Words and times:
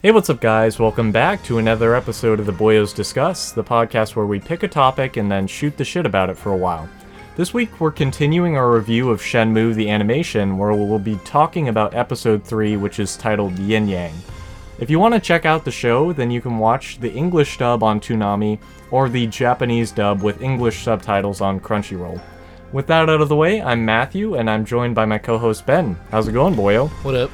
Hey, 0.00 0.12
what's 0.12 0.30
up, 0.30 0.40
guys? 0.40 0.78
Welcome 0.78 1.10
back 1.10 1.42
to 1.42 1.58
another 1.58 1.96
episode 1.96 2.38
of 2.38 2.46
the 2.46 2.52
Boyos 2.52 2.94
Discuss, 2.94 3.50
the 3.50 3.64
podcast 3.64 4.14
where 4.14 4.26
we 4.26 4.38
pick 4.38 4.62
a 4.62 4.68
topic 4.68 5.16
and 5.16 5.28
then 5.28 5.48
shoot 5.48 5.76
the 5.76 5.84
shit 5.84 6.06
about 6.06 6.30
it 6.30 6.38
for 6.38 6.52
a 6.52 6.56
while. 6.56 6.88
This 7.34 7.52
week, 7.52 7.80
we're 7.80 7.90
continuing 7.90 8.56
our 8.56 8.70
review 8.70 9.10
of 9.10 9.20
Shenmue 9.20 9.74
the 9.74 9.90
animation, 9.90 10.56
where 10.56 10.72
we'll 10.72 11.00
be 11.00 11.18
talking 11.24 11.66
about 11.68 11.96
episode 11.96 12.44
3, 12.44 12.76
which 12.76 13.00
is 13.00 13.16
titled 13.16 13.58
Yin 13.58 13.88
Yang. 13.88 14.14
If 14.78 14.88
you 14.88 15.00
want 15.00 15.14
to 15.14 15.20
check 15.20 15.44
out 15.44 15.64
the 15.64 15.72
show, 15.72 16.12
then 16.12 16.30
you 16.30 16.40
can 16.40 16.58
watch 16.58 17.00
the 17.00 17.12
English 17.12 17.58
dub 17.58 17.82
on 17.82 17.98
Toonami 17.98 18.60
or 18.92 19.08
the 19.08 19.26
Japanese 19.26 19.90
dub 19.90 20.22
with 20.22 20.42
English 20.42 20.84
subtitles 20.84 21.40
on 21.40 21.58
Crunchyroll. 21.58 22.22
With 22.70 22.86
that 22.86 23.08
out 23.08 23.20
of 23.20 23.28
the 23.28 23.34
way, 23.34 23.60
I'm 23.60 23.84
Matthew, 23.84 24.36
and 24.36 24.48
I'm 24.48 24.64
joined 24.64 24.94
by 24.94 25.06
my 25.06 25.18
co 25.18 25.38
host 25.38 25.66
Ben. 25.66 25.96
How's 26.12 26.28
it 26.28 26.34
going, 26.34 26.54
boyo? 26.54 26.88
What 27.02 27.16
up? 27.16 27.32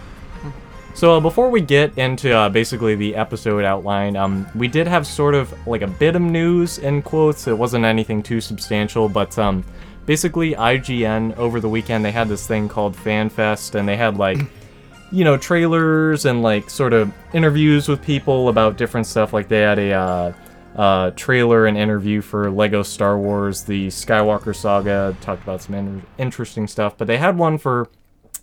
So 0.95 1.17
uh, 1.17 1.21
before 1.21 1.51
we 1.51 1.61
get 1.61 1.99
into 1.99 2.33
uh, 2.33 2.49
basically 2.49 2.95
the 2.95 3.17
episode 3.17 3.65
outline, 3.65 4.15
um, 4.15 4.47
we 4.55 4.69
did 4.69 4.87
have 4.87 5.09
sort 5.09 5.35
of 5.35 5.53
like 5.67 5.83
a 5.83 5.89
bit 5.89 6.15
of 6.15 6.23
news 6.23 6.79
in 6.79 7.03
quotes. 7.03 7.49
It 7.49 7.59
wasn't 7.59 7.85
anything 7.85 8.23
too 8.23 8.41
substantial, 8.41 9.09
but 9.09 9.37
um, 9.37 9.65
basically 10.07 10.55
IGN 10.55 11.37
over 11.37 11.59
the 11.59 11.69
weekend 11.69 12.05
they 12.05 12.13
had 12.13 12.29
this 12.29 12.47
thing 12.47 12.69
called 12.69 12.95
FanFest, 12.95 13.75
and 13.75 13.89
they 13.89 13.97
had 13.97 14.19
like, 14.19 14.39
you 15.11 15.25
know, 15.25 15.37
trailers 15.37 16.27
and 16.27 16.43
like 16.45 16.71
sort 16.71 16.93
of 16.93 17.13
interviews 17.33 17.89
with 17.89 18.01
people 18.01 18.49
about 18.49 18.77
different 18.77 19.09
stuff. 19.09 19.33
Like 19.33 19.49
they 19.49 19.63
had 19.63 19.81
a 19.81 19.93
uh, 19.93 20.33
uh, 20.77 21.11
trailer 21.11 21.67
and 21.67 21.77
interview 21.77 22.21
for 22.21 22.53
Lego 22.53 22.85
Star 22.85 23.19
Wars: 23.19 23.65
The 23.65 23.89
Skywalker 23.89 24.55
Saga. 24.55 25.17
Talked 25.21 25.43
about 25.43 25.61
some 25.61 25.75
in- 25.75 26.07
interesting 26.19 26.69
stuff, 26.69 26.97
but 26.97 27.09
they 27.09 27.19
had 27.19 27.37
one 27.37 27.59
for 27.59 27.89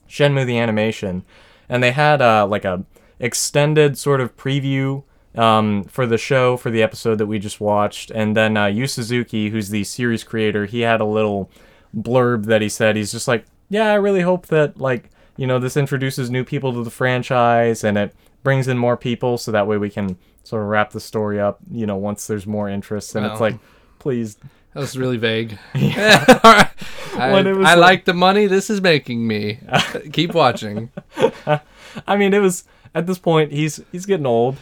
Shenmue 0.10 0.46
the 0.46 0.60
animation 0.60 1.24
and 1.72 1.82
they 1.82 1.92
had 1.92 2.22
uh, 2.22 2.46
like 2.46 2.66
a 2.66 2.84
extended 3.20 3.98
sort 3.98 4.20
of 4.20 4.36
preview 4.36 5.04
um, 5.36 5.86
for 5.86 6.06
the 6.06 6.18
show 6.18 6.58
for 6.58 6.70
the 6.70 6.84
episode 6.84 7.18
that 7.18 7.28
we 7.28 7.40
just 7.40 7.62
watched, 7.62 8.12
and 8.12 8.36
then 8.36 8.58
uh, 8.58 8.66
Yu 8.66 8.86
Suzuki, 8.86 9.50
who's 9.50 9.70
the 9.70 9.86
series 9.86 10.24
creator, 10.26 10.66
he 10.66 10.82
had 10.82 11.00
a 11.00 11.06
little 11.06 11.50
blurb 11.98 12.46
that 12.46 12.62
he 12.62 12.68
said 12.70 12.96
he's 12.96 13.12
just 13.12 13.28
like, 13.28 13.46
yeah, 13.70 13.90
I 13.92 13.96
really 13.96 14.22
hope 14.22 14.48
that 14.48 14.78
like 14.78 15.10
you 15.38 15.48
know 15.48 15.58
this 15.58 15.78
introduces 15.78 16.30
new 16.30 16.44
people 16.44 16.74
to 16.74 16.84
the 16.84 16.92
franchise 16.92 17.84
and 17.86 17.98
it 17.98 18.14
brings 18.44 18.68
in 18.68 18.78
more 18.78 18.98
people, 18.98 19.38
so 19.38 19.52
that 19.54 19.66
way 19.66 19.78
we 19.78 19.90
can 19.90 20.18
sort 20.44 20.62
of 20.62 20.68
wrap 20.68 20.92
the 20.92 21.00
story 21.00 21.40
up, 21.40 21.60
you 21.72 21.86
know, 21.86 21.96
once 21.96 22.28
there's 22.28 22.46
more 22.46 22.68
interest, 22.68 23.16
and 23.16 23.26
it's 23.26 23.40
like, 23.40 23.56
please. 23.98 24.38
That 24.74 24.82
was 24.82 24.98
really 24.98 25.18
vague. 25.18 25.58
I, 27.16 27.32
When 27.32 27.48
it 27.48 27.56
was 27.56 27.68
I 27.68 27.74
like- 27.76 27.78
like 27.92 28.06
the 28.06 28.14
money 28.14 28.48
this 28.48 28.70
is 28.70 28.82
making 28.82 29.26
me. 29.28 29.60
Keep 30.14 30.34
watching. 30.34 30.90
I 32.08 32.16
mean, 32.18 32.34
it 32.34 32.40
was 32.40 32.64
at 32.96 33.08
this 33.08 33.18
point 33.20 33.52
he's 33.52 33.82
he's 33.92 34.06
getting 34.06 34.26
old. 34.26 34.58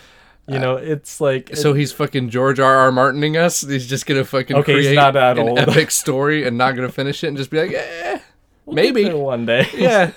You 0.48 0.58
know, 0.58 0.78
it's 0.78 1.22
like 1.22 1.56
So 1.56 1.74
he's 1.74 1.92
fucking 1.92 2.32
George 2.32 2.60
R. 2.60 2.76
R. 2.78 2.92
Martining 2.92 3.38
us. 3.38 3.62
He's 3.62 3.86
just 3.86 4.08
gonna 4.08 4.24
fucking 4.26 4.56
Okay, 4.58 4.74
he's 4.78 4.86
create 4.88 4.96
not 4.96 5.14
that 5.14 5.38
an 5.38 5.48
old. 5.50 5.60
epic 5.60 5.92
story 5.92 6.48
and 6.48 6.58
not 6.58 6.76
gonna 6.76 6.90
finish 6.92 7.24
it 7.24 7.28
and 7.28 7.38
just 7.38 7.52
be 7.52 7.60
like, 7.62 7.72
eh, 7.72 8.20
we'll 8.66 8.76
maybe, 8.76 9.14
one 9.14 9.46
day. 9.46 9.68
yeah. 9.76 10.10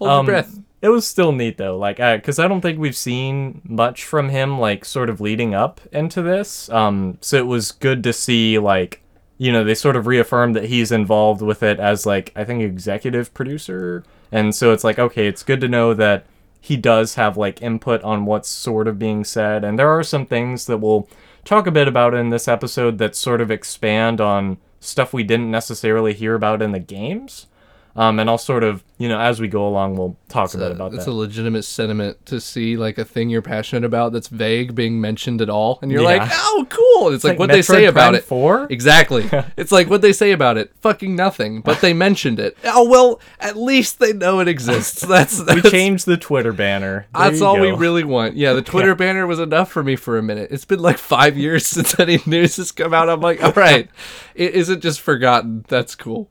Hold 0.00 0.10
Um, 0.10 0.26
your 0.26 0.34
breath. 0.34 0.58
It 0.80 0.88
was 0.88 1.06
still 1.06 1.30
neat 1.30 1.58
though, 1.58 1.78
like, 1.78 1.98
because 1.98 2.40
I 2.40 2.48
don't 2.48 2.60
think 2.60 2.80
we've 2.80 2.96
seen 2.96 3.62
much 3.64 4.02
from 4.04 4.30
him, 4.30 4.58
like, 4.58 4.84
sort 4.84 5.08
of 5.08 5.20
leading 5.20 5.54
up 5.54 5.80
into 5.92 6.22
this. 6.22 6.68
Um, 6.70 7.18
so 7.20 7.36
it 7.36 7.46
was 7.46 7.70
good 7.70 8.02
to 8.02 8.12
see, 8.12 8.58
like, 8.58 9.00
you 9.42 9.50
know, 9.50 9.64
they 9.64 9.74
sort 9.74 9.96
of 9.96 10.06
reaffirmed 10.06 10.54
that 10.54 10.66
he's 10.66 10.92
involved 10.92 11.42
with 11.42 11.64
it 11.64 11.80
as, 11.80 12.06
like, 12.06 12.30
I 12.36 12.44
think 12.44 12.62
executive 12.62 13.34
producer, 13.34 14.04
and 14.30 14.54
so 14.54 14.72
it's 14.72 14.84
like, 14.84 15.00
okay, 15.00 15.26
it's 15.26 15.42
good 15.42 15.60
to 15.62 15.68
know 15.68 15.94
that 15.94 16.26
he 16.60 16.76
does 16.76 17.16
have 17.16 17.36
like 17.36 17.60
input 17.60 18.00
on 18.04 18.24
what's 18.24 18.48
sort 18.48 18.86
of 18.86 19.00
being 19.00 19.24
said, 19.24 19.64
and 19.64 19.76
there 19.76 19.88
are 19.88 20.04
some 20.04 20.26
things 20.26 20.66
that 20.66 20.78
we'll 20.78 21.08
talk 21.44 21.66
a 21.66 21.72
bit 21.72 21.88
about 21.88 22.14
in 22.14 22.28
this 22.28 22.46
episode 22.46 22.98
that 22.98 23.16
sort 23.16 23.40
of 23.40 23.50
expand 23.50 24.20
on 24.20 24.58
stuff 24.78 25.12
we 25.12 25.24
didn't 25.24 25.50
necessarily 25.50 26.14
hear 26.14 26.36
about 26.36 26.62
in 26.62 26.70
the 26.70 26.78
games. 26.78 27.48
Um, 27.94 28.18
and 28.18 28.30
I'll 28.30 28.38
sort 28.38 28.64
of, 28.64 28.82
you 28.96 29.06
know, 29.06 29.20
as 29.20 29.38
we 29.38 29.48
go 29.48 29.68
along, 29.68 29.96
we'll 29.96 30.16
talk 30.28 30.54
a 30.54 30.58
bit 30.58 30.70
about 30.72 30.86
It's 30.86 30.94
that. 30.96 31.00
It's 31.02 31.06
a 31.08 31.12
legitimate 31.12 31.64
sentiment 31.64 32.24
to 32.26 32.40
see 32.40 32.76
like 32.78 32.96
a 32.96 33.04
thing 33.04 33.28
you're 33.28 33.42
passionate 33.42 33.84
about 33.84 34.12
that's 34.14 34.28
vague 34.28 34.74
being 34.74 34.98
mentioned 35.00 35.42
at 35.42 35.50
all, 35.50 35.78
and 35.82 35.90
you're 35.92 36.00
Yeah. 36.00 36.18
like, 36.24 36.30
"Oh, 36.32 36.66
cool!" 36.70 37.12
It's, 37.12 37.22
like, 37.22 37.38
what 37.38 37.50
they 37.50 37.60
say 37.60 37.84
about 37.84 38.10
Prime 38.12 38.14
it. 38.14 38.24
4? 38.24 38.66
Exactly. 38.70 39.28
it's 39.58 39.72
like 39.72 39.90
what 39.90 40.00
they 40.00 40.12
say 40.14 40.32
about 40.32 40.56
it. 40.56 40.72
Fucking 40.80 41.14
nothing. 41.14 41.60
But 41.60 41.80
they 41.82 41.92
mentioned 41.92 42.40
it. 42.40 42.56
Oh 42.64 42.88
well, 42.88 43.20
at 43.40 43.56
least 43.56 43.98
they 43.98 44.12
know 44.14 44.40
it 44.40 44.48
exists. 44.48 45.02
That's, 45.06 45.38
We 45.40 45.44
that's 45.60 45.70
changed 45.70 46.06
the 46.06 46.16
Twitter 46.16 46.52
banner. 46.54 47.06
There 47.14 47.30
That's 47.30 47.42
all 47.42 47.60
we 47.60 47.72
really 47.72 48.04
want. 48.04 48.36
Yeah, 48.36 48.54
the 48.54 48.62
Twitter 48.72 48.94
banner 48.94 49.26
was 49.26 49.38
enough 49.38 49.70
for 49.70 49.82
me 49.82 49.96
for 49.96 50.16
a 50.16 50.22
minute. 50.22 50.48
It's 50.50 50.64
been 50.64 50.80
like 50.80 50.96
five 50.96 51.36
years 51.36 51.66
since 51.66 51.98
any 52.00 52.20
news 52.24 52.56
has 52.56 52.72
come 52.72 52.94
out. 52.94 53.10
I'm 53.10 53.20
like, 53.20 53.42
all 53.42 53.52
right, 53.52 53.90
it 54.34 54.54
isn't 54.54 54.80
just 54.80 55.00
forgotten. 55.02 55.64
That's 55.68 55.94
cool. 55.94 56.30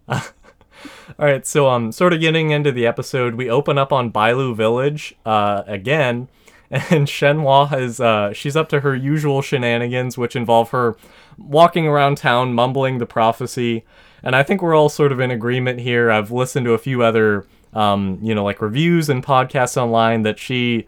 All 1.19 1.25
right, 1.25 1.45
so 1.45 1.69
um, 1.69 1.91
sort 1.91 2.13
of 2.13 2.19
getting 2.19 2.51
into 2.51 2.71
the 2.71 2.87
episode, 2.87 3.35
we 3.35 3.49
open 3.49 3.77
up 3.77 3.91
on 3.91 4.11
Bailu 4.11 4.55
Village 4.55 5.15
uh, 5.25 5.63
again, 5.67 6.27
and 6.71 7.07
Shenhua 7.07 7.79
is 7.79 7.99
uh, 7.99 8.33
she's 8.33 8.55
up 8.55 8.69
to 8.69 8.79
her 8.79 8.95
usual 8.95 9.41
shenanigans, 9.41 10.17
which 10.17 10.35
involve 10.35 10.69
her 10.71 10.95
walking 11.37 11.87
around 11.87 12.17
town 12.17 12.53
mumbling 12.53 12.97
the 12.97 13.05
prophecy. 13.05 13.83
And 14.23 14.35
I 14.35 14.43
think 14.43 14.61
we're 14.61 14.75
all 14.75 14.89
sort 14.89 15.11
of 15.11 15.19
in 15.19 15.31
agreement 15.31 15.79
here. 15.79 16.11
I've 16.11 16.31
listened 16.31 16.65
to 16.65 16.73
a 16.73 16.77
few 16.77 17.03
other, 17.03 17.45
um, 17.73 18.19
you 18.21 18.35
know, 18.35 18.43
like 18.43 18.61
reviews 18.61 19.09
and 19.09 19.25
podcasts 19.25 19.75
online 19.75 20.21
that 20.23 20.39
she, 20.39 20.85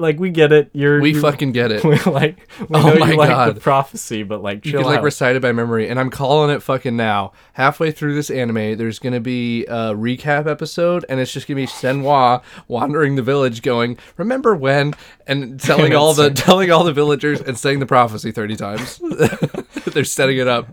like, 0.00 0.18
we 0.18 0.30
get 0.30 0.52
it. 0.52 0.70
You're 0.72 1.00
We 1.00 1.10
you're- 1.10 1.20
fucking 1.22 1.52
get 1.52 1.72
it. 1.72 1.84
like 2.06 2.48
we 2.60 2.66
Oh 2.76 2.88
know 2.94 2.94
my 2.98 3.10
you 3.12 3.16
like 3.16 3.28
God. 3.30 3.56
the 3.56 3.60
prophecy, 3.60 4.22
but 4.22 4.42
like 4.42 4.64
You 4.64 4.72
chill 4.72 4.80
can 4.82 4.90
like 4.90 4.98
out. 4.98 5.04
recite 5.04 5.36
it 5.36 5.42
by 5.42 5.52
memory, 5.52 5.88
and 5.88 5.98
I'm 5.98 6.10
calling 6.10 6.50
it 6.54 6.62
fucking 6.62 6.96
now. 6.96 7.32
Halfway 7.54 7.90
through 7.90 8.14
this 8.14 8.30
anime, 8.30 8.76
there's 8.78 8.98
gonna 8.98 9.20
be 9.20 9.64
a 9.66 9.94
recap 9.94 10.46
episode, 10.46 11.04
and 11.08 11.20
it's 11.20 11.32
just 11.32 11.46
gonna 11.48 11.56
be 11.56 11.66
Shenhua 11.66 12.42
wandering 12.68 13.16
the 13.16 13.22
village, 13.22 13.62
going, 13.62 13.98
"Remember 14.16 14.54
when?" 14.54 14.94
and 15.26 15.60
telling 15.60 15.94
all 15.94 16.14
the 16.14 16.30
telling 16.34 16.70
all 16.70 16.84
the 16.84 16.92
villagers 16.92 17.40
and 17.40 17.58
saying 17.58 17.78
the 17.80 17.86
prophecy 17.86 18.32
thirty 18.32 18.56
times. 18.56 19.00
They're 19.92 20.04
setting 20.04 20.38
it 20.38 20.46
up. 20.48 20.68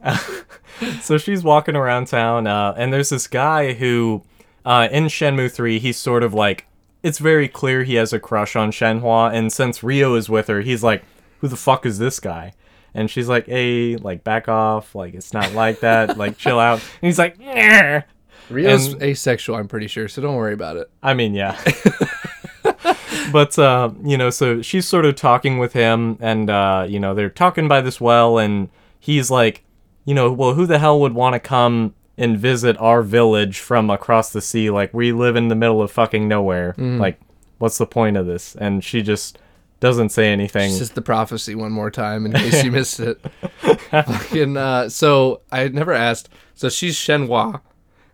so 1.02 1.18
she's 1.18 1.44
walking 1.44 1.76
around 1.76 2.08
town, 2.08 2.48
uh, 2.48 2.74
and 2.78 2.92
there's 2.92 3.10
this 3.10 3.28
guy 3.28 3.74
who, 3.74 4.24
uh, 4.66 4.88
in 4.92 5.06
Shenmue 5.06 5.50
3, 5.52 5.80
he's 5.80 5.96
sort 5.98 6.22
of 6.22 6.34
like, 6.34 6.66
it's 7.06 7.20
very 7.20 7.48
clear 7.48 7.84
he 7.84 7.96
has 7.96 8.12
a 8.14 8.20
crush 8.20 8.56
on 8.56 8.72
Shenhua, 8.72 9.32
and 9.32 9.54
since 9.54 9.84
Ryo 9.84 10.16
is 10.16 10.28
with 10.28 10.48
her, 10.48 10.62
he's 10.62 10.84
like, 10.84 11.04
who 11.40 11.48
the 11.48 11.56
fuck 11.56 11.86
is 11.86 12.00
this 12.00 12.20
guy? 12.20 12.54
And 12.96 13.12
she's 13.12 13.28
like, 13.30 13.46
hey, 13.46 13.96
like, 13.98 14.24
back 14.24 14.50
off, 14.50 14.96
like, 14.96 15.14
it's 15.14 15.32
not 15.32 15.52
like 15.54 15.82
that, 15.82 16.18
like, 16.18 16.38
chill 16.44 16.60
out. 16.60 16.80
And 16.80 17.08
he's 17.08 17.20
like, 17.20 17.38
"Nyeh." 17.38 18.04
Ryo's 18.50 18.94
And- 18.94 19.04
asexual, 19.04 19.56
I'm 19.56 19.68
pretty 19.68 19.88
sure, 19.88 20.08
so 20.08 20.22
don't 20.22 20.36
worry 20.36 20.54
about 20.54 20.78
it. 20.78 20.90
I 21.04 21.14
mean, 21.14 21.34
yeah. 21.36 21.62
but 23.32 23.58
uh, 23.60 23.92
you 24.04 24.18
know, 24.18 24.30
so 24.30 24.62
she's 24.62 24.88
sort 24.88 25.06
of 25.06 25.16
talking 25.16 25.58
with 25.60 25.74
him, 25.74 26.18
and 26.22 26.50
uh, 26.50 26.86
you 26.88 27.00
know, 27.00 27.14
they're 27.14 27.30
talking 27.30 27.68
by 27.68 27.82
this 27.82 28.00
well, 28.02 28.38
and 28.38 28.70
he's 29.00 29.30
like, 29.30 29.64
you 30.06 30.14
know, 30.14 30.32
well, 30.32 30.54
who 30.54 30.66
the 30.66 30.80
hell 30.80 31.00
would 31.02 31.14
want 31.14 31.34
to 31.34 31.40
come 31.40 31.94
and 32.18 32.38
visit 32.38 32.78
our 32.80 33.02
village 33.02 33.60
from 33.60 33.90
across 33.90 34.32
the 34.32 34.42
sea? 34.42 34.70
Like, 34.70 34.94
we 34.94 35.12
live 35.12 35.36
in 35.36 35.48
the 35.48 35.56
middle 35.56 35.82
of 35.82 35.92
fucking 35.92 36.28
nowhere. 36.28 36.74
Mm. 36.78 37.00
Like, 37.00 37.20
what's 37.58 37.78
the 37.78 37.86
point 37.86 38.18
of 38.18 38.26
this? 38.26 38.56
And 38.56 38.84
she 38.84 39.02
just 39.02 39.40
doesn't 39.80 40.10
say 40.10 40.32
anything. 40.32 40.70
It's 40.70 40.80
just 40.80 40.96
the 40.96 41.02
prophecy 41.02 41.56
one 41.56 41.72
more 41.72 41.92
time 41.92 42.26
in 42.26 42.34
case 42.34 42.64
you 42.64 42.72
missed 42.72 43.00
it. 43.00 43.20
Fucking, 43.92 44.58
uh, 44.58 44.90
so 44.90 45.42
I 45.52 45.60
had 45.60 45.74
never 45.76 45.94
asked. 45.94 46.30
So 46.54 46.70
she's 46.70 46.96
Shenhua. 46.96 47.62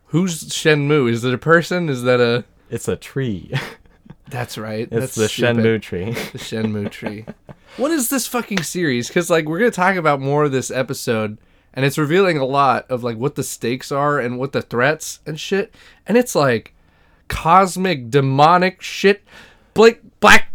Who's 0.08 0.44
Shenmue? 0.50 1.10
Is 1.10 1.24
it 1.24 1.34
a 1.34 1.38
person? 1.38 1.88
Is 1.88 2.04
that 2.04 2.20
a? 2.20 2.44
It's 2.70 2.88
a 2.88 2.96
tree. 2.98 3.54
That's 4.30 4.58
right. 4.58 4.82
it's 4.84 4.92
That's 4.92 5.16
the 5.16 5.30
stupid. 5.30 5.58
Shenmue 5.58 5.82
tree. 5.82 6.06
The 6.12 6.38
Shenmue 6.38 6.90
tree. 6.92 7.26
what 7.78 7.92
is 7.92 8.10
this 8.10 8.28
fucking 8.28 8.64
series? 8.64 9.08
Because 9.08 9.30
like 9.30 9.46
we're 9.46 9.60
gonna 9.60 9.72
talk 9.72 9.96
about 9.96 10.20
more 10.20 10.46
of 10.46 10.52
this 10.52 10.72
episode, 10.72 11.38
and 11.74 11.86
it's 11.86 11.98
revealing 11.98 12.38
a 12.38 12.46
lot 12.46 12.86
of 12.90 13.04
like 13.04 13.18
what 13.18 13.36
the 13.36 13.44
stakes 13.44 13.92
are 13.92 14.20
and 14.20 14.38
what 14.40 14.52
the 14.52 14.62
threats 14.62 15.20
and 15.26 15.40
shit. 15.40 15.74
And 16.08 16.18
it's 16.18 16.36
like 16.36 16.74
cosmic 17.28 18.10
demonic 18.10 18.82
shit, 18.82 19.24
black 19.74 20.00
black 20.20 20.48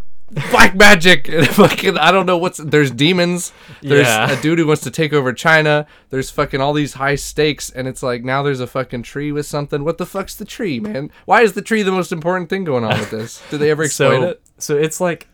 black 0.50 0.74
magic 0.86 1.28
and 1.28 1.46
fucking 1.62 1.96
I 1.96 2.10
don't 2.10 2.26
know 2.26 2.36
what's 2.36 2.58
there's 2.58 2.90
demons. 2.90 3.52
There's 3.80 4.06
Yeah. 4.06 4.30
a 4.30 4.42
dude 4.42 4.58
who 4.58 4.66
wants 4.66 4.82
to 4.82 4.90
take 4.90 5.12
over 5.12 5.32
China. 5.32 5.86
There's 6.10 6.30
fucking 6.30 6.60
all 6.60 6.72
these 6.72 6.94
high 6.94 7.14
stakes, 7.14 7.70
and 7.70 7.86
it's 7.88 8.02
like 8.02 8.24
now 8.24 8.42
there's 8.42 8.60
a 8.60 8.66
fucking 8.66 9.04
tree 9.04 9.32
with 9.32 9.46
something. 9.46 9.84
What 9.84 9.98
the 9.98 10.06
fuck's 10.06 10.34
the 10.34 10.44
tree, 10.44 10.80
man? 10.80 11.10
Why 11.24 11.42
is 11.42 11.54
the 11.54 11.62
tree 11.62 11.82
the 11.82 11.92
most 11.92 12.12
important 12.12 12.50
thing 12.50 12.64
going 12.64 12.84
on 12.84 12.98
with 12.98 13.10
this? 13.10 13.40
Do 13.50 13.56
they 13.58 13.70
ever 13.70 13.84
explain 13.84 14.22
so, 14.22 14.28
it? 14.28 14.42
So 14.58 14.76
it's 14.76 15.00
like 15.00 15.28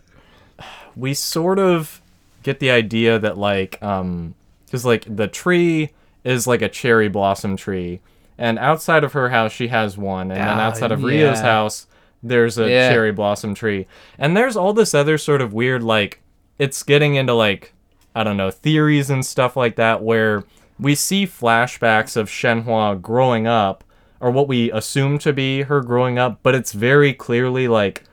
we 0.95 1.15
sort 1.15 1.59
of 1.59 2.01
get 2.43 2.61
the 2.61 2.71
idea 2.71 3.19
that 3.19 3.39
like 3.39 3.83
um 3.83 4.35
cuz 4.73 4.85
like 4.85 5.05
the 5.09 5.29
tree 5.29 5.91
is 6.25 6.47
like 6.49 6.63
a 6.63 6.69
cherry 6.69 7.09
blossom 7.09 7.57
tree 7.57 8.01
and 8.39 8.59
outside 8.59 9.05
of 9.05 9.13
her 9.13 9.29
house 9.29 9.53
she 9.53 9.69
has 9.69 9.97
one 9.97 10.31
and 10.33 10.41
then 10.41 10.59
Ah, 10.59 10.63
outside 10.63 10.91
of 10.91 11.05
Ryo's 11.05 11.41
house 11.41 11.87
there's 12.25 12.57
a 12.59 12.69
Yeah. 12.71 12.89
cherry 12.91 13.11
blossom 13.13 13.53
tree. 13.55 13.87
And 14.19 14.37
there's 14.37 14.57
all 14.57 14.73
this 14.73 14.95
other 14.95 15.19
sort 15.19 15.41
of 15.43 15.53
weird 15.53 15.83
like 15.83 16.21
it's 16.59 16.83
getting 16.83 17.15
into 17.17 17.35
like 17.35 17.73
I 18.15 18.23
don't 18.25 18.37
know, 18.37 18.51
theories 18.51 19.11
and 19.11 19.25
stuff 19.27 19.57
like 19.57 19.77
that 19.77 20.03
where 20.03 20.45
we 20.79 20.95
see 20.95 21.27
flashbacks 21.27 22.17
of 22.17 22.29
Shenhua 22.29 23.01
growing 23.01 23.47
up 23.47 23.83
or 24.21 24.31
what 24.31 24.47
we 24.49 24.71
assume 24.71 25.19
to 25.19 25.33
be 25.33 25.63
her 25.63 25.81
growing 25.81 26.19
up, 26.19 26.39
but 26.43 26.55
it's 26.55 26.73
very 26.73 27.13
clearly 27.13 27.67
like 27.69 28.05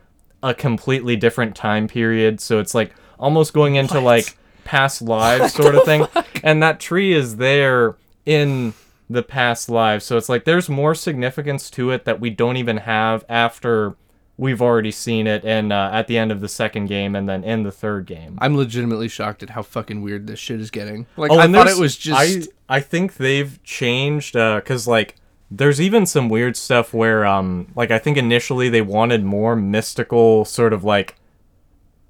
a 0.42 0.54
completely 0.56 1.16
different 1.16 1.56
time 1.56 1.88
period. 1.88 2.40
So 2.42 2.60
it's 2.60 2.74
like 2.74 2.92
almost 3.20 3.54
going 3.54 3.76
into 3.76 3.96
What? 3.96 4.04
like 4.04 4.38
past 4.70 5.02
lives 5.02 5.54
sort 5.54 5.74
of 5.74 5.84
thing. 5.84 6.06
And 6.44 6.62
that 6.62 6.80
tree 6.80 7.12
is 7.12 7.38
there 7.38 7.96
in 8.26 8.74
the 9.10 9.24
past 9.24 9.68
lives. 9.70 10.06
So 10.06 10.16
it's 10.16 10.30
like 10.30 10.46
there's 10.46 10.70
more 10.70 10.94
significance 10.94 11.72
to 11.72 11.90
it 11.90 12.06
that 12.06 12.20
we 12.20 12.30
don't 12.30 12.58
even 12.58 12.78
have 12.78 13.26
after 13.28 13.96
we've 14.38 14.62
already 14.62 14.92
seen 14.92 15.26
it 15.28 15.44
and 15.44 15.74
uh, 15.74 15.90
at 15.92 16.06
the 16.08 16.18
end 16.18 16.32
of 16.32 16.40
the 16.40 16.48
second 16.48 16.86
game 16.86 17.16
and 17.16 17.28
then 17.28 17.44
in 17.44 17.64
the 17.64 17.72
third 17.72 18.06
game. 18.06 18.38
I'm 18.40 18.56
legitimately 18.56 19.08
shocked 19.08 19.42
at 19.44 19.50
how 19.50 19.64
fucking 19.64 20.02
weird 20.04 20.28
this 20.28 20.40
shit 20.40 20.62
is 20.62 20.70
getting. 20.72 21.08
Like 21.18 21.32
Oh, 21.32 21.40
I 21.40 21.52
thought 21.52 21.68
it 21.68 21.78
was 21.78 21.98
just 21.98 22.50
I 22.70 22.78
I 22.78 22.80
think 22.80 23.16
they've 23.18 23.62
changed 23.64 24.34
because 24.34 24.88
like 24.88 25.16
there's 25.52 25.82
even 25.82 26.06
some 26.06 26.30
weird 26.30 26.56
stuff 26.56 26.94
where 26.94 27.26
um 27.26 27.72
like 27.76 27.90
I 27.90 27.98
think 27.98 28.18
initially 28.18 28.70
they 28.70 28.84
wanted 28.84 29.24
more 29.24 29.56
mystical 29.56 30.46
sort 30.46 30.72
of 30.74 30.84
like 30.84 31.16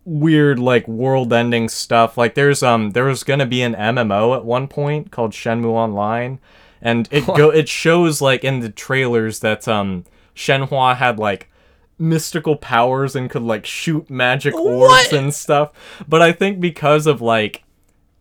weird 0.10 0.58
like 0.60 0.88
world-ending 0.88 1.70
stuff. 1.70 2.18
Like 2.18 2.34
there's 2.34 2.64
um 2.64 2.92
there 2.92 3.06
was 3.06 3.24
gonna 3.24 3.46
be 3.46 3.62
an 3.62 3.76
MMO 3.76 4.36
at 4.36 4.44
one 4.44 4.68
point 4.68 5.12
called 5.12 5.32
Shenmue 5.32 5.66
Online, 5.72 6.40
and 6.82 7.08
it 7.12 7.26
go 7.28 7.50
it 7.50 7.70
shows 7.70 8.22
like 8.22 8.44
in 8.44 8.60
the 8.62 8.70
trailers 8.70 9.40
that 9.40 9.68
um 9.68 10.06
Shenhua 10.36 10.96
had 10.98 11.20
like 11.20 11.50
mystical 11.98 12.56
powers 12.56 13.16
and 13.16 13.30
could 13.30 13.44
like 13.44 13.66
shoot 13.66 14.10
magic 14.10 14.56
orbs 14.56 14.90
What? 14.90 15.14
and 15.14 15.34
stuff. 15.34 15.72
But 16.08 16.22
I 16.22 16.32
think 16.32 16.60
because 16.60 17.06
of 17.08 17.22
like 17.22 17.64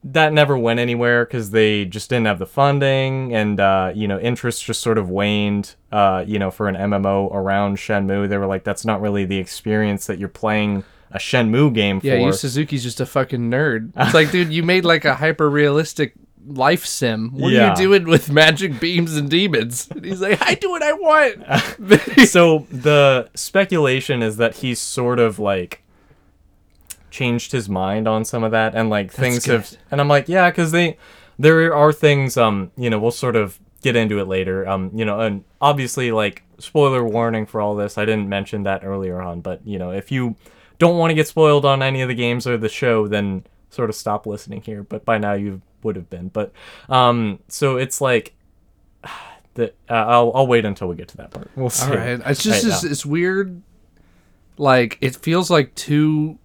that 0.05 0.33
never 0.33 0.57
went 0.57 0.79
anywhere 0.79 1.25
because 1.25 1.51
they 1.51 1.85
just 1.85 2.09
didn't 2.09 2.27
have 2.27 2.39
the 2.39 2.47
funding 2.47 3.35
and 3.35 3.59
uh, 3.59 3.93
you 3.95 4.07
know 4.07 4.19
interest 4.21 4.65
just 4.65 4.81
sort 4.81 4.97
of 4.99 5.09
waned 5.11 5.75
uh, 5.91 6.25
you 6.27 6.39
know 6.39 6.51
for 6.53 6.69
an 6.69 6.77
mmo 6.77 7.29
around 7.35 7.77
shenmue 7.79 8.29
they 8.29 8.39
were 8.39 8.47
like 8.47 8.63
that's 8.63 8.85
not 8.85 9.01
really 9.01 9.25
the 9.25 9.39
experience 9.39 10.07
that 10.07 10.19
you're 10.19 10.29
playing 10.29 10.85
a 11.11 11.19
shenmue 11.19 11.73
game 11.75 12.01
yeah, 12.03 12.15
for 12.15 12.19
Yu 12.27 12.33
Suzuki's 12.33 12.83
just 12.83 13.01
a 13.01 13.07
fucking 13.07 13.51
nerd. 13.51 13.93
It's 13.97 14.15
like, 14.15 14.31
dude, 14.31 14.53
you 14.53 14.63
made 14.63 14.85
like 14.85 15.05
a 15.05 15.15
hyper 15.15 15.49
realistic 15.49 16.15
life 16.47 16.85
sim. 16.87 17.31
What 17.33 17.49
are 17.53 17.57
Yeah. 17.57 17.71
you 17.71 17.77
doing 17.77 18.07
with 18.07 18.31
magic 18.31 18.79
beams 18.81 19.17
and 19.17 19.29
demons? 19.31 19.89
And 19.91 20.05
he's 20.05 20.21
like, 20.21 20.39
I 20.43 20.55
do 20.55 20.71
what 20.71 20.83
I 20.83 20.93
want. 20.93 22.29
so 22.29 22.67
the 22.71 23.29
speculation 23.35 24.23
is 24.23 24.37
that 24.39 24.57
he's 24.57 24.81
sort 24.81 25.19
of 25.19 25.39
like 25.39 25.83
changed 27.11 27.53
his 27.53 27.69
mind 27.69 28.07
on 28.07 28.25
some 28.25 28.45
of 28.45 28.51
that 28.53 28.75
and 28.75 28.91
like 28.91 29.11
things 29.11 29.47
have 29.47 29.75
and 29.91 29.99
i'm 30.01 30.09
like 30.09 30.29
yeah 30.29 30.51
because 30.51 30.73
they 30.73 30.97
there 31.39 31.75
are 31.75 31.91
things 31.93 32.37
um 32.37 32.71
you 32.77 32.91
know 32.91 32.99
we'll 32.99 33.11
sort 33.11 33.35
of 33.35 33.59
get 33.83 33.97
into 33.97 34.19
it 34.21 34.29
later 34.29 34.69
um 34.69 34.91
you 34.95 35.05
know 35.07 35.19
and 35.21 35.43
obviously 35.61 36.13
like 36.13 36.43
spoiler 36.59 37.03
warning 37.03 37.47
for 37.47 37.63
all 37.63 37.75
this 37.75 37.97
i 37.97 38.05
didn't 38.05 38.29
mention 38.29 38.63
that 38.65 38.85
earlier 38.85 39.23
on 39.23 39.41
but 39.41 39.67
you 39.67 39.79
know 39.79 39.91
if 39.91 40.13
you 40.13 40.37
don't 40.79 40.97
want 40.99 41.11
to 41.11 41.15
get 41.15 41.27
spoiled 41.29 41.65
on 41.65 41.83
any 41.83 42.01
of 42.03 42.09
the 42.09 42.15
games 42.15 42.47
or 42.47 42.57
the 42.57 42.69
show 42.69 43.07
then 43.09 43.45
sort 43.71 43.91
of 43.91 43.97
stop 43.97 44.27
listening 44.27 44.61
here 44.63 44.83
but 44.83 45.05
by 45.05 45.19
now 45.19 45.33
you 45.35 45.61
would 45.83 45.97
have 45.97 46.09
been 46.09 46.29
but 46.29 46.53
um 46.89 47.39
so 47.49 47.77
it's 47.77 48.01
like 48.01 48.35
that 49.55 49.75
uh, 49.91 49.93
I'll, 49.95 50.33
I'll 50.35 50.47
wait 50.47 50.65
until 50.65 50.89
we 50.89 50.97
get 50.97 51.09
to 51.09 51.17
that 51.19 51.31
part 51.31 51.51
we'll 51.57 51.71
see 51.71 51.91
All 51.91 51.97
right, 51.97 52.21
it's 52.27 52.43
just 52.43 52.65
Right 52.65 52.73
it's, 52.73 52.85
it's 52.85 53.05
weird. 53.07 53.61
Like 54.61 54.99
it 55.01 55.15
feels 55.15 55.51
like 55.51 55.73
two 55.77 56.39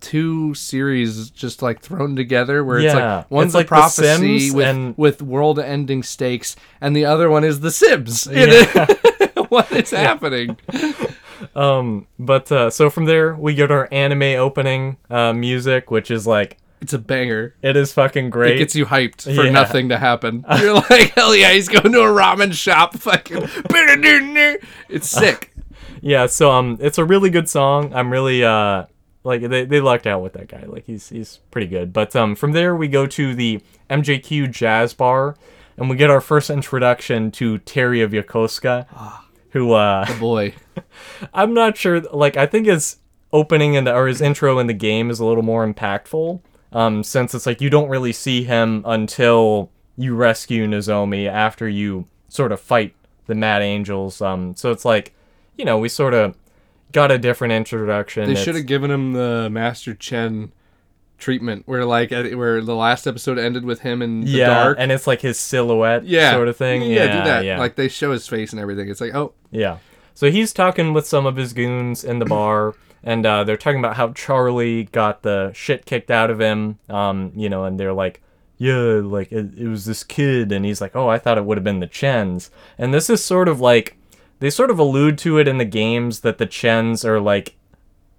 two 0.00 0.54
series 0.54 1.30
just 1.30 1.62
like 1.62 1.80
thrown 1.80 2.14
together 2.14 2.64
where 2.64 2.78
it's 2.78 2.94
like 2.94 3.28
one's 3.30 3.46
it's 3.48 3.54
a 3.54 3.58
like 3.58 3.66
The 3.66 3.68
prophecy 3.68 4.38
Sims 4.40 4.54
with 4.54 4.66
and- 4.68 4.96
with 4.96 5.20
world 5.22 5.58
ending 5.58 6.02
stakes 6.04 6.54
and 6.80 6.94
the 6.94 7.04
other 7.06 7.28
one 7.28 7.42
is 7.42 7.58
the 7.60 7.70
Sims. 7.72 8.26
Yeah. 8.30 8.86
what 9.48 9.70
is 9.72 9.90
happening? 10.06 10.56
Um, 11.56 12.06
but 12.18 12.52
uh, 12.52 12.70
so 12.70 12.90
from 12.90 13.06
there 13.06 13.34
we 13.34 13.54
get 13.54 13.70
our 13.70 13.88
anime 13.90 14.38
opening 14.40 14.98
uh, 15.10 15.32
music, 15.32 15.90
which 15.90 16.10
is 16.10 16.26
like 16.26 16.58
It's 16.82 16.92
a 16.92 16.98
banger. 16.98 17.54
it 17.62 17.76
is 17.76 17.92
fucking 17.92 18.28
great. 18.30 18.56
It 18.56 18.58
gets 18.58 18.74
you 18.76 18.84
hyped 18.86 19.22
for 19.22 19.44
Yeah. 19.44 19.50
nothing 19.50 19.88
to 19.88 19.96
happen. 19.98 20.44
You're 20.60 20.74
like, 20.74 21.12
hell 21.14 21.34
yeah, 21.34 21.52
he's 21.52 21.68
going 21.68 21.92
to 21.92 22.00
a 22.00 22.08
ramen 22.12 22.52
shop. 22.52 22.94
Fucking, 22.98 23.38
it's 24.88 25.08
sick. 25.08 25.54
yeah, 26.02 26.26
so 26.26 26.50
um, 26.50 26.76
it's 26.80 26.98
a 26.98 27.04
really 27.04 27.30
good 27.30 27.48
song. 27.48 27.92
I'm 27.94 28.12
really 28.12 28.44
uh, 28.44 28.84
like 29.24 29.40
they, 29.48 29.64
they 29.64 29.80
lucked 29.80 30.06
out 30.06 30.22
with 30.22 30.34
that 30.34 30.48
guy. 30.48 30.64
Like 30.66 30.84
he's 30.84 31.08
he's 31.08 31.40
pretty 31.50 31.68
good. 31.68 31.92
But 31.92 32.14
um, 32.14 32.34
from 32.36 32.52
there 32.52 32.76
we 32.76 32.88
go 32.88 33.06
to 33.06 33.34
the 33.34 33.62
MJQ 33.90 34.50
Jazz 34.52 34.92
Bar, 34.94 35.36
and 35.78 35.88
we 35.88 35.96
get 35.96 36.10
our 36.10 36.20
first 36.20 36.50
introduction 36.50 37.30
to 37.32 37.58
Terry 37.58 38.02
of 38.02 38.10
Yokosuka, 38.12 38.86
who 39.50 39.72
uh, 39.72 40.06
Boy, 40.18 40.54
I'm 41.34 41.54
not 41.54 41.76
sure. 41.76 42.00
Like, 42.00 42.36
I 42.36 42.46
think 42.46 42.66
his 42.66 42.98
opening 43.32 43.74
in 43.74 43.84
the 43.84 43.94
or 43.94 44.06
his 44.06 44.20
intro 44.20 44.58
in 44.58 44.66
the 44.66 44.74
game 44.74 45.10
is 45.10 45.20
a 45.20 45.24
little 45.24 45.42
more 45.42 45.66
impactful. 45.66 46.40
Um, 46.72 47.02
since 47.02 47.34
it's 47.34 47.46
like 47.46 47.60
you 47.60 47.70
don't 47.70 47.88
really 47.88 48.12
see 48.12 48.44
him 48.44 48.82
until 48.84 49.70
you 49.96 50.14
rescue 50.14 50.66
Nozomi 50.66 51.26
after 51.28 51.68
you 51.68 52.06
sort 52.28 52.52
of 52.52 52.60
fight 52.60 52.94
the 53.26 53.34
Mad 53.34 53.62
Angels. 53.62 54.20
Um, 54.20 54.54
so 54.56 54.70
it's 54.70 54.84
like, 54.84 55.14
you 55.56 55.64
know, 55.64 55.78
we 55.78 55.88
sort 55.88 56.14
of 56.14 56.36
got 56.92 57.10
a 57.10 57.18
different 57.18 57.52
introduction. 57.52 58.28
they 58.28 58.34
should 58.34 58.54
have 58.54 58.66
given 58.66 58.90
him 58.90 59.12
the 59.12 59.48
Master 59.50 59.94
Chen 59.94 60.52
treatment, 61.18 61.64
where 61.66 61.84
like 61.84 62.10
where 62.10 62.60
the 62.60 62.74
last 62.74 63.06
episode 63.06 63.38
ended 63.38 63.64
with 63.64 63.80
him 63.80 64.02
in 64.02 64.22
the 64.22 64.30
yeah, 64.30 64.46
dark. 64.46 64.76
and 64.80 64.92
it's 64.92 65.06
like 65.06 65.20
his 65.20 65.38
silhouette, 65.38 66.04
yeah, 66.04 66.32
sort 66.32 66.48
of 66.48 66.56
thing. 66.56 66.82
Yeah, 66.82 66.88
Yeah, 66.88 67.18
do 67.18 67.24
that. 67.24 67.44
Yeah, 67.44 67.58
Like 67.58 67.76
they 67.76 67.88
show 67.88 68.12
his 68.12 68.26
face 68.28 68.52
and 68.52 68.60
everything. 68.60 68.88
It's 68.88 69.00
like, 69.00 69.14
oh, 69.14 69.34
Yeah. 69.50 69.78
So 70.14 70.30
he's 70.30 70.54
talking 70.54 70.94
with 70.94 71.06
some 71.06 71.26
of 71.26 71.36
his 71.36 71.52
goons 71.52 72.02
in 72.02 72.20
the 72.20 72.24
bar, 72.24 72.74
and 73.04 73.26
uh, 73.26 73.44
they're 73.44 73.58
talking 73.58 73.80
about 73.80 73.96
how 73.96 74.12
Charlie 74.12 74.84
got 74.84 75.22
the 75.22 75.52
shit 75.54 75.84
kicked 75.84 76.10
out 76.10 76.30
of 76.30 76.40
him. 76.40 76.78
Um, 76.88 77.32
you 77.36 77.50
know, 77.50 77.64
and 77.64 77.78
they're 77.78 77.92
like, 77.92 78.22
yeah, 78.56 79.00
like 79.04 79.30
it, 79.30 79.58
it 79.58 79.68
was 79.68 79.84
this 79.84 80.02
kid, 80.02 80.52
and 80.52 80.64
he's 80.64 80.80
like, 80.80 80.96
oh, 80.96 81.08
I 81.08 81.18
thought 81.18 81.36
it 81.36 81.44
would 81.44 81.58
have 81.58 81.64
been 81.64 81.80
the 81.80 81.86
Chens. 81.86 82.50
And 82.78 82.94
this 82.94 83.10
is 83.10 83.22
sort 83.22 83.48
of 83.48 83.60
like 83.60 83.98
they 84.38 84.50
sort 84.50 84.70
of 84.70 84.78
allude 84.78 85.18
to 85.18 85.38
it 85.38 85.48
in 85.48 85.58
the 85.58 85.64
games 85.64 86.20
that 86.20 86.38
the 86.38 86.46
Chens 86.46 87.04
are 87.04 87.20
like 87.20 87.56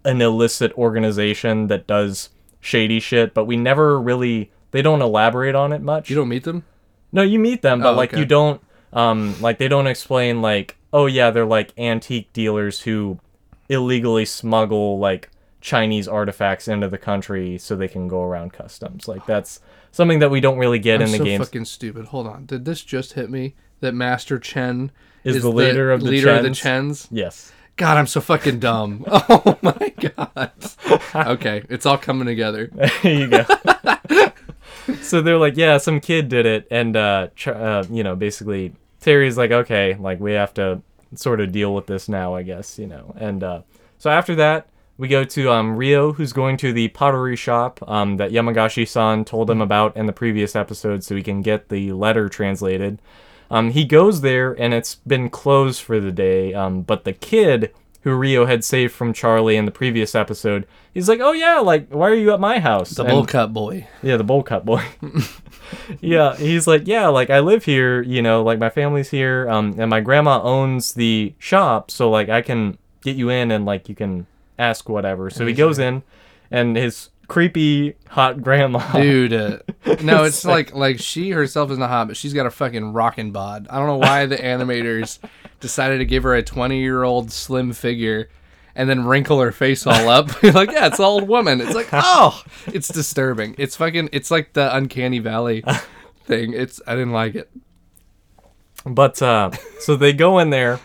an 0.06 0.22
illicit 0.22 0.72
organization 0.78 1.68
that 1.68 1.88
does 1.88 2.30
shady 2.60 3.00
shit, 3.00 3.34
but 3.34 3.46
we 3.46 3.58
never 3.58 4.00
really 4.00 4.52
they 4.72 4.82
don't 4.82 5.02
elaborate 5.02 5.56
on 5.56 5.72
it 5.74 5.82
much. 5.82 6.10
you 6.10 6.16
don't 6.16 6.28
meet 6.30 6.44
them. 6.44 6.64
No, 7.12 7.22
you 7.22 7.40
meet 7.40 7.62
them, 7.62 7.80
but 7.82 7.94
Oh, 7.94 7.96
like 7.96 8.12
okay. 8.14 8.20
you 8.20 8.26
don't 8.26 8.62
um 8.94 9.40
like 9.42 9.58
they 9.58 9.68
don't 9.68 9.88
explain 9.88 10.42
like 10.42 10.76
oh 10.94 11.06
yeah, 11.06 11.30
they're 11.32 11.46
like 11.46 11.74
antique 11.78 12.32
dealers 12.34 12.82
who 12.82 13.20
illegally 13.70 14.26
smuggle 14.26 15.00
like 15.00 15.30
Chinese 15.62 16.08
artifacts 16.08 16.68
into 16.68 16.88
the 16.88 16.98
country 16.98 17.58
so 17.58 17.76
they 17.76 17.88
can 17.88 18.08
go 18.08 18.24
around 18.24 18.54
customs. 18.54 19.08
Like 19.08 19.26
that's 19.26 19.60
something 19.92 20.20
that 20.20 20.30
we 20.32 20.40
don't 20.40 20.58
really 20.58 20.80
get 20.80 21.02
I'm 21.02 21.08
in 21.08 21.12
the 21.12 21.18
game 21.18 21.26
so 21.26 21.26
games. 21.26 21.46
fucking 21.48 21.66
stupid. 21.66 22.06
Hold 22.06 22.28
on, 22.28 22.46
did 22.46 22.66
this 22.66 22.82
just 22.84 23.14
hit 23.14 23.30
me? 23.30 23.56
That 23.80 23.94
Master 23.94 24.40
Chen 24.40 24.92
Is 25.24 25.42
the 25.44 25.52
leader 25.52 25.92
of 25.92 26.02
the 26.02 26.10
leader 26.10 26.30
of 26.32 26.42
the 26.44 26.50
Chens? 26.50 26.60
Chens. 26.60 27.08
Yes. 27.12 27.52
God, 27.78 27.98
I'm 27.98 28.08
so 28.08 28.22
fucking 28.22 28.60
dumb. 28.60 29.06
Oh 29.30 29.58
my 29.62 29.94
god. 30.00 30.52
Okay, 31.16 31.64
it's 31.70 31.86
all 31.86 31.98
coming 31.98 32.26
together. 32.26 32.70
there 32.74 33.14
you 33.14 33.28
go. 33.28 33.46
so 35.02 35.22
they're 35.22 35.38
like, 35.38 35.58
yeah, 35.58 35.78
some 35.78 36.00
kid 36.00 36.28
did 36.30 36.46
it, 36.46 36.68
and 36.72 36.96
uh, 36.96 37.28
Ch- 37.36 37.48
uh, 37.50 37.84
you 37.90 38.04
know, 38.04 38.16
basically 38.16 38.74
Terry's 39.00 39.38
like, 39.38 39.52
okay, 39.52 39.96
like 39.96 40.20
we 40.20 40.34
have 40.34 40.54
to 40.56 40.82
sort 41.16 41.40
of 41.40 41.52
deal 41.52 41.74
with 41.74 41.88
this 41.88 42.10
now, 42.10 42.36
I 42.36 42.44
guess, 42.44 42.78
you 42.80 42.88
know. 42.88 43.16
And 43.18 43.44
uh, 43.44 43.62
so 43.98 44.10
after 44.10 44.36
that, 44.36 44.68
we 44.98 45.08
go 45.08 45.24
to 45.24 45.52
um, 45.52 45.78
Ryo, 45.78 46.14
who's 46.14 46.34
going 46.34 46.58
to 46.58 46.74
the 46.74 46.88
pottery 46.90 47.36
shop 47.36 47.80
um, 47.88 48.18
that 48.18 48.32
Yamagishi-san 48.32 49.26
told 49.26 49.50
him 49.50 49.62
about 49.62 49.96
in 49.96 50.08
the 50.08 50.14
previous 50.14 50.56
episode, 50.56 51.04
so 51.04 51.16
he 51.16 51.24
can 51.24 51.42
get 51.42 51.70
the 51.70 51.92
letter 51.94 52.30
translated. 52.30 53.00
Um, 53.50 53.72
he 53.72 53.86
goes 53.86 54.22
there, 54.22 54.52
and 54.54 54.74
it's 54.74 54.96
been 54.96 55.30
closed 55.30 55.82
for 55.82 56.00
the 56.00 56.12
day. 56.12 56.54
Um, 56.54 56.82
but 56.82 57.04
the 57.06 57.14
kid 57.14 57.74
who 58.02 58.14
Ryo 58.16 58.46
had 58.46 58.64
saved 58.64 58.94
from 58.94 59.14
Charlie 59.14 59.58
in 59.58 59.66
the 59.66 59.72
previous 59.72 60.16
episode, 60.16 60.68
he's 60.94 61.08
like, 61.10 61.20
"Oh 61.22 61.32
yeah, 61.34 61.60
like 61.60 61.90
why 61.90 62.10
are 62.10 62.14
you 62.16 62.32
at 62.34 62.40
my 62.40 62.60
house?" 62.60 62.92
The 62.92 63.04
And- 63.04 63.12
bowl 63.12 63.26
cut 63.26 63.54
boy. 63.54 63.88
yeah, 64.04 64.18
the 64.18 64.24
bowl 64.24 64.44
cut 64.44 64.66
boy. 64.66 64.84
yeah, 66.02 66.36
he's 66.36 66.68
like, 66.68 66.88
yeah, 66.88 67.08
like 67.08 67.30
I 67.30 67.40
live 67.40 67.66
here, 67.66 68.02
you 68.02 68.22
know, 68.22 68.44
like 68.44 68.60
my 68.60 68.70
family's 68.70 69.10
here, 69.10 69.50
um, 69.50 69.76
and 69.78 69.90
my 69.90 70.00
grandma 70.02 70.42
owns 70.42 70.94
the 70.94 71.34
shop, 71.40 71.92
so 71.92 72.10
like 72.10 72.30
I 72.30 72.42
can 72.42 72.78
get 73.02 73.16
you 73.16 73.30
in 73.30 73.52
and 73.52 73.66
like 73.66 73.90
you 73.90 73.96
can 73.96 74.28
ask 74.58 74.88
whatever. 74.90 75.30
So 75.30 75.46
he 75.46 75.54
goes 75.54 75.78
in, 75.80 76.04
and 76.52 76.76
his 76.78 77.10
creepy 77.28 77.96
hot 78.10 78.42
grandma. 78.42 78.80
Dude, 78.94 79.34
uh, 79.34 79.60
no, 80.02 80.24
it's 80.24 80.46
like 80.46 80.74
like 80.74 81.00
she 81.00 81.32
herself 81.32 81.72
is 81.72 81.78
not 81.78 81.90
hot, 81.90 82.08
but 82.08 82.18
she's 82.18 82.34
got 82.34 82.46
a 82.46 82.52
fucking 82.52 82.94
rockin' 82.94 83.32
bod. 83.32 83.68
I 83.70 83.78
don't 83.78 83.88
know 83.88 83.98
why 83.98 84.26
the 84.26 84.38
animators 84.38 85.20
decided 85.60 86.00
to 86.00 86.06
give 86.06 86.24
her 86.24 86.36
a 86.36 86.44
20 86.44 86.80
year 86.80 87.04
old 87.04 87.32
slim 87.32 87.74
figure, 87.74 88.30
and 88.76 88.90
then 88.90 89.06
wrinkle 89.06 89.40
her 89.42 89.52
face 89.52 89.86
all 89.86 90.10
up. 90.10 90.30
Like, 90.44 90.72
yeah, 90.72 90.88
it's 90.88 91.00
an 91.00 91.06
old 91.06 91.28
woman. 91.28 91.62
It's 91.62 91.76
like, 91.76 91.90
oh, 91.92 92.42
it's 92.68 92.88
disturbing. 92.88 93.56
It's 93.58 93.76
fucking. 93.76 94.10
It's 94.12 94.32
like 94.32 94.54
the 94.54 94.76
uncanny 94.76 95.20
valley 95.20 95.64
thing. 96.24 96.54
It's. 96.54 96.82
I 96.88 96.94
didn't 96.94 97.14
like 97.14 97.36
it. 97.36 97.50
But 98.86 99.22
uh, 99.22 99.52
so 99.80 99.96
they 99.96 100.14
go 100.14 100.40
in 100.40 100.50
there, 100.50 100.80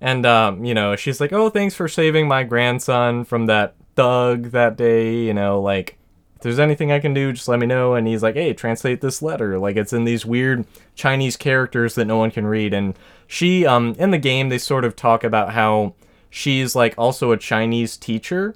and 0.00 0.26
um, 0.26 0.64
you 0.64 0.74
know, 0.74 0.94
she's 0.96 1.20
like, 1.20 1.32
"Oh, 1.32 1.48
thanks 1.48 1.74
for 1.74 1.88
saving 1.88 2.28
my 2.28 2.42
grandson 2.42 3.24
from 3.24 3.46
that 3.46 3.74
thug 3.96 4.50
that 4.52 4.76
day." 4.76 5.14
You 5.24 5.34
know, 5.34 5.60
like, 5.60 5.98
if 6.36 6.42
there's 6.42 6.58
anything 6.58 6.92
I 6.92 7.00
can 7.00 7.14
do, 7.14 7.32
just 7.32 7.48
let 7.48 7.58
me 7.58 7.66
know. 7.66 7.94
And 7.94 8.06
he's 8.06 8.22
like, 8.22 8.34
"Hey, 8.36 8.52
translate 8.52 9.00
this 9.00 9.22
letter." 9.22 9.58
Like, 9.58 9.76
it's 9.76 9.92
in 9.92 10.04
these 10.04 10.24
weird 10.26 10.64
Chinese 10.94 11.36
characters 11.36 11.94
that 11.96 12.04
no 12.06 12.16
one 12.18 12.30
can 12.30 12.46
read. 12.46 12.72
And 12.74 12.94
she, 13.26 13.66
um, 13.66 13.94
in 13.98 14.10
the 14.10 14.18
game, 14.18 14.48
they 14.48 14.58
sort 14.58 14.84
of 14.84 14.94
talk 14.94 15.24
about 15.24 15.52
how 15.52 15.94
she's 16.30 16.76
like 16.76 16.94
also 16.98 17.32
a 17.32 17.36
Chinese 17.36 17.96
teacher. 17.96 18.54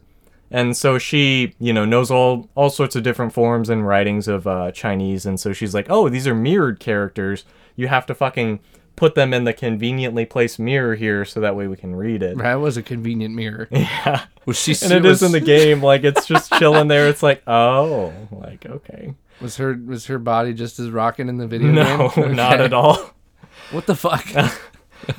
And 0.50 0.76
so 0.76 0.99
she, 0.99 1.54
you 1.61 1.73
know, 1.73 1.85
knows 1.85 2.11
all 2.11 2.49
all 2.56 2.70
sorts 2.70 2.97
of 2.97 3.04
different 3.04 3.32
forms 3.32 3.70
and 3.70 3.87
writings 3.87 4.26
of 4.26 4.47
uh, 4.47 4.73
Chinese, 4.73 5.25
and 5.25 5.38
so 5.38 5.52
she's 5.52 5.75
like, 5.75 5.87
"Oh, 5.88 6.09
these 6.09 6.26
are 6.26 6.35
mirrored 6.35 6.80
characters. 6.80 7.44
You 7.76 7.87
have 7.88 8.04
to 8.06 8.14
fucking 8.14 8.59
put 9.00 9.14
them 9.14 9.33
in 9.33 9.45
the 9.45 9.54
conveniently 9.54 10.26
placed 10.26 10.59
mirror 10.59 10.95
here, 10.95 11.25
so 11.25 11.40
that 11.40 11.57
way 11.57 11.66
we 11.66 11.76
can 11.76 11.97
read 11.97 12.23
it." 12.23 12.37
That 12.37 12.57
was 12.57 12.76
a 12.76 12.83
convenient 12.83 13.35
mirror. 13.35 13.66
Yeah, 13.80 14.26
Was 14.45 14.61
she? 14.61 14.76
and 14.83 14.92
it 14.92 15.02
was, 15.02 15.23
is 15.23 15.26
in 15.26 15.33
the 15.33 15.40
game. 15.40 15.83
Like 15.83 16.04
it's 16.04 16.26
just 16.26 16.52
chilling 16.59 16.88
there. 16.88 17.09
It's 17.09 17.23
like, 17.23 17.42
oh, 17.47 18.12
like 18.30 18.66
okay, 18.66 19.14
Was 19.40 19.57
her 19.57 19.80
was 19.87 20.07
her 20.07 20.19
body 20.19 20.52
just 20.52 20.78
as 20.78 20.90
rocking 20.90 21.30
in 21.30 21.38
the 21.38 21.47
video 21.47 21.73
no, 21.73 22.12
game? 22.14 22.37
not 22.37 22.61
at 22.61 22.75
all. 22.75 23.14
What 23.71 23.87
the 23.87 23.95
fuck? 23.95 24.26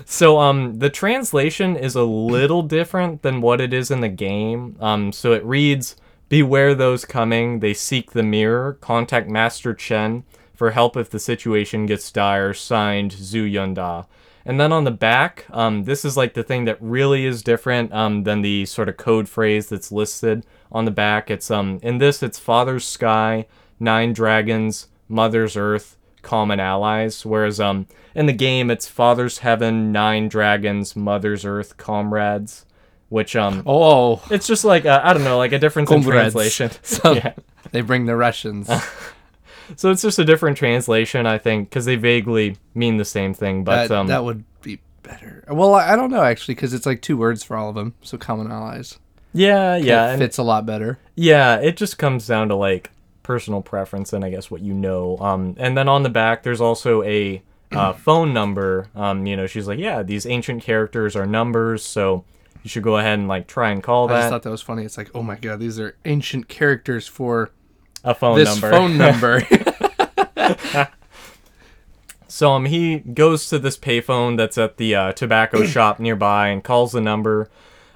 So 0.06 0.38
um 0.38 0.78
the 0.78 0.92
translation 0.92 1.76
is 1.76 1.96
a 1.96 2.04
little 2.04 2.62
different 2.62 3.24
than 3.24 3.42
what 3.42 3.60
it 3.60 3.74
is 3.74 3.90
in 3.90 4.02
the 4.02 4.10
game. 4.10 4.78
Um 4.80 5.12
so 5.12 5.34
it 5.34 5.44
reads 5.44 5.96
Beware 6.30 6.76
those 6.76 7.04
coming, 7.04 7.60
they 7.60 7.74
seek 7.74 8.12
the 8.12 8.24
mirror, 8.24 8.78
contact 8.80 9.28
Master 9.28 9.74
Chen 9.74 10.24
for 10.62 10.70
help 10.70 10.96
if 10.96 11.10
the 11.10 11.18
situation 11.18 11.88
gets 11.88 12.12
dire, 12.12 12.54
signed 12.54 13.14
Zhu 13.14 13.52
Yuanda. 13.52 14.06
And 14.46 14.60
then 14.60 14.72
on 14.72 14.84
the 14.84 14.92
back, 14.92 15.48
um, 15.50 15.86
this 15.86 16.06
is 16.06 16.16
like 16.16 16.36
the 16.36 16.44
thing 16.44 16.66
that 16.66 16.78
really 16.80 17.26
is 17.26 17.42
different 17.42 17.92
um, 17.92 18.26
than 18.26 18.44
the 18.44 18.68
sort 18.68 18.88
of 18.88 18.96
code 18.96 19.28
phrase 19.28 19.70
that's 19.70 19.92
listed 19.92 20.46
on 20.72 20.86
the 20.86 20.92
back. 20.92 21.32
It's 21.32 21.50
um 21.50 21.80
in 21.82 21.98
this 21.98 22.22
it's 22.22 22.38
Father's 22.38 22.86
Sky, 22.86 23.48
Nine 23.80 24.14
Dragons, 24.14 24.88
Mother's 25.10 25.58
Earth, 25.58 25.98
common 26.22 26.60
allies 26.60 27.26
whereas 27.26 27.60
um 27.60 27.88
in 28.14 28.28
the 28.28 28.34
game 28.34 28.70
it's 28.70 28.88
father's 28.88 29.40
heaven 29.40 29.92
nine 29.92 30.30
dragons 30.30 30.96
mother's 30.96 31.44
earth 31.44 31.78
comrades 31.78 32.64
which 33.10 33.36
um 33.36 33.64
oh, 33.66 34.22
it's 34.30 34.46
just 34.46 34.64
like 34.64 34.86
uh, 34.86 35.02
i 35.04 35.14
don't 35.14 35.24
know 35.24 35.40
like 35.40 35.52
a 35.52 35.58
difference 35.58 35.90
in 35.90 36.04
translation 36.04 36.70
so 36.84 37.14
yeah 37.14 37.34
they 37.72 37.82
bring 37.82 38.06
the 38.06 38.16
Russians. 38.16 38.70
so 39.76 39.92
it's 39.92 40.02
just 40.02 40.20
a 40.20 40.26
different 40.26 40.58
translation 40.58 41.26
i 41.26 41.38
think 41.38 41.70
because 41.70 41.86
they 41.86 41.96
vaguely 41.96 42.58
mean 42.74 42.98
the 42.98 43.06
same 43.06 43.34
thing 43.34 43.64
but 43.64 43.88
that, 43.88 43.92
um 43.96 44.08
that 44.08 44.24
would 44.24 44.44
be 44.62 44.80
better. 45.04 45.44
Well, 45.50 45.74
I, 45.76 45.94
I 45.94 45.96
don't 45.96 46.12
know 46.12 46.24
actually 46.24 46.56
because 46.56 46.74
it's 46.74 46.86
like 46.86 47.02
two 47.02 47.18
words 47.18 47.44
for 47.44 47.58
all 47.58 47.70
of 47.70 47.76
them. 47.76 47.94
So 48.02 48.18
common 48.18 48.52
allies. 48.52 49.00
yeah 49.34 49.76
yeah 49.76 50.14
it 50.14 50.18
fits 50.18 50.38
a 50.38 50.44
lot 50.44 50.66
better. 50.66 51.00
Yeah, 51.16 51.58
it 51.58 51.78
just 51.78 51.98
comes 51.98 52.28
down 52.28 52.50
to 52.50 52.56
like 52.56 52.92
personal 53.24 53.62
preference 53.62 54.14
and 54.14 54.24
I 54.26 54.30
guess 54.30 54.50
what 54.50 54.62
you 54.62 54.74
know. 54.74 55.18
Um, 55.18 55.56
and 55.58 55.78
then 55.78 55.88
on 55.88 56.04
the 56.04 56.10
back, 56.10 56.44
there's 56.44 56.62
also 56.62 57.04
a 57.04 57.42
uh, 57.72 57.94
phone 58.08 58.34
number. 58.34 58.88
Um, 58.96 59.26
you 59.26 59.36
know, 59.36 59.48
she's 59.48 59.68
like, 59.68 59.80
yeah, 59.80 60.04
these 60.04 60.26
ancient 60.26 60.64
characters 60.64 61.16
are 61.16 61.26
numbers, 61.26 61.84
so 61.84 62.24
you 62.64 62.70
should 62.70 62.84
go 62.84 62.98
ahead 62.98 63.20
and 63.20 63.28
like 63.28 63.48
try 63.48 63.72
and 63.72 63.82
call 63.82 64.08
that. 64.08 64.16
I 64.16 64.20
just 64.22 64.30
thought 64.30 64.44
that 64.44 64.50
was 64.52 64.62
funny. 64.62 64.84
It's 64.84 64.98
like, 64.98 65.10
oh 65.16 65.24
my 65.24 65.36
god, 65.36 65.60
these 65.60 65.80
are 65.80 65.96
ancient 66.06 66.48
characters 66.48 67.08
for 67.08 67.52
a 68.04 68.16
phone 68.16 68.38
this 68.38 68.62
number. 68.62 68.72
phone 68.72 68.98
number. 68.98 70.88
So 72.32 72.54
um, 72.54 72.66
he 72.66 73.00
goes 73.00 73.50
to 73.50 73.60
this 73.60 73.78
payphone 73.78 74.38
that's 74.38 74.58
at 74.58 74.78
the 74.78 74.96
uh, 74.96 75.12
tobacco 75.12 75.66
shop 75.68 76.00
nearby 76.00 76.48
and 76.48 76.64
calls 76.64 76.94
the 76.94 77.02
number. 77.02 77.50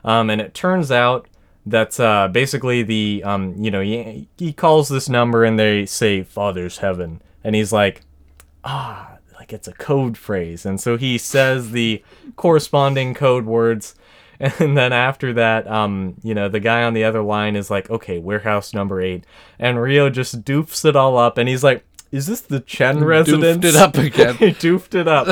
Um, 0.04 0.30
and 0.30 0.42
it 0.42 0.54
turns 0.54 0.92
out 0.92 1.28
that 1.66 1.98
uh, 2.00 2.28
basically 2.28 2.84
the 2.84 3.24
um, 3.26 3.56
you 3.58 3.72
know 3.72 3.80
he, 3.80 4.28
he 4.38 4.52
calls 4.52 4.90
this 4.90 5.08
number 5.08 5.46
and 5.46 5.58
they 5.58 5.86
say 5.86 6.22
Father's 6.22 6.80
Heaven, 6.80 7.22
and 7.46 7.56
he's 7.56 7.72
like, 7.72 8.02
ah, 8.66 9.18
like 9.40 9.54
it's 9.54 9.70
a 9.70 9.74
code 9.74 10.18
phrase, 10.18 10.66
and 10.66 10.82
so 10.82 10.98
he 10.98 11.18
says 11.18 11.72
the 11.72 12.04
corresponding 12.36 13.14
code 13.14 13.46
words. 13.46 13.96
And 14.60 14.78
then 14.78 14.94
after 14.94 15.34
that, 15.34 15.68
um, 15.68 16.16
you 16.24 16.34
know, 16.34 16.50
the 16.50 16.60
guy 16.60 16.84
on 16.84 16.94
the 16.94 17.04
other 17.04 17.22
line 17.22 17.56
is 17.56 17.70
like, 17.70 17.90
okay, 17.90 18.20
warehouse 18.20 18.74
number 18.74 19.02
eight. 19.02 19.26
And 19.60 19.82
Ryo 19.82 20.10
just 20.10 20.44
doofs 20.44 20.86
it 20.86 20.96
all 20.96 21.18
up. 21.18 21.38
And 21.38 21.48
he's 21.48 21.64
like, 21.64 21.86
is 22.12 22.28
this 22.28 22.42
the 22.42 22.62
Chen 22.62 23.04
residence? 23.04 23.64
Doofed 23.64 23.70
it 23.70 23.76
up 23.76 23.96
again. 23.96 24.36
he 24.40 24.48
doofed 24.48 24.96
it 24.96 25.08
up. 25.08 25.28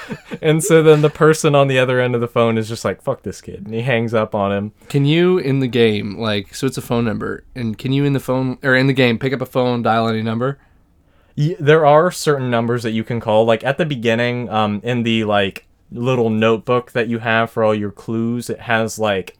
and 0.42 0.62
so 0.64 0.82
then 0.82 1.02
the 1.02 1.10
person 1.10 1.54
on 1.54 1.68
the 1.68 1.78
other 1.78 2.00
end 2.00 2.14
of 2.14 2.20
the 2.20 2.28
phone 2.28 2.56
is 2.56 2.68
just 2.68 2.84
like, 2.84 3.02
fuck 3.02 3.22
this 3.22 3.40
kid. 3.40 3.66
And 3.66 3.74
he 3.74 3.82
hangs 3.82 4.14
up 4.14 4.34
on 4.34 4.52
him. 4.52 4.72
Can 4.88 5.04
you 5.04 5.38
in 5.38 5.60
the 5.60 5.68
game 5.68 6.18
like 6.18 6.54
so 6.54 6.66
it's 6.66 6.78
a 6.78 6.82
phone 6.82 7.04
number 7.04 7.44
and 7.54 7.76
can 7.76 7.92
you 7.92 8.04
in 8.04 8.12
the 8.12 8.20
phone 8.20 8.58
or 8.62 8.74
in 8.74 8.86
the 8.86 8.92
game 8.92 9.18
pick 9.18 9.32
up 9.32 9.40
a 9.40 9.46
phone 9.46 9.82
dial 9.82 10.08
any 10.08 10.22
number? 10.22 10.58
Y- 11.36 11.56
there 11.58 11.84
are 11.84 12.10
certain 12.10 12.50
numbers 12.50 12.82
that 12.82 12.92
you 12.92 13.04
can 13.04 13.20
call. 13.20 13.44
Like 13.44 13.64
at 13.64 13.78
the 13.78 13.86
beginning, 13.86 14.48
um, 14.48 14.80
in 14.82 15.02
the 15.02 15.24
like 15.24 15.66
little 15.94 16.30
notebook 16.30 16.92
that 16.92 17.08
you 17.08 17.18
have 17.18 17.50
for 17.50 17.62
all 17.62 17.74
your 17.74 17.90
clues, 17.90 18.50
it 18.50 18.60
has 18.60 18.98
like 18.98 19.36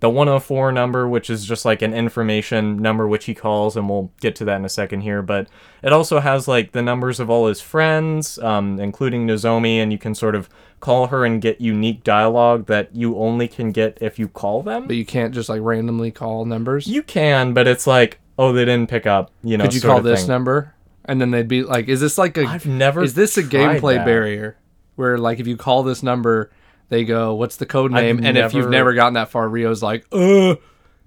the 0.00 0.10
104 0.10 0.72
number, 0.72 1.08
which 1.08 1.30
is 1.30 1.46
just 1.46 1.64
like 1.64 1.80
an 1.80 1.94
information 1.94 2.76
number 2.78 3.06
which 3.06 3.26
he 3.26 3.34
calls, 3.34 3.76
and 3.76 3.88
we'll 3.88 4.10
get 4.20 4.34
to 4.34 4.44
that 4.44 4.56
in 4.56 4.64
a 4.64 4.68
second 4.68 5.02
here. 5.02 5.22
But 5.22 5.46
it 5.80 5.92
also 5.92 6.18
has 6.18 6.48
like 6.48 6.72
the 6.72 6.82
numbers 6.82 7.20
of 7.20 7.30
all 7.30 7.46
his 7.46 7.60
friends, 7.60 8.36
um, 8.40 8.80
including 8.80 9.28
Nozomi, 9.28 9.76
and 9.76 9.92
you 9.92 9.98
can 9.98 10.16
sort 10.16 10.34
of 10.34 10.48
call 10.80 11.06
her 11.06 11.24
and 11.24 11.40
get 11.40 11.60
unique 11.60 12.02
dialogue 12.02 12.66
that 12.66 12.94
you 12.96 13.16
only 13.16 13.46
can 13.46 13.70
get 13.70 13.96
if 14.00 14.18
you 14.18 14.26
call 14.26 14.62
them. 14.64 14.88
But 14.88 14.96
you 14.96 15.06
can't 15.06 15.32
just 15.32 15.48
like 15.48 15.60
randomly 15.62 16.10
call 16.10 16.46
numbers. 16.46 16.88
You 16.88 17.04
can, 17.04 17.54
but 17.54 17.68
it's 17.68 17.86
like, 17.86 18.18
oh, 18.36 18.52
they 18.52 18.64
didn't 18.64 18.90
pick 18.90 19.06
up. 19.06 19.30
You 19.44 19.56
know, 19.56 19.64
Could 19.66 19.74
you 19.74 19.80
call 19.82 20.00
this 20.00 20.22
thing. 20.22 20.28
number? 20.28 20.74
And 21.04 21.20
then 21.20 21.30
they'd 21.30 21.46
be 21.46 21.62
like, 21.62 21.86
is 21.86 22.00
this 22.00 22.18
like 22.18 22.36
a 22.36 22.44
I've 22.44 22.66
never. 22.66 23.04
is 23.04 23.14
this 23.14 23.36
a 23.38 23.42
gameplay 23.44 23.96
that. 23.98 24.04
barrier 24.04 24.56
where 24.96 25.18
like 25.18 25.40
if 25.40 25.46
you 25.46 25.56
call 25.56 25.82
this 25.82 26.02
number 26.02 26.50
they 26.88 27.04
go 27.04 27.34
what's 27.34 27.56
the 27.56 27.66
code 27.66 27.92
I've 27.94 28.02
name 28.02 28.24
and 28.24 28.36
if 28.36 28.52
you've 28.54 28.64
never- 28.64 28.70
never 28.70 28.94
gotten 28.94 29.14
that 29.14 29.30
far 29.30 29.48
ryo's 29.48 29.82
like 29.82 30.04
uh 30.12 30.50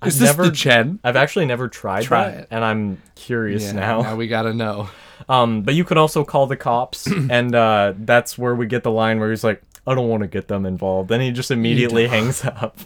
I've 0.01 0.09
is 0.09 0.19
this 0.19 0.29
never- 0.29 0.49
the 0.49 0.55
chen 0.55 0.99
I've 1.03 1.15
actually 1.15 1.45
never 1.45 1.67
tried 1.67 2.03
Try 2.03 2.29
that, 2.31 2.39
it. 2.41 2.47
and 2.51 2.63
I'm 2.63 3.01
curious 3.15 3.65
yeah, 3.65 3.71
now. 3.73 4.01
now 4.01 4.15
we 4.15 4.27
gotta 4.27 4.53
know 4.53 4.89
Um, 5.29 5.61
but 5.61 5.73
you 5.75 5.85
can 5.85 5.97
also 5.97 6.25
call 6.25 6.45
the 6.45 6.57
cops, 6.57 7.07
and 7.29 7.55
uh, 7.55 7.93
that's 7.97 8.37
where 8.37 8.53
we 8.53 8.67
get 8.67 8.83
the 8.83 8.91
line 8.91 9.17
where 9.19 9.29
he's 9.29 9.45
like, 9.45 9.63
"I 9.87 9.95
don't 9.95 10.09
want 10.09 10.21
to 10.23 10.27
get 10.27 10.49
them 10.49 10.65
involved," 10.65 11.09
and 11.09 11.23
he 11.23 11.31
just 11.31 11.51
immediately 11.51 12.05
hangs 12.07 12.43
up. 12.45 12.77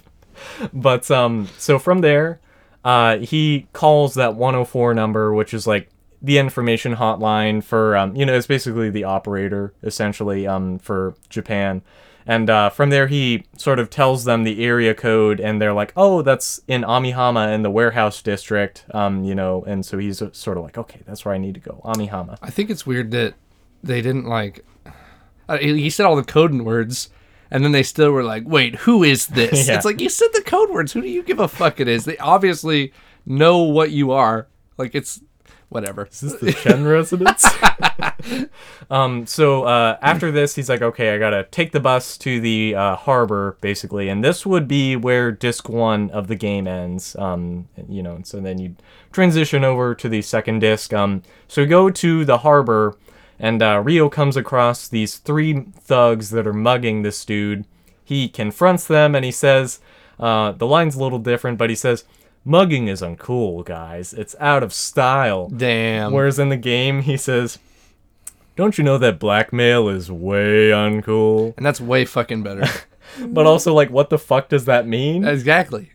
but 0.72 1.10
um, 1.10 1.48
so 1.58 1.78
from 1.78 2.00
there, 2.02 2.38
uh, 2.84 3.18
he 3.18 3.66
calls 3.72 4.14
that 4.14 4.36
104 4.36 4.94
number, 4.94 5.34
which 5.34 5.52
is 5.52 5.66
like 5.66 5.90
the 6.22 6.38
information 6.38 6.96
hotline 6.96 7.62
for 7.64 7.96
um, 7.96 8.14
you 8.14 8.26
know, 8.26 8.34
it's 8.34 8.46
basically 8.46 8.90
the 8.90 9.04
operator 9.04 9.72
essentially 9.82 10.46
um 10.46 10.78
for 10.78 11.14
Japan. 11.28 11.82
And 12.26 12.50
uh, 12.50 12.68
from 12.70 12.90
there, 12.90 13.06
he 13.08 13.44
sort 13.56 13.78
of 13.78 13.88
tells 13.88 14.24
them 14.24 14.44
the 14.44 14.62
area 14.62 14.94
code, 14.94 15.40
and 15.40 15.60
they're 15.60 15.72
like, 15.72 15.92
"Oh, 15.96 16.20
that's 16.22 16.60
in 16.68 16.82
Amihama 16.82 17.52
in 17.54 17.62
the 17.62 17.70
warehouse 17.70 18.20
district." 18.22 18.84
Um, 18.92 19.24
you 19.24 19.34
know, 19.34 19.64
and 19.66 19.84
so 19.84 19.96
he's 19.98 20.18
sort 20.32 20.58
of 20.58 20.62
like, 20.62 20.76
"Okay, 20.76 21.00
that's 21.06 21.24
where 21.24 21.34
I 21.34 21.38
need 21.38 21.54
to 21.54 21.60
go, 21.60 21.80
Amihama." 21.84 22.36
i 22.42 22.50
think 22.50 22.68
it's 22.70 22.86
weird 22.86 23.10
that 23.12 23.34
they 23.82 24.02
didn't 24.02 24.26
like 24.26 24.64
uh, 25.48 25.56
he 25.58 25.88
said 25.90 26.04
all 26.06 26.14
the 26.14 26.22
code 26.22 26.52
words 26.60 27.08
and 27.50 27.64
then 27.64 27.72
they 27.72 27.82
still 27.82 28.10
were 28.12 28.22
like 28.22 28.44
wait 28.46 28.76
who 28.76 29.02
is 29.02 29.26
this 29.38 29.66
Yeah. 29.66 29.74
it's 29.76 29.86
like 29.86 30.00
you 30.00 30.10
said 30.10 30.28
the 30.34 30.42
code 30.42 30.70
words 30.70 30.92
who 30.92 31.00
do 31.00 31.08
you 31.08 31.22
give 31.22 31.40
a 31.40 31.48
fuck 31.48 31.80
it 31.80 31.88
is 31.88 32.04
they 32.04 32.18
obviously 32.18 32.92
know 33.24 33.58
what 33.62 33.90
you 33.90 34.12
are 34.12 34.46
like 34.76 34.94
it's 34.94 35.22
whatever 35.70 36.06
Is 36.10 36.20
this 36.20 36.34
the 36.34 36.52
Chen 36.52 36.84
residence? 36.84 37.46
um, 38.90 39.26
so 39.26 39.64
uh, 39.64 39.96
after 40.02 40.30
this, 40.30 40.56
he's 40.56 40.68
like, 40.68 40.82
okay, 40.82 41.14
I 41.14 41.18
gotta 41.18 41.44
take 41.50 41.72
the 41.72 41.80
bus 41.80 42.18
to 42.18 42.40
the 42.40 42.74
uh, 42.74 42.96
harbor, 42.96 43.56
basically, 43.60 44.08
and 44.08 44.22
this 44.22 44.44
would 44.44 44.68
be 44.68 44.96
where 44.96 45.32
disc 45.32 45.68
one 45.68 46.10
of 46.10 46.26
the 46.26 46.34
game 46.34 46.66
ends. 46.66 47.16
Um, 47.16 47.68
you 47.88 48.02
know, 48.02 48.16
and 48.16 48.26
so 48.26 48.40
then 48.40 48.58
you 48.58 48.76
transition 49.12 49.64
over 49.64 49.94
to 49.94 50.08
the 50.08 50.20
second 50.22 50.58
disc. 50.58 50.92
Um, 50.92 51.22
so 51.48 51.62
we 51.62 51.66
go 51.66 51.88
to 51.88 52.24
the 52.24 52.38
harbor, 52.38 52.98
and 53.38 53.62
uh, 53.62 53.80
Ryo 53.82 54.08
comes 54.10 54.36
across 54.36 54.88
these 54.88 55.16
three 55.16 55.62
thugs 55.78 56.30
that 56.30 56.46
are 56.46 56.52
mugging 56.52 57.02
this 57.02 57.24
dude. 57.24 57.64
He 58.04 58.28
confronts 58.28 58.86
them, 58.86 59.14
and 59.14 59.24
he 59.24 59.30
says, 59.30 59.80
uh, 60.18 60.52
the 60.52 60.66
line's 60.66 60.96
a 60.96 61.02
little 61.02 61.20
different, 61.20 61.56
but 61.58 61.70
he 61.70 61.76
says. 61.76 62.04
Mugging 62.44 62.88
is 62.88 63.02
uncool, 63.02 63.64
guys. 63.64 64.12
It's 64.14 64.34
out 64.40 64.62
of 64.62 64.72
style. 64.72 65.48
damn 65.48 66.12
Whereas 66.12 66.38
in 66.38 66.48
the 66.48 66.56
game, 66.56 67.02
he 67.02 67.16
says, 67.16 67.58
Don't 68.56 68.78
you 68.78 68.84
know 68.84 68.98
that 68.98 69.18
blackmail 69.18 69.88
is 69.88 70.10
way 70.10 70.70
uncool? 70.70 71.54
and 71.56 71.64
that's 71.66 71.80
way 71.80 72.04
fucking 72.04 72.42
better 72.42 72.66
But 73.26 73.44
also, 73.44 73.74
like, 73.74 73.90
what 73.90 74.08
the 74.08 74.18
fuck 74.18 74.48
does 74.48 74.66
that 74.66 74.86
mean? 74.86 75.24
exactly 75.26 75.92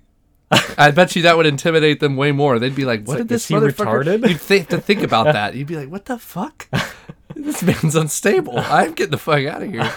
I 0.78 0.92
bet 0.92 1.16
you 1.16 1.24
that 1.24 1.38
would 1.38 1.46
intimidate 1.48 2.00
them 2.00 2.18
way 2.18 2.32
more. 2.32 2.60
They'd 2.60 2.75
be 2.75 2.86
like, 2.86 3.02
"What 3.02 3.14
like, 3.14 3.18
did 3.20 3.30
this 3.30 3.44
is 3.44 3.48
he 3.48 3.56
motherfucker?" 3.56 4.04
retarded? 4.04 4.30
You'd 4.30 4.40
think 4.40 4.70
to 4.70 4.80
think 4.80 5.02
about 5.02 5.25
that. 5.34 5.56
You'd 5.56 5.68
be 5.68 5.75
like, 5.75 5.90
"What 5.90 6.06
the 6.06 6.20
fuck? 6.20 6.70
this 7.36 7.64
man's 7.64 7.96
unstable. 7.96 8.54
I'm 8.58 8.94
getting 8.94 9.12
the 9.12 9.18
fuck 9.18 9.44
out 9.46 9.64
of 9.64 9.72
here." 9.72 9.92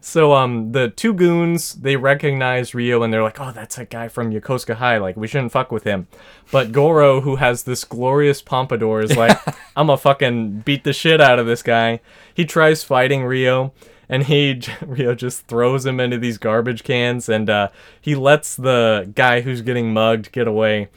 So 0.00 0.32
um 0.32 0.72
the 0.72 0.88
two 0.88 1.12
goons 1.12 1.74
they 1.74 1.96
recognize 1.96 2.74
Ryo 2.74 3.02
and 3.02 3.12
they're 3.12 3.22
like, 3.22 3.40
oh 3.40 3.52
that's 3.52 3.76
that 3.76 3.90
guy 3.90 4.08
from 4.08 4.32
Yokosuka 4.32 4.74
High, 4.74 4.98
like 4.98 5.16
we 5.16 5.26
shouldn't 5.26 5.52
fuck 5.52 5.70
with 5.72 5.84
him. 5.84 6.06
But 6.50 6.72
Goro, 6.72 7.20
who 7.20 7.36
has 7.36 7.62
this 7.64 7.84
glorious 7.84 8.42
pompadour, 8.42 9.00
is 9.02 9.16
like, 9.16 9.38
I'm 9.76 9.86
gonna 9.86 9.96
fucking 9.96 10.60
beat 10.60 10.84
the 10.84 10.92
shit 10.92 11.20
out 11.20 11.38
of 11.38 11.46
this 11.46 11.62
guy. 11.62 12.00
He 12.32 12.44
tries 12.44 12.84
fighting 12.84 13.24
Ryo. 13.24 13.72
And 14.06 14.24
he 14.24 14.60
Ryo 14.82 15.14
just 15.14 15.46
throws 15.46 15.86
him 15.86 15.98
into 15.98 16.18
these 16.18 16.36
garbage 16.36 16.84
cans, 16.84 17.26
and 17.26 17.48
uh, 17.48 17.68
he 17.98 18.14
lets 18.14 18.54
the 18.54 19.10
guy 19.14 19.40
who's 19.40 19.62
getting 19.62 19.94
mugged 19.94 20.30
get 20.30 20.46
away. 20.46 20.88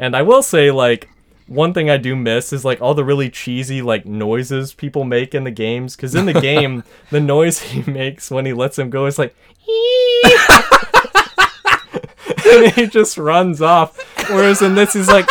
And 0.00 0.16
I 0.16 0.22
will 0.22 0.42
say, 0.42 0.72
like, 0.72 1.08
one 1.46 1.72
thing 1.72 1.88
I 1.88 1.96
do 1.96 2.16
miss 2.16 2.52
is 2.52 2.64
like 2.64 2.80
all 2.80 2.94
the 2.94 3.04
really 3.04 3.30
cheesy 3.30 3.82
like 3.82 4.04
noises 4.04 4.74
people 4.74 5.04
make 5.04 5.34
in 5.34 5.44
the 5.44 5.50
games. 5.50 5.96
Because 5.96 6.14
in 6.14 6.26
the 6.26 6.32
game, 6.40 6.84
the 7.10 7.20
noise 7.20 7.60
he 7.60 7.88
makes 7.90 8.30
when 8.30 8.46
he 8.46 8.52
lets 8.52 8.78
him 8.78 8.90
go 8.90 9.06
is 9.06 9.18
like, 9.18 9.34
and 12.46 12.72
he 12.72 12.86
just 12.86 13.18
runs 13.18 13.62
off. 13.62 13.98
Whereas 14.28 14.62
in 14.62 14.74
this, 14.74 14.92
he's 14.92 15.08
like, 15.08 15.28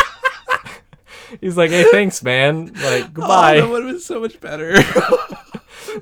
he's 1.40 1.56
like, 1.56 1.70
hey, 1.70 1.84
thanks, 1.90 2.22
man. 2.22 2.72
Like, 2.74 3.12
goodbye. 3.12 3.58
Oh, 3.58 3.62
that 3.62 3.70
would 3.70 3.84
have 3.84 3.92
been 3.92 4.00
so 4.00 4.20
much 4.20 4.40
better. 4.40 4.74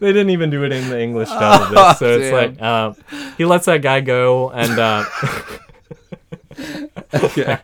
they 0.00 0.12
didn't 0.12 0.30
even 0.30 0.50
do 0.50 0.64
it 0.64 0.72
in 0.72 0.88
the 0.88 1.00
English 1.00 1.28
dub 1.28 1.62
of 1.62 1.70
this, 1.70 1.98
so 1.98 2.18
it's 2.18 2.32
like 2.32 2.62
um, 2.62 2.96
he 3.36 3.44
lets 3.44 3.66
that 3.66 3.82
guy 3.82 4.00
go, 4.00 4.50
and 4.50 4.78
uh, 4.78 5.04
okay. 7.14 7.58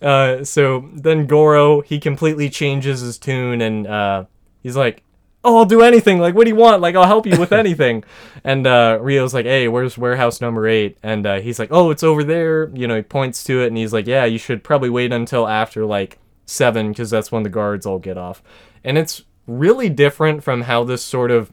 Uh, 0.00 0.44
so 0.44 0.88
then 0.94 1.26
Goro 1.26 1.80
he 1.80 1.98
completely 1.98 2.48
changes 2.50 3.00
his 3.00 3.18
tune, 3.18 3.60
and 3.60 3.86
uh, 3.86 4.24
he's 4.62 4.76
like, 4.76 5.02
"Oh, 5.42 5.58
I'll 5.58 5.64
do 5.64 5.82
anything. 5.82 6.18
Like, 6.18 6.34
what 6.34 6.44
do 6.44 6.50
you 6.50 6.56
want? 6.56 6.80
Like, 6.80 6.94
I'll 6.94 7.06
help 7.06 7.26
you 7.26 7.38
with 7.38 7.52
anything." 7.64 8.04
and 8.44 8.66
uh, 8.66 8.98
Ryo's 9.00 9.34
like, 9.34 9.46
"Hey, 9.46 9.68
where's 9.68 9.98
warehouse 9.98 10.40
number 10.40 10.66
eight? 10.68 10.98
And 11.02 11.26
uh, 11.26 11.40
he's 11.40 11.58
like, 11.58 11.70
"Oh, 11.72 11.90
it's 11.90 12.02
over 12.02 12.22
there." 12.22 12.70
You 12.74 12.86
know, 12.86 12.96
he 12.96 13.02
points 13.02 13.42
to 13.44 13.62
it, 13.62 13.68
and 13.68 13.76
he's 13.76 13.92
like, 13.92 14.06
"Yeah, 14.06 14.24
you 14.24 14.38
should 14.38 14.62
probably 14.62 14.90
wait 14.90 15.12
until 15.12 15.48
after 15.48 15.84
like 15.84 16.18
seven, 16.46 16.90
because 16.90 17.10
that's 17.10 17.32
when 17.32 17.42
the 17.42 17.48
guards 17.50 17.86
all 17.86 17.98
get 17.98 18.16
off." 18.16 18.42
And 18.84 18.96
it's 18.96 19.22
really 19.46 19.88
different 19.88 20.44
from 20.44 20.62
how 20.62 20.84
this 20.84 21.02
sort 21.02 21.30
of 21.30 21.50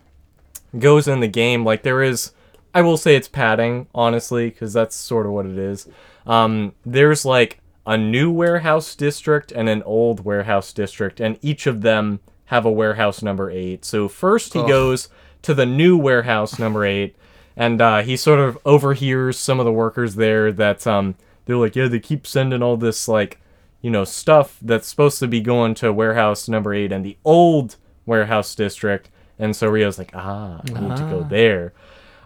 goes 0.78 1.08
in 1.08 1.20
the 1.22 1.28
game. 1.28 1.64
Like 1.64 1.84
there 1.84 2.04
is, 2.04 2.32
I 2.74 2.82
will 2.82 2.98
say 2.98 3.16
it's 3.16 3.28
padding, 3.28 3.88
honestly, 3.96 4.50
because 4.50 4.74
that's 4.74 4.96
sort 4.96 5.26
of 5.26 5.32
what 5.32 5.46
it 5.46 5.58
is. 5.58 5.88
Um, 6.28 6.74
there's 6.86 7.26
like 7.26 7.60
a 7.86 7.98
new 7.98 8.32
warehouse 8.32 8.96
district 8.96 9.52
and 9.52 9.70
an 9.70 9.84
old 9.84 10.26
warehouse 10.26 10.74
district, 10.74 11.20
and 11.20 11.38
each 11.42 11.68
of 11.68 11.82
them 11.82 12.20
have 12.46 12.66
a 12.66 12.72
warehouse 12.72 13.22
number 13.22 13.50
eight. 13.52 13.86
So 13.86 14.08
first 14.08 14.54
he 14.54 14.60
Ugh. 14.60 14.68
goes 14.68 15.10
to 15.44 15.54
the 15.54 15.66
new 15.66 15.98
warehouse 15.98 16.58
number 16.60 16.84
eight, 16.86 17.16
and 17.56 17.82
uh, 17.82 18.02
he 18.02 18.18
sort 18.18 18.40
of 18.40 18.58
overhears 18.66 19.38
some 19.38 19.60
of 19.60 19.66
the 19.66 19.72
workers 19.72 20.16
there 20.16 20.52
that 20.52 20.86
um, 20.88 21.16
they're 21.46 21.58
like, 21.58 21.76
yeah, 21.76 21.88
they 21.88 22.00
keep 22.00 22.26
sending 22.28 22.62
all 22.64 22.78
this 22.78 23.08
like, 23.08 23.40
you 23.82 23.92
know, 23.92 24.04
stuff 24.04 24.58
that's 24.62 24.88
supposed 24.88 25.20
to 25.20 25.28
be 25.28 25.40
going 25.42 25.76
to 25.76 25.94
warehouse 25.94 26.50
number 26.50 26.74
eight 26.74 26.92
and 26.92 27.06
the 27.06 27.18
old 27.24 27.78
warehouse 28.06 28.56
district. 28.56 29.10
And 29.38 29.56
so 29.56 29.68
Ryo's 29.70 29.98
like, 30.00 30.12
ah, 30.16 30.62
I 30.76 30.80
need 30.80 30.98
to 30.98 31.04
go 31.04 31.22
Ah. 31.24 31.28
there. 31.28 31.74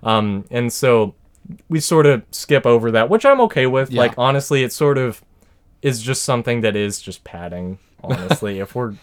Um, 0.04 0.46
and 0.52 0.72
so 0.72 1.16
we 1.68 1.80
sort 1.80 2.06
of 2.06 2.24
skip 2.32 2.66
over 2.66 2.92
that, 2.92 3.10
which 3.10 3.26
I'm 3.26 3.42
okay 3.42 3.66
with. 3.66 3.92
Yeah. 3.92 4.00
Like, 4.02 4.14
honestly, 4.18 4.64
it's 4.64 4.76
sort 4.76 4.98
of 4.98 5.22
is 5.82 6.02
just 6.02 6.24
something 6.24 6.62
that 6.62 6.76
is 6.76 7.02
just 7.02 7.24
padding, 7.24 7.80
honestly, 8.04 8.60
if 8.60 8.76
we're 8.76 8.96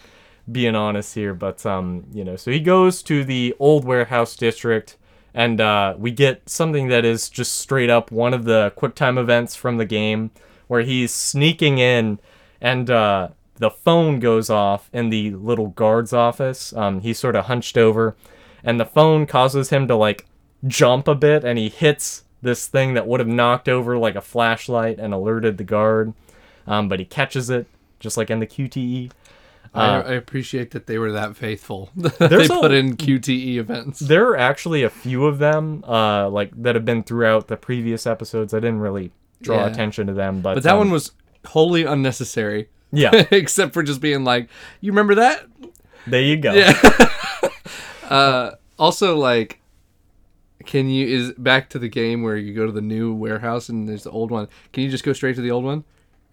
being 0.51 0.75
honest 0.75 1.15
here. 1.15 1.33
But, 1.33 1.65
um, 1.65 2.05
you 2.11 2.23
know, 2.23 2.35
so 2.35 2.51
he 2.51 2.59
goes 2.59 3.03
to 3.03 3.23
the 3.23 3.55
old 3.59 3.85
warehouse 3.85 4.35
district. 4.35 4.97
And 5.33 5.61
uh, 5.61 5.93
we 5.99 6.09
get 6.09 6.49
something 6.49 6.87
that 6.87 7.05
is 7.05 7.29
just 7.29 7.59
straight 7.59 7.91
up 7.91 8.11
one 8.11 8.33
of 8.33 8.45
the 8.45 8.73
QuickTime 8.75 9.19
events 9.19 9.55
from 9.55 9.77
the 9.77 9.85
game, 9.85 10.31
where 10.67 10.81
he's 10.81 11.11
sneaking 11.13 11.77
in, 11.77 12.17
and 12.59 12.89
uh, 12.89 13.27
the 13.55 13.69
phone 13.69 14.19
goes 14.19 14.49
off 14.49 14.89
in 14.91 15.11
the 15.11 15.31
little 15.31 15.67
guard's 15.67 16.11
office. 16.11 16.73
Um, 16.73 17.01
he's 17.01 17.19
sort 17.19 17.35
of 17.35 17.45
hunched 17.45 17.77
over, 17.77 18.15
and 18.63 18.79
the 18.79 18.85
phone 18.85 19.27
causes 19.27 19.69
him 19.69 19.87
to 19.87 19.95
like 19.95 20.25
jump 20.65 21.07
a 21.07 21.13
bit, 21.13 21.43
and 21.43 21.59
he 21.59 21.69
hits 21.69 22.23
this 22.41 22.65
thing 22.67 22.95
that 22.95 23.07
would 23.07 23.19
have 23.19 23.29
knocked 23.29 23.69
over 23.69 23.95
like 23.95 24.15
a 24.15 24.21
flashlight 24.21 24.97
and 24.97 25.13
alerted 25.13 25.57
the 25.57 25.63
guard. 25.63 26.13
Um, 26.67 26.89
but 26.89 26.99
he 26.99 27.05
catches 27.05 27.49
it 27.49 27.65
just 27.99 28.17
like 28.17 28.29
in 28.29 28.39
the 28.39 28.47
QTE. 28.47 29.11
I, 29.73 29.85
Uh, 29.87 30.01
I 30.03 30.13
appreciate 30.13 30.71
that 30.71 30.87
they 30.87 30.97
were 30.97 31.11
that 31.11 31.35
faithful. 31.35 31.89
they 31.95 32.27
There's 32.27 32.49
a- 32.49 32.53
put 32.59 32.71
in 32.71 32.95
QTE 32.97 33.57
events. 33.57 33.99
There 33.99 34.27
are 34.29 34.37
actually 34.37 34.83
a 34.83 34.89
few 34.89 35.25
of 35.25 35.37
them, 35.39 35.83
uh, 35.87 36.29
like 36.29 36.51
that 36.61 36.75
have 36.75 36.85
been 36.85 37.03
throughout 37.03 37.47
the 37.47 37.57
previous 37.57 38.05
episodes. 38.07 38.53
I 38.53 38.57
didn't 38.59 38.79
really 38.79 39.11
draw 39.41 39.57
Yeah. 39.65 39.67
attention 39.71 40.07
to 40.07 40.13
them, 40.13 40.41
but 40.41 40.55
But 40.55 40.63
that 40.63 40.73
um, 40.73 40.79
one 40.79 40.91
was 40.91 41.11
wholly 41.45 41.83
unnecessary. 41.83 42.69
yeah. 42.91 43.11
Except 43.31 43.73
for 43.73 43.83
just 43.83 44.01
being 44.01 44.23
like, 44.23 44.49
you 44.81 44.91
remember 44.91 45.15
that? 45.15 45.45
There 46.07 46.21
you 46.21 46.37
go. 46.37 46.53
Yeah. 46.53 46.79
uh, 48.09 48.51
also, 48.79 49.17
like, 49.17 49.59
can 50.65 50.89
you 50.89 51.05
is 51.07 51.31
back 51.33 51.69
to 51.69 51.79
the 51.79 51.87
game 51.89 52.23
where 52.23 52.35
you 52.37 52.53
go 52.53 52.65
to 52.65 52.71
the 52.71 52.81
new 52.81 53.13
warehouse 53.13 53.69
and 53.69 53.87
there's 53.87 54.03
the 54.03 54.11
old 54.11 54.31
one? 54.31 54.47
Can 54.73 54.83
you 54.83 54.89
just 54.89 55.03
go 55.03 55.13
straight 55.13 55.35
to 55.35 55.41
the 55.41 55.51
old 55.51 55.63
one, 55.65 55.83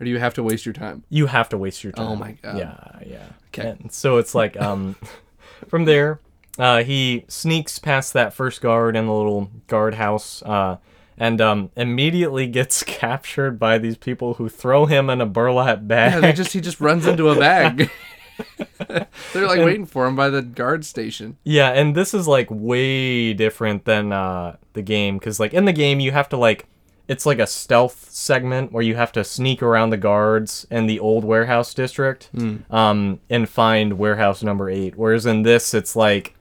or 0.00 0.04
do 0.04 0.10
you 0.10 0.18
have 0.18 0.34
to 0.34 0.42
waste 0.42 0.66
your 0.66 0.72
time? 0.72 1.04
You 1.08 1.26
have 1.26 1.48
to 1.50 1.58
waste 1.58 1.84
your 1.84 1.92
time. 1.92 2.06
Oh 2.06 2.16
my 2.16 2.32
God. 2.32 2.58
Yeah, 2.58 2.76
yeah. 3.06 3.26
Okay. 3.48 3.68
And 3.68 3.92
so 3.92 4.16
it's 4.18 4.34
like 4.34 4.60
um, 4.60 4.96
from 5.68 5.84
there, 5.84 6.20
uh, 6.58 6.82
he 6.82 7.24
sneaks 7.28 7.78
past 7.78 8.12
that 8.12 8.34
first 8.34 8.60
guard 8.60 8.96
in 8.96 9.06
the 9.06 9.12
little 9.12 9.50
guardhouse, 9.66 10.42
uh, 10.42 10.78
and 11.16 11.40
um, 11.40 11.70
immediately 11.76 12.46
gets 12.48 12.82
captured 12.82 13.58
by 13.58 13.78
these 13.78 13.96
people 13.96 14.34
who 14.34 14.48
throw 14.48 14.86
him 14.86 15.08
in 15.10 15.20
a 15.20 15.26
burlap 15.26 15.86
bag. 15.86 16.14
Yeah, 16.14 16.20
they 16.20 16.32
just 16.32 16.52
he 16.52 16.60
just 16.60 16.80
runs 16.80 17.06
into 17.06 17.28
a 17.28 17.38
bag. 17.38 17.90
They're 18.88 19.46
like 19.46 19.60
waiting 19.60 19.86
for 19.86 20.06
him 20.06 20.16
by 20.16 20.28
the 20.28 20.42
guard 20.42 20.84
station. 20.84 21.36
Yeah, 21.44 21.70
and 21.70 21.94
this 21.94 22.14
is 22.14 22.26
like 22.26 22.48
way 22.50 23.32
different 23.32 23.84
than 23.84 24.12
uh 24.12 24.56
the 24.72 24.82
game 24.82 25.20
cuz 25.20 25.38
like 25.38 25.54
in 25.54 25.66
the 25.66 25.72
game 25.72 26.00
you 26.00 26.10
have 26.10 26.28
to 26.30 26.36
like 26.36 26.66
it's 27.06 27.26
like 27.26 27.38
a 27.38 27.46
stealth 27.46 28.08
segment 28.10 28.72
where 28.72 28.82
you 28.82 28.94
have 28.94 29.12
to 29.12 29.22
sneak 29.24 29.62
around 29.62 29.90
the 29.90 29.96
guards 29.96 30.66
in 30.70 30.86
the 30.86 30.98
old 30.98 31.24
warehouse 31.24 31.74
district 31.74 32.30
um 32.70 33.20
and 33.28 33.48
find 33.48 33.98
warehouse 33.98 34.42
number 34.42 34.70
8 34.70 34.96
whereas 34.96 35.26
in 35.26 35.42
this 35.42 35.74
it's 35.74 35.94
like 35.94 36.34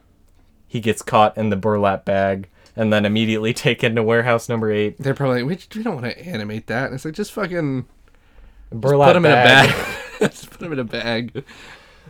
he 0.68 0.80
gets 0.80 1.02
caught 1.02 1.38
in 1.38 1.50
the 1.50 1.56
burlap 1.56 2.06
bag 2.06 2.48
and 2.76 2.92
then 2.92 3.06
immediately 3.06 3.54
taken 3.68 3.96
to 3.96 4.04
warehouse 4.04 4.48
number 4.50 4.72
8 4.72 4.98
They're 5.00 5.14
probably 5.14 5.44
like, 5.44 5.60
we, 5.74 5.78
we 5.78 5.84
don't 5.84 6.02
want 6.02 6.06
to 6.08 6.26
animate 6.26 6.68
that. 6.68 6.86
And 6.86 6.96
it's 6.96 7.06
like 7.06 7.14
just 7.14 7.32
fucking 7.34 7.86
burlap 8.72 9.10
put 9.10 9.16
him 9.18 9.26
in 9.26 9.32
a 9.32 9.36
bag. 9.36 9.98
just 10.20 10.50
put 10.50 10.62
him 10.62 10.74
in 10.74 10.80
a 10.80 10.84
bag. 10.84 11.44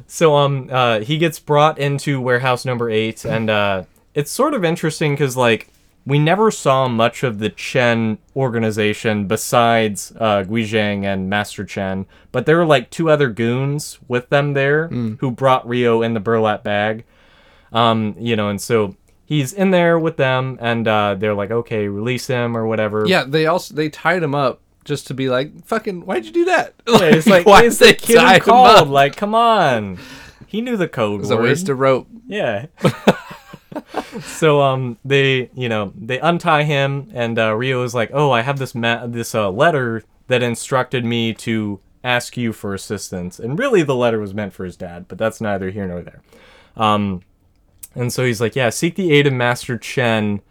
So 0.08 0.36
um 0.36 0.70
uh 0.72 1.00
he 1.00 1.18
gets 1.18 1.40
brought 1.40 1.80
into 1.80 2.22
warehouse 2.22 2.64
number 2.66 2.90
8 2.90 3.26
and 3.26 3.50
uh 3.50 3.84
it's 4.14 4.32
sort 4.32 4.54
of 4.54 4.64
interesting 4.64 5.18
cuz 5.18 5.36
like 5.36 5.68
we 6.06 6.20
never 6.20 6.52
saw 6.52 6.88
much 6.88 7.24
of 7.24 7.40
the 7.40 7.50
Chen 7.50 8.18
organization 8.36 9.26
besides 9.28 10.12
uh 10.20 10.44
Guizhang 10.44 11.04
and 11.06 11.30
Master 11.30 11.64
Chen, 11.66 12.06
but 12.32 12.46
there 12.46 12.58
were 12.58 12.66
like 12.66 12.90
two 12.90 13.10
other 13.10 13.30
goons 13.30 14.00
with 14.08 14.30
them 14.30 14.54
there 14.54 14.88
who 14.88 15.32
brought 15.32 15.68
Ryo 15.68 16.02
in 16.02 16.14
the 16.14 16.20
burlap 16.20 16.64
bag. 16.64 17.06
Um 17.72 18.16
you 18.20 18.36
know 18.36 18.50
and 18.50 18.62
so 18.62 18.96
he's 19.26 19.54
in 19.54 19.72
there 19.72 19.98
with 19.98 20.18
them 20.18 20.58
and 20.62 20.88
uh 20.88 21.16
they're 21.18 21.34
like 21.34 21.52
okay, 21.52 21.88
release 21.88 22.28
him 22.28 22.56
or 22.58 22.66
whatever. 22.68 23.06
Yeah, 23.08 23.24
they 23.26 23.46
also 23.46 23.74
they 23.74 23.90
tied 23.90 24.22
him 24.24 24.36
up 24.36 24.60
just 24.84 25.08
to 25.08 25.14
be 25.14 25.30
like, 25.30 25.64
fucking, 25.66 26.06
why'd 26.06 26.26
you 26.26 26.32
do 26.34 26.46
that? 26.46 26.74
Yeah, 26.88 27.04
it's 27.16 27.28
like 27.36 27.46
why 27.46 27.64
is 27.64 27.80
the 27.80 27.94
kid 27.94 28.08
who 28.08 28.14
tie 28.16 28.36
him 28.36 28.42
called 28.42 28.90
like 28.90 29.16
come 29.16 29.34
on. 29.34 29.98
He 30.48 30.60
knew 30.62 30.76
the 30.78 30.88
code 30.90 31.22
It's 31.22 31.30
a 31.32 31.36
word. 31.38 31.44
waste 31.46 31.70
of 31.70 31.80
rope. 31.80 32.08
Yeah. 32.28 32.66
so 34.22 34.62
um 34.62 34.98
they 35.04 35.50
you 35.54 35.70
know 35.70 35.92
they 35.96 36.20
untie 36.20 36.64
him 36.64 37.10
and 37.14 37.38
uh, 37.40 37.56
Ryo 37.56 37.84
is 37.84 37.94
like 37.94 38.12
oh 38.14 38.32
I 38.32 38.42
have 38.42 38.60
this 38.60 38.76
ma- 38.76 39.06
this 39.08 39.34
uh, 39.36 39.50
letter 39.50 40.04
that 40.28 40.44
instructed 40.44 41.06
me 41.06 41.34
to 41.34 41.80
ask 42.04 42.36
you 42.36 42.52
for 42.54 42.74
assistance 42.74 43.40
and 43.40 43.58
really 43.58 43.82
the 43.84 43.96
letter 43.96 44.20
was 44.20 44.34
meant 44.34 44.54
for 44.54 44.66
his 44.66 44.76
dad 44.76 45.08
but 45.08 45.18
that's 45.18 45.42
neither 45.42 45.70
here 45.70 45.88
nor 45.88 46.02
there. 46.02 46.22
Um 46.76 47.22
and 47.96 48.12
so 48.12 48.26
he's 48.26 48.42
like 48.42 48.56
yeah 48.56 48.70
seek 48.70 48.96
the 48.96 49.12
aid 49.12 49.28
of 49.28 49.34
Master 49.34 49.78
Chen 49.78 50.42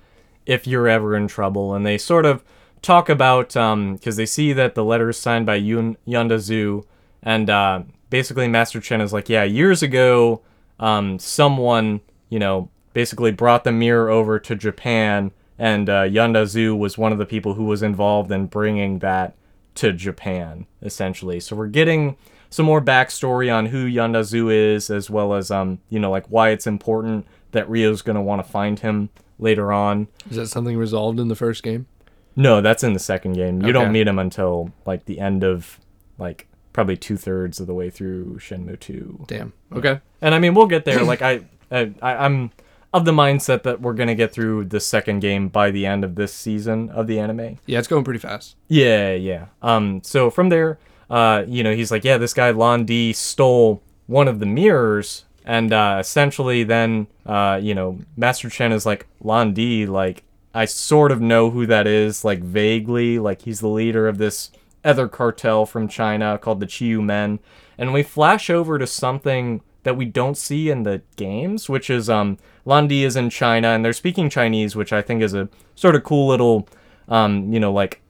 if 0.47 0.67
you're 0.67 0.89
ever 0.89 1.15
in 1.17 1.29
trouble 1.29 1.75
and 1.75 1.85
they 1.87 1.99
sort 1.99 2.27
of 2.27 2.43
talk 2.81 3.09
about 3.09 3.57
um 3.57 3.95
because 3.95 4.17
they 4.17 4.27
see 4.27 4.53
that 4.53 4.75
the 4.75 4.85
letter 4.85 5.11
is 5.11 5.19
signed 5.19 5.47
by 5.47 5.55
Yun 5.57 5.97
Yuanda 6.07 6.39
Zhu 6.39 6.85
and 7.23 7.49
uh 7.49 7.83
basically 8.11 8.49
Master 8.49 8.81
Chen 8.81 9.01
is 9.01 9.13
like 9.13 9.29
yeah 9.29 9.45
years 9.45 9.83
ago 9.83 10.43
um 10.81 11.19
someone 11.19 12.01
you 12.29 12.39
know 12.39 12.69
basically 12.93 13.31
brought 13.33 13.65
the 13.65 13.73
mirror 13.73 14.09
over 14.11 14.39
to 14.39 14.55
Japan 14.55 15.31
and 15.59 15.89
uh, 15.89 16.03
Yuanda 16.03 16.43
Zhu 16.45 16.77
was 16.77 16.99
one 16.99 17.13
of 17.13 17.19
the 17.19 17.27
people 17.27 17.55
who 17.55 17.65
was 17.65 17.83
involved 17.83 18.31
in 18.33 18.47
bringing 18.47 18.99
that 19.01 19.35
to 19.77 19.93
Japan, 19.93 20.67
essentially. 20.83 21.39
So 21.41 21.55
we're 21.55 21.69
getting 21.69 22.17
some 22.51 22.67
more 22.67 22.81
backstory 22.81 23.53
on 23.55 23.67
who 23.67 23.87
Yuanda 23.87 24.21
Zhu 24.21 24.53
is, 24.53 24.91
as 24.91 25.09
well 25.09 25.35
as 25.35 25.51
um, 25.51 25.79
you 25.89 25.99
know, 26.01 26.11
like 26.11 26.27
why 26.27 26.51
it's 26.51 26.67
important 26.67 27.27
that 27.53 27.69
Ryo's 27.69 28.03
gonna 28.03 28.23
want 28.23 28.45
to 28.45 28.51
find 28.51 28.79
him 28.81 29.11
later 29.39 29.73
on. 29.73 30.09
Is 30.31 30.37
that 30.37 30.49
something 30.49 30.77
resolved 30.77 31.21
in 31.21 31.29
the 31.29 31.37
first 31.37 31.63
game? 31.63 31.87
No, 32.35 32.61
that's 32.61 32.83
in 32.83 32.93
the 32.95 32.99
second 32.99 33.35
game. 33.35 33.61
You 33.61 33.69
Okay. 33.69 33.73
don't 33.73 33.93
meet 33.93 34.09
him 34.09 34.19
until 34.19 34.73
like 34.87 35.05
the 35.05 35.21
end 35.21 35.45
of 35.45 35.79
like 36.19 36.47
probably 36.73 36.97
two 36.97 37.17
thirds 37.19 37.61
of 37.61 37.67
the 37.67 37.75
way 37.75 37.91
through 37.91 38.39
Shenmue 38.39 38.81
two. 38.81 39.25
Damn. 39.29 39.53
Okay. 39.73 40.01
And 40.23 40.35
I 40.35 40.39
mean, 40.39 40.55
we'll 40.55 40.67
get 40.67 40.85
there. 40.87 41.03
like 41.05 41.23
I, 41.23 41.43
I- 41.71 41.93
I'm 42.03 42.51
of 42.93 43.05
the 43.05 43.13
mindset 43.13 43.63
that 43.63 43.81
we're 43.81 43.95
gonna 43.95 44.15
get 44.15 44.33
through 44.33 44.67
the 44.67 44.81
second 44.81 45.21
game 45.21 45.49
by 45.49 45.71
the 45.71 45.87
end 45.87 46.05
of 46.05 46.15
this 46.15 46.33
season 46.33 46.91
of 46.91 47.07
the 47.07 47.19
anime. 47.19 47.59
Yeah, 47.67 47.79
it's 47.79 47.89
going 47.89 48.05
pretty 48.05 48.21
fast. 48.21 48.57
Yeah, 48.69 49.13
yeah. 49.13 49.47
Um, 49.63 50.03
so 50.03 50.31
from 50.31 50.51
there, 50.51 50.79
uh, 51.11 51.45
you 51.47 51.63
know, 51.63 51.75
he's 51.75 51.91
like, 51.91 52.05
yeah, 52.05 52.19
this 52.19 52.35
guy 52.35 52.51
Lan 52.51 52.85
Di 52.85 53.13
stole 53.13 53.83
one 54.07 54.29
of 54.29 54.41
the 54.41 54.47
mirrors, 54.47 55.25
and 55.45 55.73
uh, 55.73 55.97
essentially, 56.01 56.65
then, 56.65 57.07
uh, 57.27 57.59
you 57.63 57.75
know, 57.75 57.99
Master 58.17 58.49
Chen 58.49 58.73
is 58.73 58.87
like, 58.87 59.07
Lan 59.21 59.55
Di, 59.55 59.87
like, 59.87 60.23
I 60.55 60.67
sort 60.67 61.13
of 61.13 61.21
know 61.21 61.51
who 61.51 61.67
that 61.67 61.87
is, 61.87 62.25
like 62.25 62.41
vaguely, 62.41 63.19
like 63.19 63.43
he's 63.43 63.61
the 63.61 63.69
leader 63.69 64.07
of 64.07 64.19
this 64.19 64.51
other 64.85 65.09
cartel 65.09 65.65
from 65.65 65.89
China 65.89 66.39
called 66.39 66.61
the 66.61 66.67
Chiyoumen, 66.67 67.39
and 67.79 67.93
we 67.93 68.03
flash 68.03 68.51
over 68.51 68.79
to 68.79 68.87
something 68.87 69.63
that 69.83 69.97
we 69.97 70.05
don't 70.05 70.37
see 70.37 70.71
in 70.71 70.83
the 70.83 71.03
games, 71.17 71.69
which 71.69 71.91
is 71.91 72.09
um, 72.09 72.39
Lan 72.65 72.87
Di 72.89 73.05
is 73.05 73.17
in 73.17 73.31
China 73.31 73.69
and 73.69 73.85
they're 73.85 73.93
speaking 73.93 74.31
Chinese, 74.31 74.77
which 74.77 74.93
I 74.93 75.03
think 75.03 75.23
is 75.23 75.35
a 75.35 75.49
sort 75.75 75.95
of 75.97 76.05
cool 76.05 76.29
little, 76.29 76.69
um, 77.09 77.53
you 77.53 77.59
know, 77.61 77.73
like 77.73 78.01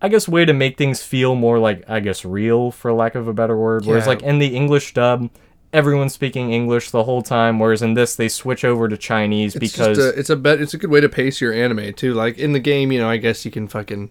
I 0.00 0.08
guess 0.08 0.28
way 0.28 0.44
to 0.44 0.52
make 0.52 0.76
things 0.76 1.02
feel 1.02 1.34
more 1.34 1.58
like 1.58 1.82
I 1.88 2.00
guess 2.00 2.24
real 2.24 2.70
for 2.70 2.92
lack 2.92 3.14
of 3.14 3.28
a 3.28 3.32
better 3.32 3.56
word. 3.56 3.86
Whereas 3.86 4.04
Yeah. 4.04 4.08
like 4.10 4.22
in 4.22 4.38
the 4.38 4.54
English 4.56 4.94
dub, 4.94 5.30
everyone's 5.72 6.12
speaking 6.14 6.52
English 6.52 6.90
the 6.90 7.04
whole 7.04 7.22
time, 7.22 7.58
whereas 7.58 7.82
in 7.82 7.94
this 7.94 8.14
they 8.14 8.28
switch 8.28 8.64
over 8.64 8.88
to 8.88 8.96
Chinese 8.96 9.56
It's 9.56 9.72
because 9.72 9.98
a, 9.98 10.18
it's 10.18 10.30
a 10.30 10.36
bet. 10.36 10.60
It's 10.60 10.74
a 10.74 10.78
good 10.78 10.90
way 10.90 11.00
to 11.00 11.08
pace 11.08 11.40
your 11.40 11.52
anime 11.52 11.92
too. 11.94 12.14
Like 12.14 12.38
in 12.38 12.52
the 12.52 12.60
game, 12.60 12.92
you 12.92 13.00
know, 13.00 13.08
I 13.08 13.16
guess 13.16 13.44
you 13.44 13.50
can 13.50 13.66
fucking 13.68 14.10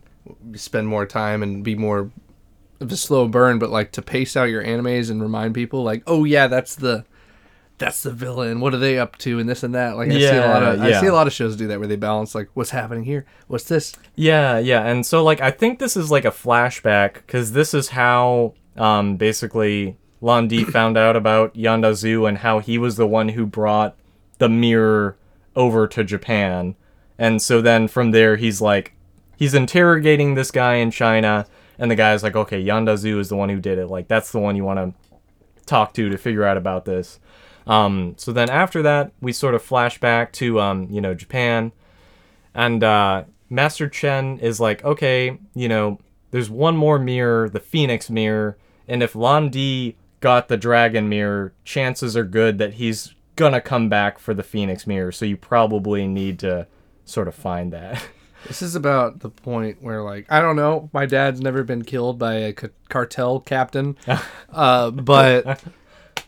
spend 0.56 0.88
more 0.88 1.06
time 1.06 1.42
and 1.44 1.64
be 1.64 1.76
more 1.76 2.12
of 2.80 2.92
a 2.92 2.98
slow 2.98 3.28
burn. 3.28 3.60
But 3.60 3.70
like 3.70 3.92
to 3.94 4.02
pace 4.02 4.36
out 4.36 4.50
your 4.50 4.64
animes 4.64 5.10
and 5.10 5.22
remind 5.22 5.54
people, 5.56 5.84
like, 5.84 6.04
oh 6.08 6.24
yeah, 6.26 6.48
that's 6.48 6.76
the 6.76 7.06
that's 7.84 8.04
the 8.04 8.12
villain. 8.12 8.62
What 8.62 8.74
are 8.74 8.78
they 8.78 8.98
up 8.98 9.18
to? 9.20 9.40
And 9.40 9.50
this 9.50 9.64
and 9.64 9.76
that. 9.76 9.98
Like 9.98 10.10
I 10.10 10.18
see 10.18 10.26
a 10.28 10.48
lot 10.48 10.64
of 10.64 10.80
Yeah, 10.80 10.98
I 10.98 11.02
see 11.02 11.08
a 11.08 11.14
lot 11.14 11.28
of 11.28 11.34
shows 11.34 11.56
do 11.56 11.68
that 11.68 11.80
where 11.80 11.88
they 11.88 11.98
balance 11.98 12.34
like 12.34 12.50
what's 12.54 12.70
happening 12.70 13.04
here, 13.04 13.26
what's 13.48 13.66
this. 13.66 13.94
Yeah, 14.16 14.58
yeah, 14.58 14.86
and 14.86 15.06
so 15.06 15.24
like 15.24 15.42
I 15.42 15.52
think 15.52 15.80
this 15.80 15.98
is 15.98 16.10
like 16.10 16.26
a 16.26 16.32
flashback 16.32 17.16
because 17.16 17.52
this 17.52 17.74
is 17.74 17.90
how 17.90 18.54
um 18.78 19.18
basically 19.18 19.98
Lan 20.22 20.48
Di 20.48 20.64
found 20.78 20.98
out 20.98 21.16
about 21.16 21.54
Yuanda 21.56 21.92
Zhu 21.92 22.28
and 22.28 22.38
how 22.38 22.60
he 22.60 22.78
was 22.78 22.96
the 22.96 23.08
one 23.08 23.30
who 23.30 23.46
brought 23.46 23.98
the 24.38 24.50
mirror 24.50 25.18
over 25.56 25.86
to 25.88 26.04
Japan, 26.04 26.76
and 27.18 27.42
so 27.42 27.62
then 27.62 27.88
from 27.88 28.12
there 28.12 28.38
he's 28.38 28.62
like 28.62 28.94
he's 29.36 29.54
interrogating 29.54 30.36
this 30.36 30.52
guy 30.52 30.76
in 30.76 30.90
China, 30.90 31.46
and 31.78 31.92
the 31.92 31.96
guy's 31.96 32.24
like, 32.24 32.36
okay, 32.36 32.64
Yuanda 32.64 32.94
Zhu 32.94 33.20
is 33.20 33.28
the 33.28 33.36
one 33.36 33.50
who 33.50 33.60
did 33.60 33.78
it, 33.78 33.88
like 33.88 34.08
that's 34.08 34.32
the 34.32 34.40
one 34.40 34.56
you 34.56 34.64
want 34.64 34.80
to 34.80 34.94
talk 35.66 35.94
to 35.94 36.10
to 36.10 36.18
figure 36.18 36.44
out 36.46 36.58
about 36.58 36.86
this. 36.86 37.20
Um, 37.66 38.16
so 38.18 38.32
then 38.32 38.50
after 38.50 38.82
that, 38.82 39.12
we 39.22 39.32
sort 39.32 39.56
of 39.56 39.62
flash 39.62 40.00
back 40.00 40.34
to 40.34 40.60
um, 40.60 40.88
you 40.90 41.02
know 41.02 41.14
Japan, 41.14 41.72
and 42.54 42.84
uh, 42.84 43.24
Master 43.50 43.88
Chen 43.88 44.40
is 44.40 44.60
like, 44.60 44.84
okay, 44.84 45.38
you 45.54 45.68
know, 45.68 46.00
there's 46.32 46.50
one 46.50 46.76
more 46.76 47.00
mirror, 47.00 47.50
the 47.50 47.60
Phoenix 47.60 48.10
mirror, 48.10 48.58
and 48.88 49.02
if 49.04 49.16
Lan 49.16 49.50
Di 49.50 49.96
got 50.20 50.48
the 50.48 50.58
Dragon 50.58 51.10
mirror, 51.10 51.54
chances 51.64 52.16
are 52.18 52.24
good 52.24 52.58
that 52.58 52.74
he's 52.74 53.14
gonna 53.36 53.62
come 53.62 53.90
back 53.90 54.20
for 54.20 54.34
the 54.34 54.44
Phoenix 54.44 54.86
mirror. 54.88 55.12
So 55.12 55.26
you 55.26 55.38
probably 55.38 56.08
need 56.08 56.40
to 56.40 56.68
sort 57.06 57.28
of 57.28 57.36
find 57.36 57.74
that. 57.74 58.06
This 58.48 58.62
is 58.62 58.76
about 58.76 59.22
the 59.22 59.30
point 59.30 59.82
where, 59.82 60.02
like, 60.02 60.26
I 60.30 60.42
don't 60.42 60.58
know, 60.58 60.90
my 60.92 61.06
dad's 61.06 61.40
never 61.40 61.64
been 61.64 61.84
killed 61.84 62.20
by 62.20 62.34
a 62.34 62.54
cartel 62.90 63.40
captain, 63.40 63.96
uh, 64.50 64.92
but 64.92 65.64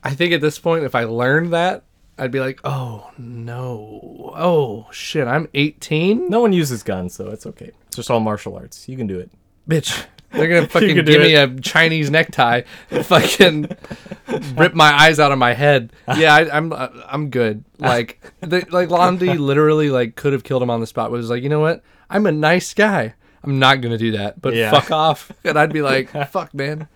I 0.05 0.13
think 0.13 0.33
at 0.33 0.39
this 0.41 0.59
point, 0.59 0.83
if 0.83 0.93
I 0.95 1.03
learned 1.05 1.51
that, 1.53 1.83
I'd 2.17 2.31
be 2.31 2.39
like, 2.39 2.59
oh 2.63 3.11
no, 3.17 4.31
oh 4.35 4.87
shit, 4.91 5.27
I'm 5.27 5.49
18, 5.53 6.29
no 6.29 6.39
one 6.41 6.53
uses 6.53 6.83
guns, 6.83 7.13
so 7.15 7.29
it's 7.31 7.45
okay. 7.45 7.71
It's 7.87 7.97
just 7.97 8.11
all 8.11 8.19
martial 8.19 8.55
arts. 8.55 8.87
You 8.87 8.95
can 8.97 9.07
do 9.07 9.19
it. 9.19 9.29
bitch. 9.67 10.05
They're 10.31 10.47
gonna 10.47 10.67
fucking 10.69 10.95
give 11.05 11.21
me 11.21 11.35
a 11.35 11.47
Chinese 11.59 12.09
necktie, 12.11 12.63
and 12.91 13.05
fucking 13.05 13.69
rip 14.55 14.73
my 14.73 14.91
eyes 14.93 15.19
out 15.19 15.31
of 15.31 15.37
my 15.39 15.53
head. 15.53 15.91
Yeah, 16.15 16.35
I, 16.35 16.55
I'm 16.57 16.73
uh, 16.73 16.89
I'm 17.07 17.29
good. 17.29 17.63
Like 17.79 18.21
the, 18.41 18.65
like 18.69 18.89
Lan 18.89 19.17
Di 19.17 19.33
literally 19.37 19.89
like 19.89 20.15
could 20.15 20.33
have 20.33 20.43
killed 20.43 20.61
him 20.61 20.69
on 20.69 20.81
the 20.81 20.87
spot. 20.87 21.09
But 21.09 21.17
was 21.17 21.29
like, 21.29 21.41
you 21.43 21.49
know 21.49 21.61
what? 21.61 21.83
I'm 22.09 22.25
a 22.25 22.31
nice 22.33 22.73
guy. 22.73 23.13
I'm 23.43 23.59
not 23.59 23.79
gonna 23.81 23.97
do 23.97 24.11
that. 24.11 24.41
But 24.41 24.55
Yeah. 24.55 24.71
fuck 24.71 24.91
off. 24.91 25.31
And 25.45 25.57
I'd 25.57 25.71
be 25.71 25.81
like, 25.81 26.09
fuck, 26.29 26.53
man. 26.53 26.87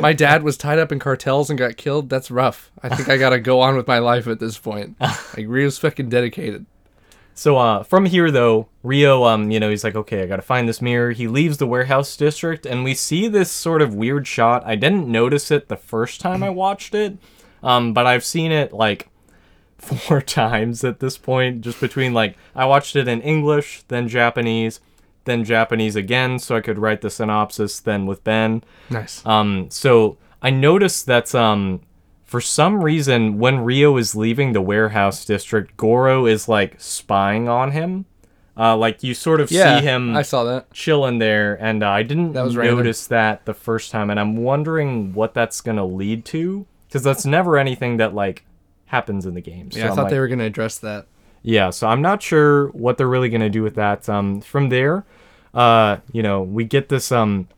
My 0.00 0.12
dad 0.12 0.42
was 0.42 0.56
tied 0.56 0.78
up 0.78 0.92
in 0.92 0.98
cartels 0.98 1.50
and 1.50 1.58
got 1.58 1.76
killed. 1.76 2.08
That's 2.08 2.30
rough. 2.30 2.70
I 2.82 2.94
think 2.94 3.08
I 3.08 3.16
gotta 3.16 3.38
go 3.38 3.60
on 3.60 3.76
with 3.76 3.86
my 3.86 3.98
life 3.98 4.26
at 4.26 4.40
this 4.40 4.58
point. 4.58 4.96
Like 5.36 5.46
Ryo's 5.48 5.78
fucking 5.78 6.08
dedicated. 6.08 6.64
So 7.34 7.58
uh, 7.58 7.82
from 7.82 8.06
here 8.06 8.30
though, 8.30 8.68
Ryo, 8.82 9.24
um, 9.24 9.50
you 9.50 9.60
know, 9.60 9.68
he's 9.68 9.84
like, 9.84 9.94
okay, 9.94 10.22
I 10.22 10.26
gotta 10.26 10.40
find 10.42 10.66
this 10.66 10.80
mirror. 10.80 11.12
He 11.12 11.28
leaves 11.28 11.58
the 11.58 11.66
warehouse 11.66 12.16
district, 12.16 12.64
and 12.64 12.82
we 12.82 12.94
see 12.94 13.28
this 13.28 13.50
sort 13.50 13.82
of 13.82 13.94
weird 13.94 14.26
shot. 14.26 14.62
I 14.64 14.74
didn't 14.76 15.08
notice 15.08 15.50
it 15.50 15.68
the 15.68 15.76
first 15.76 16.20
time 16.20 16.42
I 16.42 16.48
watched 16.48 16.94
it, 16.94 17.18
um, 17.62 17.92
but 17.92 18.06
I've 18.06 18.24
seen 18.24 18.52
it 18.52 18.72
like 18.72 19.08
four 19.78 20.22
times 20.22 20.82
at 20.84 21.00
this 21.00 21.18
point, 21.18 21.60
just 21.60 21.78
between 21.80 22.14
like 22.14 22.36
I 22.54 22.64
watched 22.64 22.96
it 22.96 23.08
in 23.08 23.20
English, 23.20 23.82
then 23.88 24.08
Japanese, 24.08 24.80
then 25.26 25.44
Japanese 25.44 25.94
again, 25.96 26.38
so 26.38 26.56
I 26.56 26.60
could 26.60 26.78
write 26.78 27.02
the 27.02 27.10
synopsis, 27.10 27.78
then 27.80 28.06
with 28.06 28.24
Ben. 28.24 28.64
Nice. 28.90 29.24
Um, 29.26 29.68
so 29.70 30.16
I 30.40 30.50
noticed 30.50 31.06
that 31.06 31.34
um, 31.34 31.82
for 32.24 32.40
some 32.40 32.82
reason, 32.82 33.38
when 33.38 33.58
Ryo 33.60 33.96
is 33.98 34.14
leaving 34.16 34.52
the 34.52 34.60
warehouse 34.62 35.24
district, 35.24 35.76
Goro 35.76 36.26
is 36.26 36.48
like 36.48 36.74
spying 36.80 37.48
on 37.48 37.72
him. 37.72 38.06
Uh, 38.58 38.74
like 38.74 39.02
you 39.02 39.12
sort 39.12 39.40
of 39.42 39.50
yeah, 39.50 39.78
see 39.80 39.84
him 39.84 40.16
I 40.16 40.22
saw 40.22 40.42
that. 40.44 40.72
chilling 40.72 41.18
there, 41.18 41.62
and 41.62 41.82
uh, 41.82 41.90
I 41.90 42.02
didn't 42.02 42.32
That 42.32 42.44
random. 42.56 42.76
notice 42.78 43.06
that 43.08 43.44
the 43.44 43.52
first 43.52 43.90
time, 43.90 44.08
and 44.08 44.18
I'm 44.18 44.38
wondering 44.38 45.12
what 45.12 45.34
that's 45.34 45.60
gonna 45.60 45.84
lead 45.84 46.24
to, 46.26 46.64
because 46.88 47.02
that's 47.02 47.26
never 47.26 47.58
anything 47.58 47.98
that 47.98 48.14
like 48.14 48.44
happens 48.86 49.26
in 49.26 49.34
the 49.34 49.42
game. 49.42 49.70
So 49.70 49.78
Yeah, 49.80 49.86
I 49.86 49.88
thought 49.88 50.04
like, 50.04 50.10
they 50.10 50.18
were 50.18 50.28
gonna 50.28 50.44
address 50.44 50.78
that. 50.78 51.06
yeah, 51.42 51.68
so 51.68 51.86
I'm 51.86 52.00
not 52.00 52.22
sure 52.22 52.68
what 52.68 52.96
they're 52.96 53.06
really 53.06 53.28
gonna 53.28 53.50
do 53.50 53.62
with 53.62 53.74
that. 53.74 54.08
Um, 54.08 54.40
from 54.40 54.70
there, 54.70 55.04
uh, 55.56 56.00
you 56.12 56.22
know, 56.22 56.42
we 56.42 56.64
get 56.64 56.90
this 56.90 57.10
um, 57.10 57.48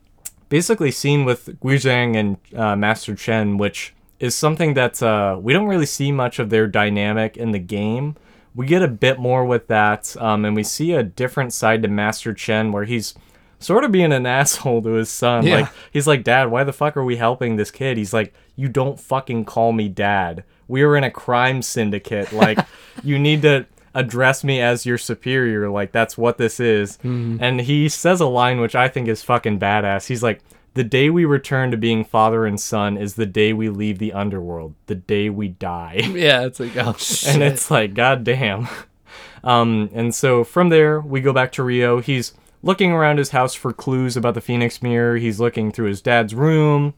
basically 0.47 0.89
scene 0.89 1.25
with 1.25 1.59
Guizhang 1.59 2.15
and 2.15 2.37
uh, 2.57 2.75
Master 2.75 3.13
Chen, 3.13 3.57
which 3.57 3.93
is 4.21 4.33
something 4.35 4.73
that 4.73 5.03
uh, 5.03 5.37
we 5.39 5.51
don't 5.51 5.67
really 5.67 5.85
see 5.85 6.11
much 6.11 6.39
of 6.39 6.49
their 6.49 6.65
dynamic 6.65 7.35
in 7.35 7.51
the 7.51 7.59
game. 7.59 8.15
We 8.55 8.65
get 8.65 8.81
a 8.81 8.87
bit 8.87 9.19
more 9.19 9.45
with 9.45 9.67
that, 9.67 10.15
um, 10.17 10.45
and 10.45 10.55
we 10.55 10.63
see 10.63 10.93
a 10.93 11.03
different 11.03 11.53
side 11.53 11.83
to 11.83 11.89
Master 11.89 12.33
Chen 12.33 12.71
where 12.71 12.85
he's 12.85 13.15
sort 13.59 13.83
of 13.83 13.91
being 13.91 14.13
an 14.13 14.25
asshole 14.25 14.81
to 14.83 14.93
his 14.93 15.09
son. 15.09 15.45
Yeah. 15.45 15.59
Like 15.59 15.69
he's 15.91 16.07
like, 16.07 16.23
"Dad, 16.23 16.49
why 16.49 16.63
the 16.63 16.73
fuck 16.73 16.95
are 16.95 17.03
we 17.03 17.17
helping 17.17 17.57
this 17.57 17.69
kid?" 17.69 17.97
He's 17.97 18.13
like, 18.13 18.33
"You 18.55 18.69
don't 18.69 18.99
fucking 18.99 19.43
call 19.43 19.73
me 19.73 19.89
dad. 19.89 20.45
We 20.69 20.83
are 20.83 20.95
in 20.95 21.03
a 21.03 21.11
crime 21.11 21.61
syndicate. 21.61 22.31
Like, 22.31 22.59
you 23.03 23.19
need 23.19 23.41
to 23.41 23.65
address 23.99 24.43
me 24.43 24.61
as 24.61 24.85
your 24.85 24.97
superior. 24.97 25.69
Like 25.69 25.91
that's 25.91 26.17
what 26.17 26.37
this 26.37 26.59
is." 26.59 26.97
And 27.03 27.61
he 27.61 27.89
says 27.89 28.21
a 28.21 28.25
line 28.27 28.59
which 28.59 28.75
I 28.75 28.87
think 28.87 29.07
is 29.07 29.23
fucking 29.23 29.59
badass. 29.59 30.07
He's 30.07 30.23
like, 30.23 30.41
"The 30.73 30.83
day 30.83 31.09
we 31.09 31.25
return 31.25 31.71
to 31.71 31.77
being 31.77 32.03
father 32.03 32.45
and 32.45 32.59
son 32.59 32.97
is 32.97 33.15
the 33.15 33.25
day 33.25 33.53
we 33.53 33.69
leave 33.69 33.99
the 33.99 34.13
underworld. 34.13 34.75
The 34.87 34.95
day 34.95 35.29
we 35.29 35.47
die." 35.49 36.01
Yeah, 36.13 36.45
it's 36.45 36.59
like 36.59 36.75
oh 36.77 36.95
shit. 36.97 37.29
and 37.33 37.43
it's 37.43 37.69
like 37.71 37.93
god 37.93 38.23
damn 38.23 38.67
um 39.43 39.89
and 39.93 40.13
so 40.13 40.43
from 40.43 40.69
there 40.69 40.99
we 40.99 41.21
go 41.21 41.31
back 41.31 41.51
to 41.53 41.63
ryo 41.63 42.01
he's 42.01 42.33
looking 42.61 42.91
around 42.91 43.17
his 43.17 43.29
house 43.29 43.53
for 43.53 43.71
clues 43.71 44.17
about 44.17 44.33
the 44.33 44.41
phoenix 44.41 44.81
mirror 44.81 45.15
he's 45.17 45.39
looking 45.39 45.71
through 45.71 45.87
his 45.87 46.01
dad's 46.01 46.35
room 46.35 46.93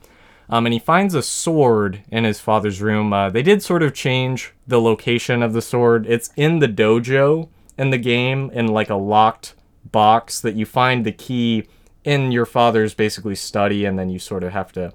um, 0.51 0.65
and 0.65 0.73
he 0.73 0.79
finds 0.79 1.15
a 1.15 1.21
sword 1.23 2.03
in 2.11 2.23
his 2.23 2.39
father's 2.39 2.81
room 2.81 3.13
uh, 3.13 3.29
they 3.29 3.41
did 3.41 3.63
sort 3.63 3.81
of 3.81 3.93
change 3.93 4.53
the 4.67 4.79
location 4.79 5.41
of 5.41 5.53
the 5.53 5.61
sword 5.61 6.05
it's 6.05 6.29
in 6.35 6.59
the 6.59 6.67
dojo 6.67 7.49
in 7.77 7.89
the 7.89 7.97
game 7.97 8.49
in 8.51 8.67
like 8.67 8.89
a 8.89 8.95
locked 8.95 9.55
box 9.91 10.39
that 10.41 10.55
you 10.55 10.65
find 10.65 11.05
the 11.05 11.11
key 11.11 11.67
in 12.03 12.31
your 12.31 12.45
father's 12.45 12.93
basically 12.93 13.35
study 13.35 13.85
and 13.85 13.97
then 13.97 14.09
you 14.09 14.19
sort 14.19 14.43
of 14.43 14.51
have 14.51 14.71
to 14.71 14.93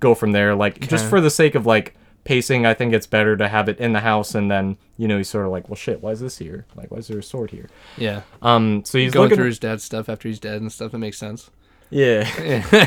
go 0.00 0.14
from 0.14 0.32
there 0.32 0.54
like 0.54 0.80
just 0.88 1.06
for 1.06 1.20
the 1.20 1.30
sake 1.30 1.54
of 1.54 1.66
like 1.66 1.94
pacing 2.24 2.66
i 2.66 2.74
think 2.74 2.92
it's 2.92 3.06
better 3.06 3.36
to 3.36 3.48
have 3.48 3.68
it 3.68 3.78
in 3.78 3.92
the 3.92 4.00
house 4.00 4.34
and 4.34 4.50
then 4.50 4.76
you 4.96 5.08
know 5.08 5.16
he's 5.16 5.28
sort 5.28 5.46
of 5.46 5.50
like 5.50 5.68
well 5.68 5.76
shit 5.76 6.02
why 6.02 6.10
is 6.10 6.20
this 6.20 6.38
here 6.38 6.66
like 6.76 6.90
why 6.90 6.98
is 6.98 7.08
there 7.08 7.18
a 7.18 7.22
sword 7.22 7.50
here 7.50 7.68
yeah. 7.96 8.22
um 8.42 8.84
so 8.84 8.98
he's 8.98 9.12
Going 9.12 9.24
looking 9.24 9.36
through 9.36 9.46
his 9.46 9.58
dad's 9.58 9.84
stuff 9.84 10.08
after 10.08 10.28
he's 10.28 10.38
dead 10.38 10.60
and 10.60 10.72
stuff. 10.72 10.92
That 10.92 10.98
makes 10.98 11.18
sense. 11.18 11.50
Yeah. 11.90 12.28
Yeah. 12.40 12.86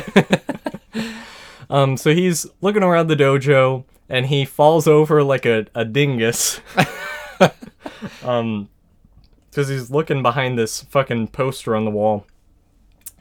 um, 1.72 1.96
so 1.96 2.14
he's 2.14 2.46
looking 2.60 2.82
around 2.82 3.08
the 3.08 3.16
dojo 3.16 3.84
and 4.08 4.26
he 4.26 4.44
falls 4.44 4.86
over 4.86 5.24
like 5.24 5.46
a, 5.46 5.66
a 5.74 5.84
dingus. 5.84 6.60
um, 8.24 8.68
because 9.50 9.68
he's 9.68 9.90
looking 9.90 10.22
behind 10.22 10.58
this 10.58 10.82
fucking 10.82 11.28
poster 11.28 11.76
on 11.76 11.84
the 11.84 11.90
wall. 11.90 12.26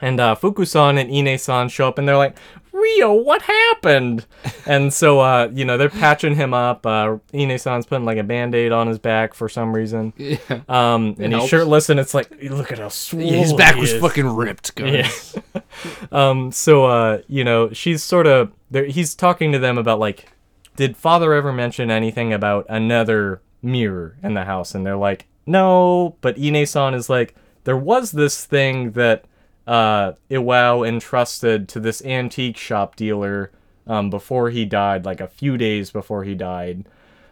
And 0.01 0.19
uh, 0.19 0.35
Fukusan 0.35 0.99
and 0.99 1.11
Ine-san 1.13 1.69
show 1.69 1.87
up 1.87 1.97
and 1.97 2.07
they're 2.07 2.17
like, 2.17 2.37
Ryo, 2.73 3.13
what 3.13 3.43
happened? 3.43 4.25
and 4.65 4.91
so, 4.93 5.19
uh, 5.19 5.49
you 5.53 5.65
know, 5.65 5.77
they're 5.77 5.89
patching 5.89 6.35
him 6.35 6.53
up. 6.53 6.85
Uh, 6.85 7.17
Ine-san's 7.33 7.85
putting 7.85 8.05
like 8.05 8.17
a 8.17 8.23
band-aid 8.23 8.71
on 8.71 8.87
his 8.87 8.97
back 8.97 9.33
for 9.33 9.47
some 9.47 9.73
reason. 9.73 10.13
Yeah. 10.17 10.37
Um, 10.67 11.15
and 11.19 11.27
he's 11.27 11.31
helps. 11.33 11.49
shirtless 11.49 11.89
and 11.89 11.99
it's 11.99 12.13
like, 12.13 12.31
look 12.43 12.71
at 12.71 12.79
how 12.79 12.89
swole 12.89 13.21
His 13.29 13.53
back 13.53 13.75
he 13.75 13.81
was 13.81 13.93
is." 13.93 14.01
fucking 14.01 14.27
ripped, 14.27 14.73
guys. 14.75 15.37
Yeah. 15.53 15.61
um. 16.11 16.51
So, 16.51 16.85
uh, 16.85 17.21
you 17.27 17.43
know, 17.43 17.71
she's 17.71 18.01
sort 18.03 18.25
of 18.25 18.51
there. 18.71 18.85
He's 18.85 19.13
talking 19.13 19.51
to 19.51 19.59
them 19.59 19.77
about 19.77 19.99
like, 19.99 20.31
did 20.75 20.97
father 20.97 21.33
ever 21.33 21.51
mention 21.53 21.91
anything 21.91 22.33
about 22.33 22.65
another 22.69 23.41
mirror 23.61 24.17
in 24.23 24.33
the 24.33 24.45
house? 24.45 24.73
And 24.73 24.85
they're 24.85 24.95
like, 24.95 25.27
no. 25.45 26.15
But 26.21 26.39
Ine-san 26.39 26.93
is 26.93 27.09
like, 27.09 27.35
there 27.65 27.77
was 27.77 28.11
this 28.11 28.45
thing 28.45 28.91
that 28.91 29.25
uh 29.71 30.13
Iwao 30.29 30.87
entrusted 30.87 31.69
to 31.69 31.79
this 31.79 32.03
antique 32.03 32.57
shop 32.57 32.95
dealer 32.95 33.51
um 33.87 34.09
before 34.09 34.49
he 34.49 34.65
died, 34.65 35.05
like 35.05 35.21
a 35.21 35.27
few 35.27 35.57
days 35.57 35.91
before 35.91 36.23
he 36.23 36.35
died. 36.35 36.85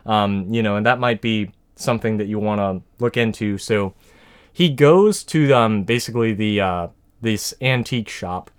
Um, 0.06 0.52
you 0.54 0.63
know, 0.63 0.75
and 0.78 0.86
that 0.86 0.99
might 0.99 1.21
be 1.21 1.52
something 1.75 2.17
that 2.17 2.28
you 2.28 2.39
want 2.39 2.60
to 2.60 2.82
look 3.04 3.17
into. 3.17 3.58
So 3.58 3.93
he 4.52 4.69
goes 4.69 5.23
to 5.25 5.52
um 5.54 5.84
basically 5.84 6.34
the 6.34 6.62
uh 6.62 6.88
this 7.21 7.54
antique 7.62 8.10
shop 8.10 8.49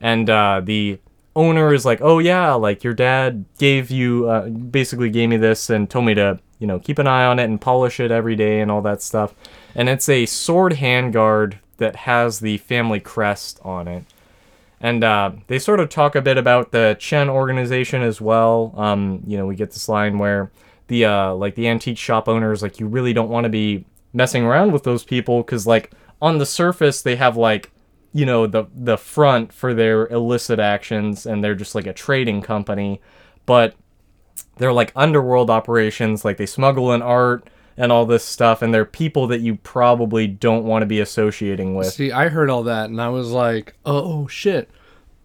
and 0.00 0.28
uh 0.28 0.60
the 0.64 0.98
owner 1.36 1.72
is 1.72 1.84
like 1.84 2.00
oh 2.02 2.18
yeah 2.18 2.52
like 2.54 2.82
your 2.82 2.94
dad 2.94 3.44
gave 3.58 3.90
you 3.90 4.28
uh, 4.28 4.48
basically 4.48 5.10
gave 5.10 5.28
me 5.28 5.36
this 5.36 5.70
and 5.70 5.88
told 5.88 6.04
me 6.04 6.14
to 6.14 6.38
you 6.58 6.66
know 6.66 6.78
keep 6.78 6.98
an 6.98 7.06
eye 7.06 7.24
on 7.24 7.38
it 7.38 7.44
and 7.44 7.60
polish 7.60 8.00
it 8.00 8.10
every 8.10 8.34
day 8.34 8.60
and 8.60 8.70
all 8.70 8.82
that 8.82 9.00
stuff 9.00 9.32
and 9.74 9.88
it's 9.88 10.08
a 10.08 10.26
sword 10.26 10.72
handguard 10.72 11.58
that 11.80 11.96
has 11.96 12.38
the 12.38 12.56
family 12.58 13.00
crest 13.00 13.58
on 13.64 13.88
it 13.88 14.04
and 14.80 15.04
uh, 15.04 15.32
they 15.46 15.58
sort 15.58 15.78
of 15.78 15.90
talk 15.90 16.14
a 16.14 16.22
bit 16.22 16.38
about 16.38 16.72
the 16.72 16.96
Chen 16.98 17.28
organization 17.28 18.02
as 18.02 18.20
well. 18.20 18.72
Um, 18.76 19.22
you 19.26 19.36
know, 19.36 19.46
we 19.46 19.54
get 19.54 19.72
this 19.72 19.88
line 19.88 20.18
where 20.18 20.50
the 20.86 21.04
uh, 21.04 21.34
like 21.34 21.54
the 21.54 21.68
antique 21.68 21.98
shop 21.98 22.28
owners 22.28 22.62
like 22.62 22.80
you 22.80 22.86
really 22.86 23.12
don't 23.12 23.28
want 23.28 23.44
to 23.44 23.50
be 23.50 23.84
messing 24.12 24.42
around 24.42 24.72
with 24.72 24.82
those 24.82 25.04
people 25.04 25.42
because 25.42 25.66
like 25.66 25.92
on 26.20 26.38
the 26.38 26.46
surface 26.46 27.02
they 27.02 27.14
have 27.14 27.36
like 27.36 27.70
you 28.12 28.26
know 28.26 28.46
the 28.46 28.64
the 28.74 28.96
front 28.96 29.52
for 29.52 29.72
their 29.72 30.08
illicit 30.08 30.58
actions 30.58 31.26
and 31.26 31.44
they're 31.44 31.54
just 31.54 31.74
like 31.74 31.86
a 31.86 31.92
trading 31.92 32.40
company, 32.40 33.00
but 33.44 33.74
they're 34.56 34.72
like 34.72 34.92
underworld 34.96 35.50
operations 35.50 36.24
like 36.24 36.38
they 36.38 36.46
smuggle 36.46 36.92
in 36.92 37.02
art 37.02 37.46
and 37.80 37.90
all 37.90 38.04
this 38.04 38.22
stuff 38.22 38.60
and 38.60 38.74
they're 38.74 38.84
people 38.84 39.26
that 39.26 39.40
you 39.40 39.56
probably 39.56 40.26
don't 40.26 40.64
want 40.64 40.82
to 40.82 40.86
be 40.86 41.00
associating 41.00 41.74
with. 41.74 41.90
See, 41.90 42.12
I 42.12 42.28
heard 42.28 42.50
all 42.50 42.62
that 42.64 42.90
and 42.90 43.00
I 43.00 43.08
was 43.08 43.30
like, 43.30 43.74
oh 43.86 44.26
shit. 44.28 44.68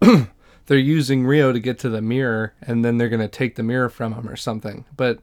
they're 0.00 0.78
using 0.78 1.26
Ryo 1.26 1.52
to 1.52 1.60
get 1.60 1.78
to 1.80 1.90
the 1.90 2.00
mirror 2.00 2.54
and 2.62 2.82
then 2.82 2.96
they're 2.96 3.10
going 3.10 3.20
to 3.20 3.28
take 3.28 3.56
the 3.56 3.62
mirror 3.62 3.90
from 3.90 4.14
him 4.14 4.26
or 4.26 4.36
something. 4.36 4.86
But 4.96 5.18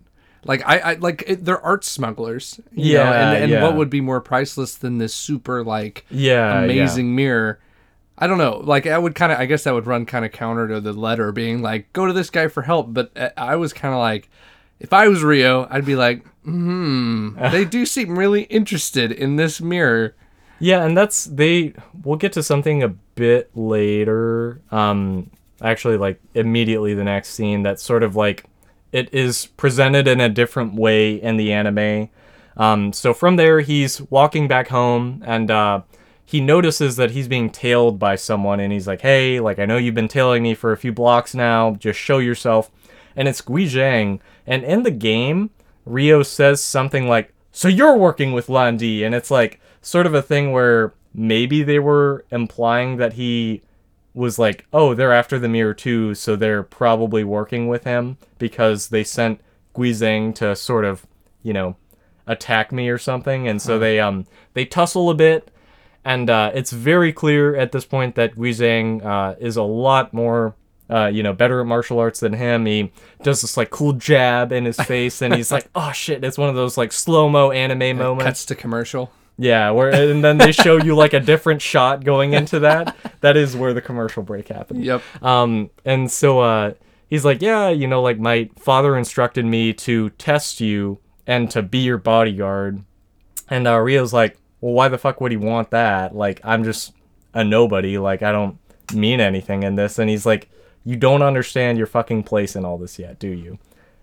like 0.45 0.61
I, 0.63 0.77
I 0.77 0.93
like 0.93 1.23
it, 1.25 1.43
they're 1.43 1.59
art 1.59 1.83
smugglers. 1.83 2.59
you 2.71 2.97
know, 2.97 3.03
Yeah, 3.03 3.31
and, 3.31 3.43
and 3.45 3.51
yeah. 3.51 3.63
what 3.63 3.77
would 3.77 3.89
be 3.89 4.01
more 4.01 4.21
priceless 4.21 4.75
than 4.75 4.99
this 4.99 5.15
super 5.15 5.63
like 5.63 6.05
Yeah, 6.11 6.59
yeah. 6.59 6.63
amazing 6.65 7.15
mirror? 7.15 7.59
I 8.15 8.27
don't 8.27 8.37
know. 8.37 8.61
Like 8.63 8.85
I 8.85 8.99
would 8.99 9.15
kind 9.15 9.31
of 9.31 9.39
I 9.39 9.47
guess 9.47 9.63
that 9.63 9.73
would 9.73 9.87
run 9.87 10.05
kind 10.05 10.23
of 10.23 10.31
counter 10.31 10.67
to 10.67 10.79
the 10.79 10.93
letter 10.93 11.31
being 11.31 11.63
like 11.63 11.91
go 11.93 12.05
to 12.05 12.13
this 12.13 12.29
guy 12.29 12.47
for 12.47 12.61
help, 12.61 12.93
but 12.93 13.11
uh, 13.17 13.31
I 13.35 13.55
was 13.55 13.73
kind 13.73 13.91
of 13.91 13.99
like 13.99 14.29
if 14.79 14.93
I 14.93 15.07
was 15.07 15.23
Ryo, 15.23 15.67
I'd 15.69 15.85
be 15.85 15.95
like, 15.95 16.25
"Hmm, 16.43 17.37
they 17.51 17.65
do 17.65 17.85
seem 17.85 18.17
really 18.17 18.43
interested 18.43 19.11
in 19.11 19.35
this 19.37 19.61
mirror." 19.61 20.15
Yeah, 20.59 20.85
and 20.85 20.95
that's 20.97 21.25
they. 21.25 21.73
We'll 22.03 22.17
get 22.17 22.33
to 22.33 22.43
something 22.43 22.83
a 22.83 22.89
bit 22.89 23.49
later. 23.55 24.61
Um, 24.71 25.29
actually, 25.61 25.97
like 25.97 26.19
immediately 26.33 26.93
the 26.93 27.03
next 27.03 27.29
scene. 27.29 27.63
That's 27.63 27.83
sort 27.83 28.03
of 28.03 28.15
like 28.15 28.45
it 28.91 29.13
is 29.13 29.47
presented 29.57 30.07
in 30.07 30.21
a 30.21 30.29
different 30.29 30.75
way 30.75 31.15
in 31.15 31.37
the 31.37 31.51
anime. 31.51 32.09
Um, 32.55 32.93
so 32.93 33.13
from 33.13 33.35
there, 33.35 33.61
he's 33.61 34.01
walking 34.03 34.47
back 34.47 34.67
home, 34.67 35.23
and 35.25 35.49
uh, 35.49 35.81
he 36.23 36.39
notices 36.39 36.95
that 36.97 37.11
he's 37.11 37.27
being 37.27 37.49
tailed 37.49 37.97
by 37.99 38.15
someone, 38.15 38.59
and 38.59 38.71
he's 38.71 38.87
like, 38.87 39.01
"Hey, 39.01 39.39
like 39.39 39.59
I 39.59 39.65
know 39.65 39.77
you've 39.77 39.95
been 39.95 40.07
tailing 40.07 40.43
me 40.43 40.53
for 40.53 40.71
a 40.71 40.77
few 40.77 40.93
blocks 40.93 41.33
now. 41.33 41.71
Just 41.75 41.99
show 41.99 42.19
yourself." 42.19 42.69
And 43.15 43.27
it's 43.27 43.41
Guizhang, 43.41 44.19
and 44.45 44.63
in 44.63 44.83
the 44.83 44.91
game, 44.91 45.49
Ryo 45.85 46.23
says 46.23 46.61
something 46.61 47.07
like, 47.07 47.33
"So 47.51 47.67
you're 47.67 47.97
working 47.97 48.33
with 48.33 48.49
Lan 48.49 48.77
Di," 48.77 49.03
and 49.03 49.13
it's 49.15 49.31
like 49.31 49.59
sort 49.81 50.05
of 50.05 50.13
a 50.13 50.21
thing 50.21 50.51
where 50.51 50.93
maybe 51.13 51.63
they 51.63 51.79
were 51.79 52.25
implying 52.31 52.97
that 52.97 53.13
he 53.13 53.61
was 54.13 54.39
like, 54.39 54.65
"Oh, 54.71 54.93
they're 54.93 55.13
after 55.13 55.39
the 55.39 55.49
mirror 55.49 55.73
too, 55.73 56.15
so 56.15 56.35
they're 56.35 56.63
probably 56.63 57.23
working 57.23 57.67
with 57.67 57.83
him 57.83 58.17
because 58.37 58.89
they 58.89 59.03
sent 59.03 59.41
Guizhang 59.75 60.35
to 60.35 60.55
sort 60.55 60.85
of, 60.85 61.05
you 61.41 61.53
know, 61.53 61.75
attack 62.27 62.71
me 62.71 62.89
or 62.89 62.97
something." 62.97 63.47
And 63.47 63.61
so 63.61 63.79
they 63.79 63.99
um 63.99 64.25
they 64.53 64.65
tussle 64.65 65.09
a 65.09 65.15
bit, 65.15 65.49
and 66.05 66.29
uh, 66.29 66.51
it's 66.53 66.71
very 66.71 67.11
clear 67.13 67.55
at 67.55 67.71
this 67.71 67.85
point 67.85 68.15
that 68.15 68.35
Guizhang 68.35 69.03
uh, 69.03 69.35
is 69.39 69.57
a 69.57 69.63
lot 69.63 70.13
more. 70.13 70.55
Uh, 70.89 71.05
you 71.05 71.23
know, 71.23 71.33
better 71.33 71.61
at 71.61 71.65
martial 71.65 71.97
arts 71.97 72.19
than 72.19 72.33
him. 72.33 72.65
He 72.65 72.91
does 73.23 73.41
this 73.41 73.55
like 73.55 73.69
cool 73.69 73.93
jab 73.93 74.51
in 74.51 74.65
his 74.65 74.77
face, 74.77 75.21
and 75.21 75.33
he's 75.33 75.51
like, 75.51 75.67
"Oh 75.75 75.91
shit!" 75.91 76.23
It's 76.23 76.37
one 76.37 76.49
of 76.49 76.55
those 76.55 76.77
like 76.77 76.91
slow 76.91 77.29
mo 77.29 77.51
anime 77.51 77.97
moments. 77.97 78.25
Cuts 78.25 78.45
to 78.45 78.55
commercial. 78.55 79.11
Yeah, 79.37 79.71
where 79.71 79.89
and 79.89 80.23
then 80.23 80.37
they 80.37 80.51
show 80.51 80.77
you 80.77 80.95
like 80.95 81.13
a 81.13 81.19
different 81.19 81.61
shot 81.61 82.03
going 82.03 82.33
into 82.33 82.59
that. 82.59 82.95
That 83.21 83.35
is 83.37 83.55
where 83.55 83.73
the 83.73 83.81
commercial 83.81 84.21
break 84.21 84.49
happened. 84.49 84.83
Yep. 84.83 85.01
Um, 85.23 85.71
and 85.85 86.11
so 86.11 86.39
uh, 86.41 86.73
he's 87.07 87.25
like, 87.25 87.41
yeah, 87.41 87.69
you 87.69 87.87
know, 87.87 88.01
like 88.01 88.19
my 88.19 88.49
father 88.59 88.95
instructed 88.97 89.45
me 89.45 89.73
to 89.73 90.11
test 90.11 90.61
you 90.61 90.99
and 91.25 91.49
to 91.51 91.61
be 91.61 91.79
your 91.79 91.97
bodyguard. 91.97 92.83
And 93.49 93.67
uh, 93.67 93.79
Ryo's 93.79 94.13
like, 94.13 94.37
well, 94.61 94.73
why 94.73 94.87
the 94.87 94.97
fuck 94.97 95.19
would 95.21 95.31
he 95.31 95.37
want 95.37 95.71
that? 95.71 96.15
Like, 96.15 96.39
I'm 96.43 96.63
just 96.63 96.93
a 97.33 97.43
nobody. 97.43 97.97
Like, 97.97 98.21
I 98.21 98.31
don't 98.31 98.57
mean 98.93 99.19
anything 99.19 99.63
in 99.63 99.75
this. 99.75 99.99
And 99.99 100.09
he's 100.09 100.25
like, 100.25 100.49
you 100.83 100.95
don't 100.95 101.21
understand 101.21 101.77
your 101.77 101.87
fucking 101.87 102.23
place 102.23 102.55
in 102.55 102.65
all 102.65 102.77
this 102.77 102.99
yet, 102.99 103.19
do 103.19 103.29
you? 103.29 103.57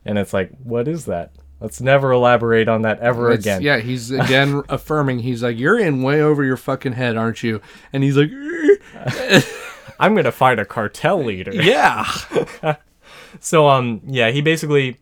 And 0.04 0.18
it's 0.18 0.32
like, 0.32 0.50
what 0.62 0.88
is 0.88 1.04
that? 1.06 1.32
Let's 1.60 1.80
never 1.80 2.10
elaborate 2.12 2.68
on 2.68 2.82
that 2.82 3.00
ever 3.00 3.32
It's- 3.32 3.44
again. 3.44 3.60
Yeah, 3.62 3.78
he's 3.80 4.10
again 4.26 4.62
affirming. 4.70 5.18
He's 5.18 5.42
like, 5.42 5.58
"You're 5.58 5.78
in 5.78 6.02
way 6.02 6.22
over 6.22 6.42
your 6.42 6.56
fucking 6.56 6.92
head, 6.92 7.18
aren't 7.18 7.42
you?" 7.42 7.60
And 7.92 8.02
he's 8.02 8.16
like, 8.16 8.30
I'm 10.00 10.14
gonna 10.14 10.32
fight 10.32 10.58
a 10.58 10.64
cartel 10.64 11.22
leader. 11.22 11.52
"Yeah." 11.54 12.10
So 13.40 13.68
um 13.68 14.00
yeah, 14.06 14.30
he 14.30 14.40
basically 14.40 14.98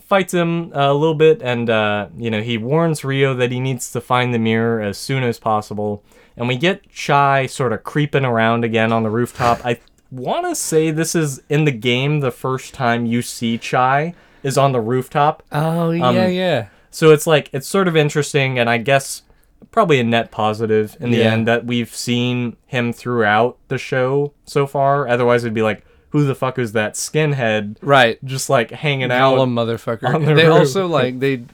fights 0.00 0.32
him 0.32 0.70
a 0.72 0.94
little 0.94 1.14
bit 1.16 1.42
and 1.42 1.68
uh 1.68 2.08
you 2.16 2.30
know, 2.30 2.40
he 2.42 2.56
warns 2.58 3.04
Ryo 3.04 3.34
that 3.34 3.50
he 3.52 3.60
needs 3.60 3.90
to 3.92 4.00
find 4.00 4.32
the 4.32 4.38
mirror 4.38 4.80
as 4.80 4.96
soon 4.98 5.22
as 5.24 5.38
possible. 5.38 6.04
And 6.36 6.46
we 6.48 6.56
get 6.56 6.88
Chai 6.90 7.46
sort 7.46 7.72
of 7.72 7.82
creeping 7.82 8.24
around 8.24 8.64
again 8.64 8.92
on 8.92 9.02
the 9.02 9.10
rooftop. 9.10 9.60
I 9.66 9.80
want 10.10 10.46
to 10.46 10.54
say 10.54 10.90
this 10.90 11.14
is 11.14 11.42
in 11.48 11.64
the 11.64 11.70
game 11.72 12.20
the 12.20 12.30
first 12.30 12.74
time 12.74 13.06
you 13.06 13.22
see 13.22 13.58
Chai 13.58 14.14
is 14.42 14.56
on 14.56 14.72
the 14.72 14.80
rooftop. 14.80 15.42
Oh 15.52 15.90
yeah, 15.90 16.06
Um, 16.08 16.16
yeah. 16.32 16.68
So 16.90 17.10
it's 17.10 17.26
like 17.26 17.50
it's 17.52 17.66
sort 17.68 17.88
of 17.88 17.96
interesting 17.96 18.58
and 18.58 18.70
I 18.70 18.78
guess 18.78 19.22
probably 19.70 19.98
a 20.00 20.04
net 20.04 20.30
positive 20.30 20.96
in 21.00 21.10
the 21.10 21.18
Yeah. 21.18 21.32
end 21.32 21.46
that 21.48 21.66
we've 21.66 21.94
seen 21.94 22.56
him 22.66 22.92
throughout 22.92 23.58
the 23.68 23.76
show 23.78 24.32
so 24.44 24.66
far. 24.66 25.06
Otherwise 25.08 25.44
it'd 25.44 25.52
be 25.54 25.62
like 25.62 25.84
who 26.10 26.24
the 26.24 26.34
fuck 26.34 26.58
is 26.58 26.72
that 26.72 26.94
skinhead 26.94 27.76
Right. 27.82 28.18
just 28.24 28.48
like 28.48 28.70
hanging 28.70 29.10
out. 29.12 29.36
Gollum 29.36 29.50
motherfucker. 29.52 30.24
the 30.24 30.34
They 30.34 30.46
roof. 30.46 30.60
also 30.60 30.86
like 30.86 31.18
they 31.20 31.44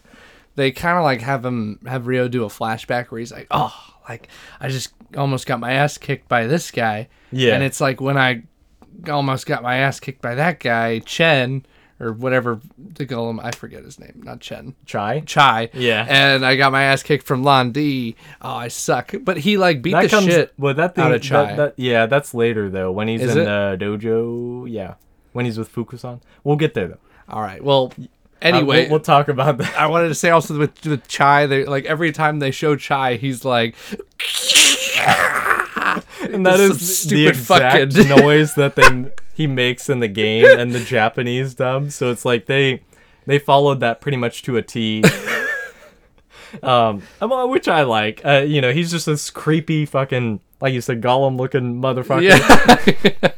they 0.55 0.71
kind 0.71 0.97
of 0.97 1.03
like 1.03 1.21
have 1.23 1.45
him 1.45 1.81
have 1.87 2.07
Ryo 2.07 2.29
do 2.29 2.45
a 2.45 2.49
flashback 2.49 3.07
where 3.09 3.19
he's 3.19 3.33
like, 3.33 3.49
"Oh, 3.51 3.75
like 4.09 4.29
I 4.61 4.69
just 4.69 4.93
almost 5.17 5.47
got 5.47 5.61
my 5.61 5.73
ass 5.73 5.99
kicked 5.99 6.29
by 6.29 6.47
this 6.47 6.71
guy." 6.71 7.09
Yeah. 7.33 7.55
And 7.55 7.63
it's 7.63 7.81
like 7.81 8.01
when 8.01 8.17
I 8.19 8.43
almost 9.09 9.47
got 9.47 9.63
my 9.63 9.77
ass 9.77 10.01
kicked 10.01 10.23
by 10.23 10.35
that 10.37 10.61
guy, 10.61 11.01
Chen 11.01 11.67
or 12.01 12.13
whatever 12.13 12.61
call 13.09 13.31
him. 13.31 13.39
I 13.41 13.53
forget 13.53 13.85
his 13.85 13.99
name. 14.01 14.21
Not 14.25 14.41
Chen. 14.41 14.75
Chai. 14.85 15.21
Chai. 15.21 15.71
Yeah. 15.73 16.05
And 16.09 16.45
I 16.45 16.57
got 16.57 16.73
my 16.73 16.83
ass 16.85 17.03
kicked 17.05 17.25
from 17.27 17.43
Lan 17.45 17.71
Di. 17.73 18.17
Oh, 18.43 18.51
I 18.55 18.69
suck. 18.69 19.15
But 19.23 19.39
he 19.39 19.57
like 19.57 19.81
beat 19.81 19.93
That 19.93 20.03
the 20.03 20.09
comes. 20.09 20.27
shit. 20.27 20.53
well, 20.59 20.75
that 20.75 20.95
thing. 20.97 21.05
out 21.05 21.13
of 21.15 21.23
that- 21.23 21.27
Chai. 21.27 21.57
that- 21.57 21.75
yeah, 21.77 22.07
that's 22.07 22.35
later 22.35 22.69
though. 22.69 22.91
When 22.91 23.07
he's 23.09 23.23
Is 23.23 23.37
in 23.37 23.43
it? 23.43 23.45
the 23.45 23.77
dojo. 23.81 24.69
Yeah. 24.71 24.95
When 25.33 25.45
he's 25.45 25.59
with 25.59 25.73
Fukusan. 25.73 26.21
We'll 26.43 26.57
get 26.57 26.75
there 26.75 26.89
though. 26.89 26.99
All 27.29 27.43
right. 27.43 27.63
Well, 27.63 27.93
Uh, 28.43 28.47
anyway, 28.47 28.83
we'll, 28.83 28.91
we'll 28.93 29.01
talk 29.01 29.29
about 29.29 29.59
that. 29.59 29.75
I 29.79 29.87
wanted 29.87 30.09
to 30.09 30.15
say 30.15 30.31
also 30.31 30.59
with 30.59 30.85
with 30.87 31.07
Chai, 31.09 31.47
they 31.47 31.65
like 31.65 31.85
every 31.87 32.13
time 32.13 32.39
they 32.39 32.51
show 32.51 32.77
Chai, 32.77 33.17
he's 33.17 33.45
like, 33.45 33.75
and 36.23 36.47
that 36.47 36.59
Some 36.59 37.09
the 37.11 37.27
exact 37.29 37.93
fucking- 37.93 38.09
noise 38.25 38.55
that 38.55 38.77
they 38.77 39.11
he 39.35 39.47
makes 39.47 39.89
in 39.89 40.01
the 40.01 40.09
game 40.09 40.47
and 40.47 40.73
the 40.73 40.81
Japanese 40.81 41.55
dub. 41.55 41.91
So 41.91 42.11
it's 42.11 42.25
like 42.25 42.47
they 42.47 42.83
they 43.27 43.39
followed 43.39 43.81
that 43.81 44.01
pretty 44.01 44.17
much 44.17 44.43
to 44.43 44.57
a 44.57 44.63
T. 44.63 45.03
um, 46.63 47.03
which 47.21 47.69
I 47.69 47.83
like. 47.83 48.21
Uh, 48.25 48.45
you 48.47 48.61
know, 48.61 48.73
he's 48.73 48.91
just 48.91 49.07
this 49.07 49.31
creepy 49.31 49.87
fucking, 49.87 50.41
like 50.61 50.75
you 50.75 50.81
said, 50.81 51.01
golem 51.01 51.37
looking 51.39 51.81
motherfucker. 51.81 52.23
Yeah. 53.23 53.33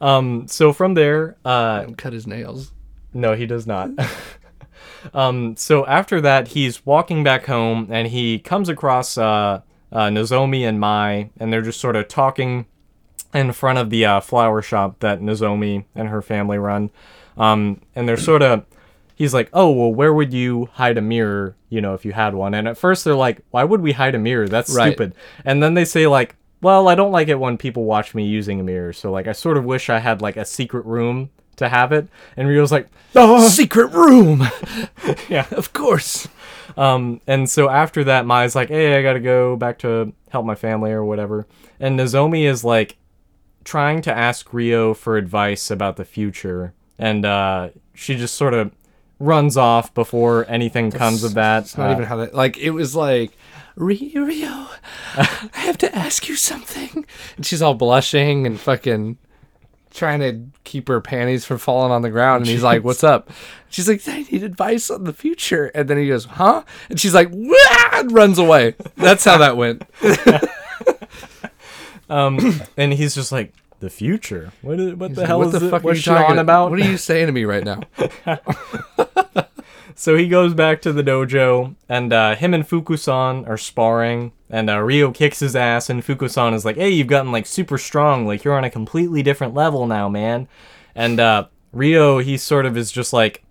Um, 0.00 0.46
so 0.48 0.72
from 0.72 0.94
there, 0.94 1.36
uh, 1.44 1.86
Cut 1.96 2.12
his 2.12 2.26
nails. 2.26 2.70
No, 3.14 3.34
he 3.34 3.46
does 3.46 3.66
not. 3.66 3.90
um, 5.14 5.56
so 5.56 5.86
after 5.86 6.20
that, 6.20 6.48
he's 6.48 6.84
walking 6.86 7.22
back 7.24 7.46
home 7.46 7.88
and 7.90 8.08
he 8.08 8.38
comes 8.38 8.68
across 8.68 9.18
uh, 9.18 9.60
uh, 9.90 9.98
Nozomi 10.08 10.66
and 10.66 10.80
Mai, 10.80 11.30
and 11.38 11.52
they're 11.52 11.62
just 11.62 11.80
sort 11.80 11.96
of 11.96 12.08
talking 12.08 12.66
in 13.34 13.52
front 13.52 13.78
of 13.78 13.90
the 13.90 14.04
uh, 14.04 14.20
flower 14.20 14.62
shop 14.62 15.00
that 15.00 15.20
Nozomi 15.20 15.84
and 15.94 16.08
her 16.08 16.22
family 16.22 16.58
run. 16.58 16.90
Um, 17.36 17.80
and 17.94 18.06
they're 18.08 18.16
sort 18.18 18.42
of, 18.42 18.64
he's 19.14 19.32
like, 19.32 19.48
oh, 19.52 19.70
well, 19.70 19.92
where 19.92 20.12
would 20.12 20.32
you 20.34 20.68
hide 20.74 20.98
a 20.98 21.02
mirror, 21.02 21.56
you 21.70 21.80
know, 21.80 21.94
if 21.94 22.04
you 22.04 22.12
had 22.12 22.34
one? 22.34 22.52
And 22.54 22.68
at 22.68 22.76
first 22.76 23.04
they're 23.04 23.14
like, 23.14 23.40
why 23.50 23.64
would 23.64 23.80
we 23.80 23.92
hide 23.92 24.14
a 24.14 24.18
mirror? 24.18 24.48
That's 24.48 24.74
Right. 24.74 24.88
stupid. 24.88 25.14
And 25.44 25.62
then 25.62 25.74
they 25.74 25.84
say, 25.86 26.06
like, 26.06 26.36
well, 26.60 26.88
I 26.88 26.94
don't 26.94 27.10
like 27.10 27.28
it 27.28 27.40
when 27.40 27.56
people 27.58 27.84
watch 27.84 28.14
me 28.14 28.24
using 28.26 28.60
a 28.60 28.62
mirror. 28.62 28.92
So, 28.92 29.10
like, 29.10 29.26
I 29.26 29.32
sort 29.32 29.56
of 29.56 29.64
wish 29.64 29.90
I 29.90 29.98
had, 29.98 30.22
like, 30.22 30.36
a 30.36 30.44
secret 30.44 30.84
room 30.86 31.30
to 31.56 31.68
have 31.68 31.92
it. 31.92 32.08
And 32.36 32.48
Ryo's 32.48 32.72
like, 32.72 32.88
oh, 33.14 33.46
Secret 33.48 33.92
room. 33.92 34.46
yeah. 35.28 35.46
of 35.52 35.72
course. 35.72 36.28
Um, 36.76 37.20
and 37.26 37.50
so 37.50 37.68
after 37.68 38.04
that, 38.04 38.24
Mai's 38.26 38.54
like, 38.54 38.68
hey, 38.68 38.96
I 38.98 39.02
gotta 39.02 39.20
go 39.20 39.56
back 39.56 39.78
to 39.80 40.12
help 40.30 40.46
my 40.46 40.54
family 40.54 40.90
or 40.92 41.04
whatever. 41.04 41.46
And 41.78 41.98
Nozomi 41.98 42.44
is 42.48 42.64
like 42.64 42.96
trying 43.64 44.00
to 44.02 44.16
ask 44.16 44.52
Ryo 44.52 44.94
for 44.94 45.16
advice 45.16 45.70
about 45.70 45.96
the 45.96 46.04
future. 46.04 46.72
And 46.98 47.24
uh, 47.26 47.70
she 47.94 48.16
just 48.16 48.34
sort 48.36 48.54
of 48.54 48.72
runs 49.18 49.56
off 49.56 49.92
before 49.94 50.46
anything 50.48 50.90
comes 50.90 51.22
of 51.24 51.34
that. 51.34 51.64
It's 51.64 51.76
not 51.76 51.90
Uh, 51.90 51.92
even 51.92 52.04
how 52.04 52.16
that. 52.16 52.34
Like 52.34 52.56
it 52.58 52.70
was 52.70 52.96
like. 52.96 53.32
Ryo, 53.74 54.20
Ryo, 54.26 54.66
I 55.16 55.50
have 55.54 55.78
to 55.78 55.94
ask 55.96 56.28
you 56.28 56.36
something. 56.36 57.06
And 57.36 57.46
she's 57.46 57.62
all 57.62 57.72
blushing 57.74 58.46
and 58.46 58.60
fucking 58.60 59.16
trying 59.92 60.20
to 60.20 60.40
keep 60.64 60.88
her 60.88 61.00
panties 61.00 61.44
from 61.44 61.58
falling 61.58 61.92
on 61.92 62.02
the 62.02 62.10
ground. 62.10 62.42
And 62.42 62.48
he's 62.48 62.62
like, 62.62 62.84
"What's 62.84 63.04
up?" 63.04 63.30
She's 63.68 63.88
like, 63.88 64.06
"I 64.06 64.22
need 64.30 64.42
advice 64.42 64.90
on 64.90 65.04
the 65.04 65.12
future." 65.12 65.66
And 65.74 65.88
then 65.88 65.98
he 65.98 66.08
goes, 66.08 66.24
"Huh?" 66.24 66.62
And 66.88 67.00
she's 67.00 67.14
like, 67.14 67.28
"Wah!" 67.32 67.88
and 67.92 68.12
runs 68.12 68.38
away. 68.38 68.74
That's 68.96 69.24
how 69.24 69.38
that 69.38 69.56
went. 69.56 69.82
um, 72.08 72.60
and 72.76 72.92
he's 72.92 73.14
just 73.14 73.32
like, 73.32 73.52
the 73.80 73.90
future? 73.90 74.52
What, 74.62 74.78
is, 74.78 74.94
what 74.94 75.14
the 75.14 75.26
hell 75.26 75.40
what 75.40 75.48
is 75.48 75.60
the 75.60 75.66
it? 75.66 75.70
fuck 75.70 75.82
are 75.82 75.86
What's 75.86 75.98
you 75.98 76.02
she 76.02 76.10
talking 76.10 76.32
on 76.32 76.38
about? 76.38 76.70
What 76.70 76.80
are 76.80 76.84
you 76.84 76.96
saying 76.96 77.26
to 77.26 77.32
me 77.32 77.44
right 77.44 77.64
now? 77.64 77.80
So 79.94 80.16
he 80.16 80.26
goes 80.26 80.54
back 80.54 80.80
to 80.82 80.92
the 80.92 81.02
dojo, 81.02 81.74
and 81.88 82.12
uh, 82.12 82.34
him 82.34 82.54
and 82.54 82.66
Fukusan 82.66 83.46
are 83.48 83.58
sparring, 83.58 84.32
and 84.52 84.68
uh, 84.68 84.80
Ryo 84.80 85.10
kicks 85.10 85.40
his 85.40 85.56
ass, 85.56 85.88
and 85.88 86.04
Fukusan 86.04 86.52
is 86.52 86.64
like, 86.64 86.76
"Hey, 86.76 86.90
you've 86.90 87.06
gotten 87.08 87.32
like 87.32 87.46
super 87.46 87.78
strong. 87.78 88.26
Like 88.26 88.44
you're 88.44 88.56
on 88.56 88.64
a 88.64 88.70
completely 88.70 89.22
different 89.22 89.54
level 89.54 89.86
now, 89.86 90.10
man." 90.10 90.46
And 90.94 91.18
uh, 91.18 91.46
Ryo, 91.72 92.18
he 92.18 92.36
sort 92.36 92.66
of 92.66 92.76
is 92.76 92.92
just 92.92 93.14
like 93.14 93.42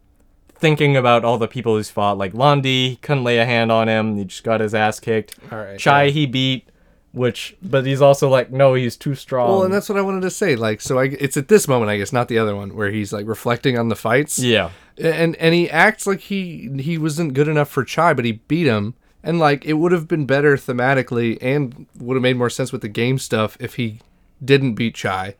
thinking 0.53 0.95
about 0.95 1.25
all 1.25 1.39
the 1.39 1.47
people 1.47 1.75
he's 1.75 1.89
fought. 1.89 2.19
Like 2.19 2.35
Lan 2.35 2.61
Di, 2.61 2.99
couldn't 3.01 3.23
lay 3.23 3.39
a 3.39 3.45
hand 3.45 3.71
on 3.71 3.89
him. 3.89 4.15
He 4.15 4.25
just 4.25 4.43
got 4.43 4.61
his 4.61 4.75
ass 4.75 4.99
kicked. 4.99 5.35
All 5.51 5.57
right, 5.57 5.79
Chai, 5.79 6.03
yeah. 6.03 6.11
he 6.11 6.25
beat, 6.27 6.69
which, 7.13 7.57
but 7.63 7.83
he's 7.83 8.01
also 8.01 8.29
like, 8.29 8.51
no, 8.51 8.75
he's 8.75 8.95
too 8.95 9.15
strong. 9.15 9.49
Well, 9.49 9.63
and 9.63 9.73
that's 9.73 9.89
what 9.89 9.97
I 9.97 10.03
wanted 10.03 10.21
to 10.21 10.29
say. 10.29 10.55
Like, 10.55 10.81
so 10.81 10.99
I, 10.99 11.05
it's 11.05 11.35
at 11.35 11.47
this 11.47 11.67
moment, 11.67 11.89
I 11.89 11.97
guess, 11.97 12.13
not 12.13 12.27
the 12.27 12.37
other 12.37 12.55
one, 12.55 12.75
where 12.75 12.91
he's 12.91 13.11
like 13.11 13.25
reflecting 13.25 13.75
on 13.75 13.89
the 13.89 13.95
fights. 13.95 14.37
yeah, 14.37 14.69
and 14.99 15.35
and 15.37 15.55
he 15.55 15.67
acts 15.67 16.05
like 16.05 16.19
he 16.19 16.69
he 16.79 16.99
wasn't 16.99 17.33
good 17.33 17.47
enough 17.47 17.69
for 17.69 17.83
Chai, 17.83 18.13
but 18.13 18.23
he 18.23 18.33
beat 18.33 18.67
him. 18.67 18.93
And 19.23 19.37
like 19.39 19.65
it 19.65 19.73
would 19.73 19.91
have 19.91 20.07
been 20.07 20.25
better 20.25 20.57
thematically, 20.57 21.37
and 21.41 21.85
would 21.99 22.15
have 22.15 22.23
made 22.23 22.37
more 22.37 22.49
sense 22.49 22.71
with 22.71 22.81
the 22.81 22.87
game 22.89 23.19
stuff 23.19 23.55
if 23.59 23.75
he 23.75 23.99
didn't 24.43 24.73
beat 24.73 24.95
Chai, 24.95 25.35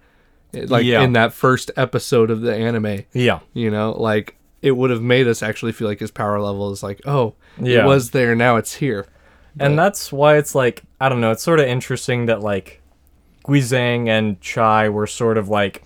eh, 0.53 0.65
like 0.67 0.85
Yeah. 0.85 1.01
in 1.01 1.13
that 1.13 1.33
first 1.33 1.71
episode 1.75 2.29
of 2.29 2.41
the 2.41 2.55
anime. 2.55 3.05
yeah. 3.13 3.39
You 3.53 3.71
know, 3.71 3.91
like 3.93 4.35
it 4.61 4.71
would 4.77 4.91
have 4.91 5.01
made 5.01 5.27
us 5.27 5.41
actually 5.41 5.71
feel 5.71 5.87
like 5.87 5.99
his 5.99 6.11
power 6.11 6.39
level 6.39 6.71
is 6.71 6.83
like, 6.83 7.01
oh, 7.07 7.33
Yeah. 7.59 7.79
it 7.83 7.85
was 7.87 8.11
there, 8.11 8.35
now 8.35 8.57
it's 8.57 8.75
here. 8.75 9.07
And 9.59 9.77
that's 9.79 10.11
why 10.13 10.37
it's 10.37 10.53
like 10.53 10.83
I 10.99 11.09
don't 11.09 11.19
know. 11.19 11.31
It's 11.31 11.41
sort 11.43 11.59
of 11.59 11.65
interesting 11.65 12.27
that 12.27 12.41
like 12.41 12.81
Guizhang 13.45 14.07
and 14.07 14.39
Chai 14.41 14.89
were 14.89 15.07
sort 15.07 15.37
of 15.39 15.49
like 15.49 15.81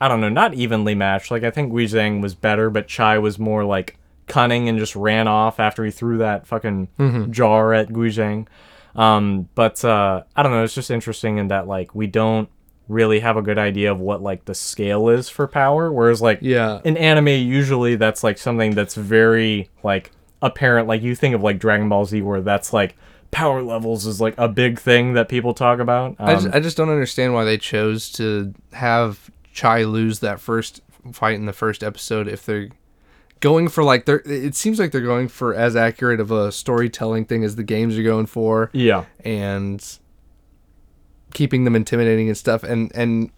I 0.00 0.08
don't 0.08 0.20
know, 0.22 0.28
not 0.30 0.54
evenly 0.54 0.94
matched. 0.94 1.30
Like 1.30 1.42
I 1.44 1.50
think 1.50 1.70
Guizhang 1.72 2.22
was 2.22 2.34
better, 2.34 2.70
but 2.70 2.88
Chai 2.88 3.18
was 3.18 3.38
more 3.38 3.64
like 3.64 3.97
cunning 4.28 4.68
and 4.68 4.78
just 4.78 4.94
ran 4.96 5.26
off 5.28 5.58
after 5.60 5.84
he 5.84 5.90
threw 5.90 6.18
that 6.18 6.46
fucking 6.46 7.28
jar 7.30 7.72
at 7.74 7.88
Guizhang. 7.88 8.46
Um, 8.94 9.48
but 9.54 9.84
uh, 9.84 10.22
I 10.36 10.42
don't 10.42 10.52
know. 10.52 10.64
It's 10.64 10.74
just 10.74 10.90
interesting 10.90 11.38
in 11.38 11.48
that 11.48 11.66
like 11.68 11.94
we 11.94 12.06
don't 12.06 12.48
really 12.88 13.20
have 13.20 13.36
a 13.36 13.42
good 13.42 13.58
idea 13.58 13.92
of 13.92 14.00
what 14.00 14.22
like 14.22 14.46
the 14.46 14.54
scale 14.54 15.08
is 15.10 15.28
for 15.28 15.46
power, 15.46 15.92
whereas 15.92 16.22
like 16.22 16.38
Yeah. 16.40 16.80
in 16.84 16.96
anime 16.96 17.28
usually 17.28 17.96
that's 17.96 18.24
like 18.24 18.38
something 18.38 18.74
that's 18.74 18.94
very 18.94 19.68
like 19.82 20.10
apparent 20.40 20.88
like 20.88 21.02
you 21.02 21.14
think 21.14 21.34
of 21.34 21.42
like 21.42 21.58
dragon 21.58 21.88
ball 21.88 22.04
z 22.06 22.22
where 22.22 22.40
that's 22.40 22.72
like 22.72 22.96
power 23.32 23.60
levels 23.60 24.06
is 24.06 24.20
like 24.20 24.34
a 24.38 24.48
big 24.48 24.78
thing 24.78 25.12
that 25.14 25.28
people 25.28 25.52
talk 25.52 25.80
about 25.80 26.14
I, 26.18 26.32
um, 26.32 26.42
just, 26.44 26.54
I 26.54 26.60
just 26.60 26.76
don't 26.76 26.88
understand 26.90 27.34
why 27.34 27.44
they 27.44 27.58
chose 27.58 28.10
to 28.12 28.54
have 28.72 29.30
Chai 29.52 29.82
lose 29.82 30.20
that 30.20 30.38
first 30.40 30.80
fight 31.12 31.34
in 31.34 31.44
the 31.46 31.52
first 31.52 31.82
episode 31.82 32.26
if 32.28 32.46
they're 32.46 32.68
going 33.40 33.68
for 33.68 33.84
like 33.84 34.04
they're 34.04 34.22
it 34.24 34.54
seems 34.54 34.78
like 34.78 34.92
they're 34.92 35.00
going 35.00 35.28
for 35.28 35.54
as 35.54 35.76
accurate 35.76 36.20
of 36.20 36.30
a 36.30 36.50
storytelling 36.52 37.24
thing 37.24 37.44
as 37.44 37.56
the 37.56 37.62
games 37.62 37.96
are 37.98 38.02
going 38.02 38.26
for. 38.26 38.70
Yeah. 38.72 39.04
And 39.24 39.84
keeping 41.34 41.64
them 41.64 41.76
intimidating 41.76 42.28
and 42.28 42.36
stuff. 42.36 42.62
And 42.62 42.90
and 42.94 43.30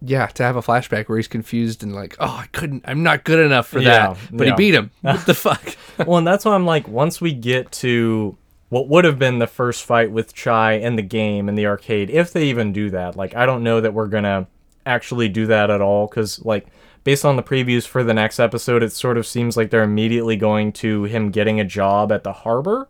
yeah 0.00 0.26
to 0.26 0.44
have 0.44 0.54
a 0.54 0.62
flashback 0.62 1.08
where 1.08 1.18
he's 1.18 1.26
confused 1.26 1.82
and 1.82 1.92
like 1.92 2.16
oh 2.20 2.36
I 2.42 2.46
couldn't 2.52 2.84
I'm 2.86 3.02
not 3.02 3.24
good 3.24 3.44
enough 3.44 3.66
for 3.66 3.80
Yeah, 3.80 4.12
that 4.14 4.18
but 4.30 4.46
yeah. 4.46 4.52
he 4.52 4.56
beat 4.56 4.74
him. 4.74 4.90
What 5.00 5.26
the 5.26 5.34
fuck? 5.34 5.76
Well 6.06 6.18
and 6.18 6.26
that's 6.26 6.44
why 6.44 6.54
i'm 6.54 6.66
like 6.66 6.86
once 6.86 7.20
we 7.20 7.32
get 7.32 7.72
to 7.72 8.36
what 8.68 8.86
would 8.88 9.04
have 9.04 9.18
been 9.18 9.40
the 9.40 9.48
first 9.48 9.82
fight 9.84 10.12
with 10.12 10.34
chai 10.34 10.74
in 10.74 10.94
the 10.94 11.02
game 11.02 11.48
in 11.48 11.56
the 11.56 11.66
arcade 11.66 12.10
if 12.10 12.32
they 12.32 12.44
even 12.44 12.72
do 12.72 12.90
that 12.90 13.16
like 13.16 13.34
i 13.34 13.44
don't 13.44 13.64
know 13.64 13.80
that 13.80 13.92
we're 13.92 14.06
gonna 14.06 14.46
actually 14.86 15.28
do 15.28 15.46
that 15.46 15.68
at 15.70 15.80
all 15.80 16.06
because 16.06 16.44
like 16.44 16.66
based 17.08 17.24
on 17.24 17.36
the 17.36 17.42
previews 17.42 17.86
for 17.86 18.04
the 18.04 18.12
next 18.12 18.38
episode 18.38 18.82
it 18.82 18.92
sort 18.92 19.16
of 19.16 19.26
seems 19.26 19.56
like 19.56 19.70
they're 19.70 19.82
immediately 19.92 20.36
going 20.36 20.72
to 20.72 21.04
him 21.04 21.30
getting 21.30 21.58
a 21.58 21.64
job 21.64 22.12
at 22.12 22.22
the 22.22 22.32
harbor 22.32 22.80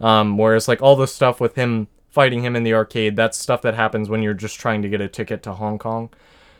Um, 0.00 0.38
whereas 0.38 0.68
like 0.68 0.82
all 0.82 0.96
the 0.96 1.06
stuff 1.06 1.40
with 1.40 1.54
him 1.56 1.88
fighting 2.16 2.42
him 2.42 2.56
in 2.56 2.62
the 2.62 2.72
arcade, 2.72 3.14
that's 3.16 3.36
stuff 3.36 3.60
that 3.62 3.74
happens 3.74 4.08
when 4.08 4.22
you're 4.22 4.34
just 4.34 4.58
trying 4.58 4.82
to 4.82 4.88
get 4.88 5.00
a 5.02 5.08
ticket 5.08 5.42
to 5.42 5.52
Hong 5.52 5.78
Kong. 5.78 6.08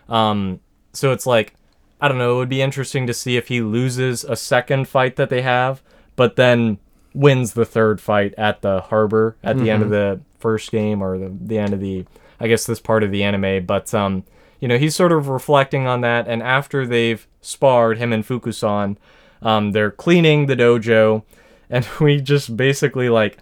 Um, 0.09 0.61
so 0.93 1.13
it's 1.13 1.27
like 1.27 1.55
I 2.01 2.09
don't 2.09 2.19
know. 2.19 2.35
It 2.35 2.39
would 2.39 2.49
be 2.49 2.61
interesting 2.61 3.07
to 3.07 3.15
see 3.15 3.37
if 3.39 3.49
he 3.49 3.61
loses 3.63 4.25
a 4.25 4.37
second 4.37 4.87
fight 4.87 5.17
that 5.17 5.31
they 5.31 5.43
have, 5.43 5.83
but 6.15 6.37
then 6.37 6.79
wins 7.15 7.55
the 7.55 7.65
third 7.65 8.01
fight 8.01 8.35
at 8.37 8.61
the 8.61 8.83
harbor 8.83 9.37
at 9.43 9.57
the 9.57 9.71
end 9.71 9.83
of 9.83 9.91
the 9.91 10.21
first 10.39 10.71
game 10.71 11.03
or 11.03 11.17
the, 11.19 11.33
the 11.41 11.59
end 11.59 11.73
of 11.73 11.81
the 11.81 12.05
I 12.39 12.49
guess 12.49 12.67
this 12.67 12.81
part 12.81 13.03
of 13.03 13.11
the 13.11 13.23
anime. 13.23 13.65
But 13.65 13.95
um, 13.95 14.25
you 14.61 14.69
know, 14.69 14.79
he's 14.79 14.95
sort 14.95 15.13
of 15.13 15.29
reflecting 15.29 15.87
on 15.87 16.01
that, 16.03 16.29
and 16.29 16.43
after 16.43 16.87
they've 16.87 17.27
sparred 17.41 17.99
him 17.99 18.13
and 18.13 18.27
Fukusan, 18.27 18.97
um, 19.43 19.73
they're 19.73 19.91
cleaning 19.91 20.47
the 20.47 20.57
dojo, 20.57 21.23
and 21.71 21.87
we 22.01 22.21
just 22.21 22.57
basically 22.57 23.09
like 23.09 23.39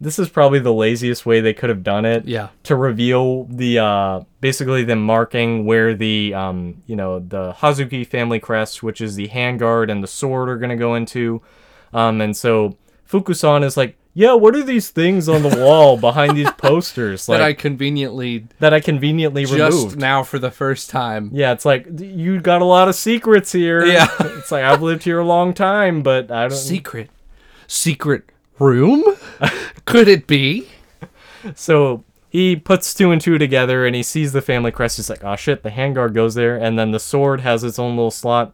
this 0.00 0.18
is 0.18 0.28
probably 0.28 0.58
the 0.58 0.72
laziest 0.72 1.24
way 1.24 1.40
they 1.40 1.54
could 1.54 1.70
have 1.70 1.82
done 1.82 2.04
it. 2.04 2.26
Yeah. 2.26 2.48
To 2.64 2.76
reveal 2.76 3.44
the 3.44 3.78
uh 3.78 4.20
basically 4.40 4.84
them 4.84 5.02
marking 5.02 5.64
where 5.64 5.94
the 5.94 6.34
um 6.34 6.82
you 6.86 6.96
know 6.96 7.20
the 7.20 7.52
Hazuki 7.54 8.06
family 8.06 8.38
crest 8.38 8.82
which 8.82 9.00
is 9.00 9.14
the 9.14 9.28
handguard 9.28 9.90
and 9.90 10.02
the 10.02 10.08
sword 10.08 10.48
are 10.48 10.58
going 10.58 10.70
to 10.70 10.76
go 10.76 10.94
into. 10.94 11.40
Um 11.92 12.20
and 12.20 12.36
so 12.36 12.76
Fukusan 13.08 13.64
is 13.64 13.76
like 13.76 13.96
yeah 14.14 14.32
what 14.32 14.54
are 14.56 14.62
these 14.62 14.90
things 14.90 15.28
on 15.28 15.42
the 15.42 15.56
wall 15.58 15.96
behind 15.96 16.36
these 16.36 16.50
posters 16.56 17.28
like 17.28 17.38
that 17.38 17.44
I 17.44 17.52
conveniently 17.52 18.46
that 18.60 18.72
I 18.72 18.80
conveniently 18.80 19.44
just 19.44 19.52
removed 19.76 19.98
now 19.98 20.22
for 20.22 20.38
the 20.38 20.50
first 20.50 20.88
time 20.90 21.30
yeah 21.32 21.52
it's 21.52 21.64
like 21.64 21.86
you 21.98 22.40
got 22.40 22.62
a 22.62 22.64
lot 22.64 22.88
of 22.88 22.94
secrets 22.94 23.52
here 23.52 23.84
Yeah. 23.84 24.06
it's 24.20 24.50
like 24.50 24.64
I've 24.64 24.82
lived 24.82 25.02
here 25.02 25.18
a 25.18 25.24
long 25.26 25.52
time 25.52 26.02
but 26.02 26.30
I 26.30 26.48
don't 26.48 26.56
secret 26.56 27.10
secret 27.66 28.24
room 28.58 29.04
could 29.84 30.08
it 30.08 30.26
be 30.26 30.68
So 31.54 32.04
he 32.30 32.56
puts 32.56 32.94
two 32.94 33.10
and 33.10 33.20
two 33.20 33.38
together 33.38 33.86
and 33.86 33.94
he 33.94 34.02
sees 34.02 34.32
the 34.32 34.42
family 34.42 34.72
crest. 34.72 34.96
He's 34.96 35.10
like, 35.10 35.22
oh 35.22 35.36
shit, 35.36 35.62
the 35.62 35.70
handguard 35.70 36.14
goes 36.14 36.34
there. 36.34 36.56
And 36.56 36.78
then 36.78 36.90
the 36.90 36.98
sword 36.98 37.42
has 37.42 37.62
its 37.62 37.78
own 37.78 37.96
little 37.96 38.10
slot. 38.10 38.52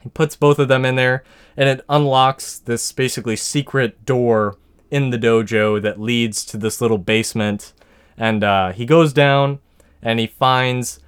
He 0.00 0.08
puts 0.08 0.36
both 0.36 0.58
of 0.58 0.68
them 0.68 0.84
in 0.84 0.94
there 0.94 1.24
and 1.56 1.68
it 1.68 1.84
unlocks 1.88 2.58
this 2.58 2.92
basically 2.92 3.36
secret 3.36 4.06
door 4.06 4.56
in 4.90 5.10
the 5.10 5.18
dojo 5.18 5.80
that 5.80 6.00
leads 6.00 6.44
to 6.46 6.56
this 6.56 6.80
little 6.80 6.98
basement. 6.98 7.72
And 8.16 8.44
uh, 8.44 8.72
he 8.72 8.84
goes 8.84 9.12
down 9.12 9.60
and 10.02 10.18
he 10.18 10.26
finds 10.26 11.00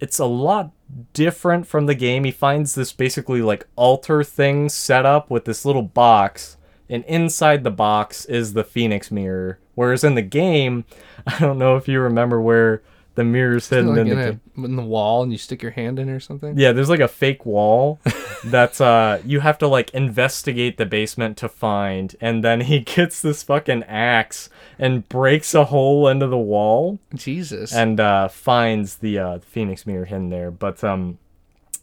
it's 0.00 0.18
a 0.18 0.24
lot 0.24 0.70
different 1.12 1.66
from 1.66 1.86
the 1.86 1.94
game. 1.94 2.24
He 2.24 2.30
finds 2.30 2.74
this 2.74 2.92
basically 2.92 3.42
like 3.42 3.66
altar 3.76 4.24
thing 4.24 4.68
set 4.68 5.06
up 5.06 5.30
with 5.30 5.44
this 5.44 5.64
little 5.64 5.82
box, 5.82 6.56
and 6.88 7.04
inside 7.04 7.62
the 7.62 7.70
box 7.70 8.24
is 8.24 8.54
the 8.54 8.64
Phoenix 8.64 9.10
mirror. 9.10 9.58
Whereas 9.74 10.02
in 10.02 10.14
the 10.14 10.22
game, 10.22 10.84
I 11.26 11.38
don't 11.38 11.58
know 11.58 11.76
if 11.76 11.86
you 11.86 12.00
remember 12.00 12.40
where 12.40 12.82
the 13.20 13.24
mirror's 13.24 13.68
hidden 13.68 13.88
like 13.88 13.98
in 13.98 14.06
the 14.08 14.12
in, 14.12 14.18
game. 14.18 14.40
a, 14.56 14.64
in 14.64 14.76
the 14.76 14.82
wall 14.82 15.22
and 15.22 15.30
you 15.30 15.36
stick 15.36 15.62
your 15.62 15.72
hand 15.72 15.98
in 15.98 16.08
or 16.08 16.20
something. 16.20 16.58
Yeah, 16.58 16.72
there's 16.72 16.88
like 16.88 17.00
a 17.00 17.08
fake 17.08 17.44
wall 17.44 18.00
that's 18.44 18.80
uh 18.80 19.20
you 19.26 19.40
have 19.40 19.58
to 19.58 19.68
like 19.68 19.90
investigate 19.90 20.78
the 20.78 20.86
basement 20.86 21.36
to 21.36 21.48
find 21.48 22.16
and 22.18 22.42
then 22.42 22.62
he 22.62 22.80
gets 22.96 23.20
this 23.20 23.42
fucking 23.42 23.82
axe 23.82 24.48
and 24.78 25.06
breaks 25.10 25.54
a 25.54 25.66
hole 25.66 26.08
into 26.08 26.26
the 26.26 26.38
wall 26.38 26.98
Jesus. 27.14 27.74
and 27.74 28.00
uh 28.00 28.28
finds 28.28 28.96
the 28.96 29.18
uh 29.18 29.38
Phoenix 29.40 29.86
mirror 29.86 30.06
hidden 30.06 30.30
there. 30.30 30.50
But 30.50 30.82
um 30.82 31.18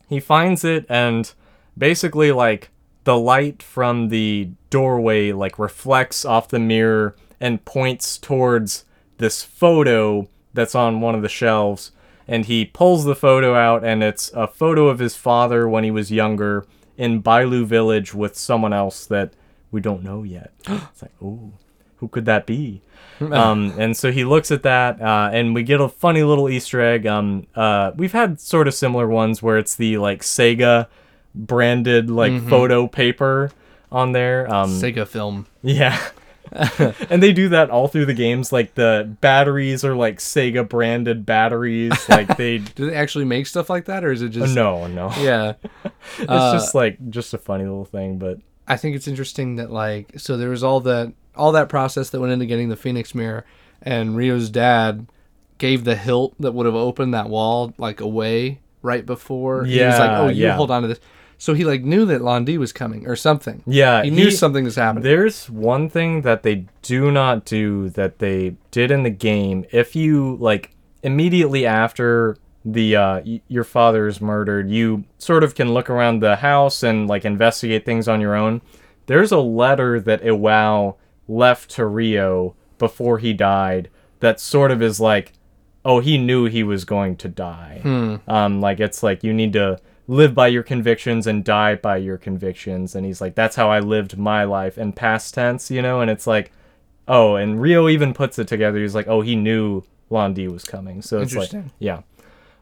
he 0.09 0.19
finds 0.19 0.63
it 0.63 0.87
and 0.89 1.31
basically 1.77 2.31
like 2.31 2.71
the 3.03 3.19
light 3.19 3.61
from 3.61 4.09
the 4.09 4.49
doorway 4.71 5.31
like 5.31 5.59
reflects 5.59 6.25
off 6.25 6.47
the 6.47 6.59
mirror 6.59 7.15
and 7.39 7.63
points 7.63 8.17
towards 8.17 8.85
this 9.19 9.43
photo 9.43 10.27
that's 10.57 10.75
on 10.75 10.99
one 10.99 11.15
of 11.15 11.21
the 11.21 11.29
shelves 11.29 11.91
and 12.27 12.45
he 12.45 12.65
pulls 12.65 13.05
the 13.05 13.15
photo 13.15 13.55
out 13.55 13.83
and 13.83 14.03
it's 14.03 14.29
a 14.33 14.47
photo 14.47 14.87
of 14.89 14.99
his 14.99 15.15
father 15.15 15.67
when 15.67 15.83
he 15.83 15.91
was 15.91 16.11
younger 16.11 16.65
in 16.97 17.23
Bailu 17.23 17.65
village 17.65 18.13
with 18.13 18.35
someone 18.35 18.73
else 18.73 19.05
that 19.05 19.31
we 19.71 19.79
don't 19.79 20.03
know 20.03 20.23
yet. 20.23 20.51
it's 20.67 21.01
like, 21.01 21.13
"Oh, 21.21 21.53
who 21.97 22.07
could 22.07 22.25
that 22.25 22.45
be?" 22.45 22.81
um, 23.31 23.73
and 23.77 23.95
so 23.95 24.11
he 24.11 24.23
looks 24.23 24.51
at 24.51 24.63
that, 24.63 25.01
uh, 25.01 25.29
and 25.31 25.55
we 25.55 25.63
get 25.63 25.79
a 25.79 25.87
funny 25.87 26.23
little 26.23 26.49
Easter 26.49 26.81
egg. 26.81 27.07
Um, 27.07 27.47
uh, 27.55 27.91
we've 27.95 28.11
had 28.11 28.39
sort 28.39 28.67
of 28.67 28.73
similar 28.73 29.07
ones 29.07 29.41
where 29.41 29.57
it's 29.57 29.75
the 29.75 29.97
like 29.97 30.21
Sega 30.21 30.87
branded 31.33 32.09
like 32.09 32.41
photo 32.47 32.87
paper 32.87 33.51
on 33.91 34.11
there. 34.11 34.51
Um, 34.53 34.71
Sega 34.71 35.07
film. 35.07 35.47
yeah. 35.61 35.99
and 37.09 37.21
they 37.21 37.33
do 37.33 37.49
that 37.49 37.69
all 37.69 37.87
through 37.87 38.05
the 38.05 38.13
games. 38.13 38.51
Like 38.51 38.75
the 38.75 39.15
batteries 39.21 39.83
are 39.85 39.95
like 39.95 40.17
Sega 40.19 40.67
branded 40.67 41.25
batteries. 41.25 41.93
Like 42.09 42.37
they. 42.37 42.57
Do 42.75 42.89
they 42.89 42.95
actually 42.95 43.25
make 43.25 43.47
stuff 43.47 43.69
like 43.69 43.85
that, 43.85 44.03
or 44.03 44.11
is 44.11 44.21
it 44.21 44.29
just? 44.29 44.55
no, 44.55 44.87
no. 44.87 45.11
Yeah. 45.19 45.53
It's 46.19 46.29
Uh, 46.29 46.53
just 46.53 46.73
like 46.73 47.09
just 47.09 47.33
a 47.33 47.37
funny 47.37 47.63
little 47.65 47.85
thing, 47.85 48.17
but 48.17 48.39
I 48.67 48.77
think 48.77 48.95
it's 48.95 49.07
interesting 49.07 49.57
that 49.57 49.71
like 49.71 50.13
so 50.17 50.37
there 50.37 50.49
was 50.49 50.63
all 50.63 50.79
that 50.81 51.11
all 51.35 51.51
that 51.51 51.69
process 51.69 52.09
that 52.11 52.19
went 52.19 52.31
into 52.31 52.45
getting 52.45 52.69
the 52.69 52.75
Phoenix 52.77 53.13
mirror, 53.13 53.45
and 53.81 54.15
Ryo's 54.17 54.49
dad 54.49 55.07
gave 55.57 55.83
the 55.83 55.95
hilt 55.95 56.33
that 56.39 56.53
would 56.53 56.65
have 56.65 56.75
opened 56.75 57.13
that 57.13 57.29
wall 57.29 57.73
like 57.77 57.99
away 57.99 58.59
right 58.81 59.05
before. 59.05 59.65
Yeah, 59.65 59.79
he 59.79 59.85
was 59.85 59.99
like, 59.99 60.11
"Oh, 60.11 60.27
you 60.29 60.45
yeah. 60.45 60.55
hold 60.55 60.71
on 60.71 60.81
to 60.83 60.87
this." 60.87 60.99
So 61.37 61.53
he 61.53 61.63
like 61.65 61.83
knew 61.83 62.05
that 62.05 62.21
Lan 62.21 62.45
Di 62.45 62.57
was 62.57 62.73
coming 62.73 63.07
or 63.07 63.15
something. 63.15 63.61
yeah, 63.67 64.03
he 64.03 64.09
knew 64.09 64.31
something 64.31 64.63
was 64.65 64.75
happening. 64.75 65.03
There's 65.03 65.49
one 65.49 65.89
thing 65.89 66.21
that 66.23 66.41
they 66.43 66.65
do 66.81 67.11
not 67.11 67.45
do 67.45 67.89
that 67.91 68.19
they 68.19 68.55
did 68.71 68.89
in 68.91 69.03
the 69.03 69.09
game. 69.11 69.65
If 69.71 69.95
you 69.95 70.35
like 70.39 70.75
immediately 71.03 71.65
after 71.65 72.37
the 72.65 72.95
uh, 72.95 73.21
y- 73.25 73.41
your 73.47 73.63
father 73.63 74.07
is 74.07 74.19
murdered, 74.19 74.69
you 74.69 75.03
sort 75.19 75.43
of 75.43 75.53
can 75.55 75.73
look 75.73 75.89
around 75.89 76.21
the 76.21 76.37
house 76.37 76.81
and 76.83 77.07
like 77.07 77.23
investigate 77.23 77.85
things 77.85 78.07
on 78.07 78.19
your 78.19 78.35
own. 78.35 78.61
There's 79.05 79.31
a 79.31 79.39
letter 79.39 79.99
that 80.01 80.21
Iwao 80.23 80.95
left 81.27 81.69
to 81.71 81.85
Ryo 81.85 82.55
before 82.79 83.19
he 83.19 83.31
died 83.33 83.89
that 84.19 84.39
sort 84.39 84.71
of 84.71 84.81
is 84.81 84.99
like, 84.99 85.33
oh, 85.85 85.99
he 85.99 86.17
knew 86.17 86.45
he 86.45 86.63
was 86.63 86.83
going 86.83 87.15
to 87.17 87.27
die. 87.29 87.81
Um, 88.27 88.59
like 88.59 88.79
it's 88.79 89.03
like 89.03 89.23
you 89.23 89.33
need 89.33 89.53
to 89.53 89.77
live 90.07 90.33
by 90.33 90.47
your 90.47 90.63
convictions 90.63 91.27
and 91.27 91.43
die 91.43 91.75
by 91.75 91.97
your 91.97 92.17
convictions. 92.17 92.95
And 92.95 93.05
he's 93.05 93.19
like, 93.21 93.35
that's 93.35 93.55
how 93.55 93.69
I 93.69 93.79
lived 93.79 94.17
my 94.17 94.43
life 94.45 94.77
in 94.77 94.93
past 94.93 95.33
tense, 95.33 95.69
you 95.69 95.81
know. 95.81 95.99
And 96.01 96.09
it's 96.09 96.25
like, 96.25 96.51
oh, 97.07 97.35
and 97.35 97.61
Ryo 97.61 97.89
even 97.89 98.13
puts 98.13 98.39
it 98.39 98.47
together. 98.47 98.79
He's 98.79 98.95
like, 98.95 99.07
oh, 99.07 99.21
he 99.21 99.35
knew 99.35 99.83
Lan 100.09 100.33
Di 100.33 100.47
was 100.47 100.63
coming. 100.63 101.01
So 101.01 101.19
it's 101.19 101.35
like, 101.35 101.51
yeah. 101.79 102.01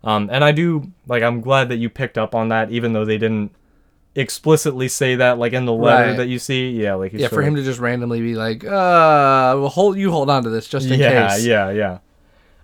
Um, 0.03 0.29
and 0.31 0.43
I 0.43 0.51
do 0.51 0.91
like 1.07 1.23
I'm 1.23 1.41
glad 1.41 1.69
that 1.69 1.77
you 1.77 1.89
picked 1.89 2.17
up 2.17 2.35
on 2.35 2.49
that, 2.49 2.69
even 2.71 2.93
though 2.93 3.05
they 3.05 3.17
didn't 3.17 3.51
explicitly 4.15 4.87
say 4.87 5.15
that 5.15 5.37
like 5.39 5.51
in 5.53 5.65
the 5.65 5.73
letter 5.73 6.09
Right. 6.09 6.17
that 6.17 6.27
you 6.27 6.39
see. 6.39 6.69
Yeah, 6.71 6.93
like 6.93 7.11
yeah, 7.13 7.27
for 7.27 7.41
him 7.41 7.55
to 7.55 7.63
just 7.63 7.79
randomly 7.79 8.21
be 8.21 8.35
like, 8.35 8.63
"Uh, 8.63 8.69
well, 9.57 9.67
hold 9.69 9.97
you 9.97 10.11
hold 10.11 10.29
on 10.29 10.43
to 10.43 10.49
this 10.49 10.67
just 10.67 10.87
in 10.87 10.99
yeah, 10.99 11.29
case." 11.29 11.45
Yeah, 11.45 11.69
yeah, 11.69 11.77
yeah, 11.77 11.97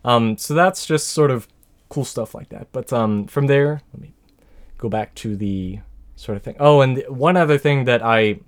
Um, 0.06 0.38
so 0.38 0.54
that's 0.54 0.86
just 0.86 1.08
sort 1.10 1.32
of 1.32 1.48
cool 1.90 2.06
stuff 2.06 2.36
like 2.36 2.50
that. 2.50 2.68
But 2.72 2.94
um, 2.94 3.26
from 3.26 3.48
there, 3.48 3.82
let 3.94 4.02
me 4.02 4.14
go 4.82 4.90
back 4.90 5.16
to 5.16 5.38
the 5.38 5.80
sort 6.18 6.36
of 6.36 6.44
thing. 6.44 6.58
Oh, 6.60 6.82
and 6.82 7.02
one 7.08 7.38
other 7.38 7.58
thing 7.58 7.86
that 7.86 8.04
I 8.04 8.42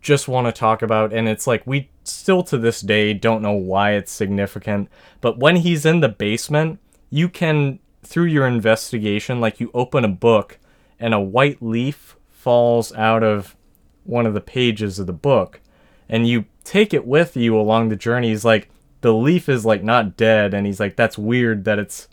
just 0.00 0.26
want 0.26 0.46
to 0.46 0.52
talk 0.52 0.82
about, 0.82 1.12
and 1.12 1.28
it's 1.28 1.46
like 1.46 1.64
we 1.66 1.90
still 2.02 2.42
to 2.44 2.58
this 2.58 2.80
day 2.80 3.14
don't 3.14 3.42
know 3.42 3.52
why 3.52 3.92
it's 3.92 4.10
significant, 4.10 4.88
but 5.20 5.38
when 5.38 5.56
he's 5.56 5.86
in 5.86 6.00
the 6.00 6.08
basement, 6.08 6.80
you 7.10 7.28
can 7.28 7.78
through 8.02 8.24
your 8.24 8.46
investigation, 8.46 9.40
like 9.40 9.60
you 9.60 9.70
open 9.74 10.04
a 10.04 10.08
book, 10.08 10.58
and 10.98 11.14
a 11.14 11.20
white 11.20 11.62
leaf 11.62 12.16
falls 12.28 12.92
out 12.94 13.22
of 13.22 13.56
one 14.04 14.26
of 14.26 14.34
the 14.34 14.40
pages 14.40 14.98
of 14.98 15.06
the 15.06 15.12
book 15.12 15.60
and 16.08 16.26
you 16.26 16.46
take 16.64 16.94
it 16.94 17.06
with 17.06 17.36
you 17.36 17.58
along 17.58 17.88
the 17.88 17.96
journey 17.96 18.28
he's 18.28 18.44
like 18.44 18.70
the 19.02 19.12
leaf 19.12 19.48
is 19.48 19.66
like 19.66 19.82
not 19.82 20.16
dead 20.16 20.54
and 20.54 20.66
he's 20.66 20.80
like 20.80 20.96
that's 20.96 21.18
weird 21.18 21.64
that 21.64 21.78
it's 21.78 22.08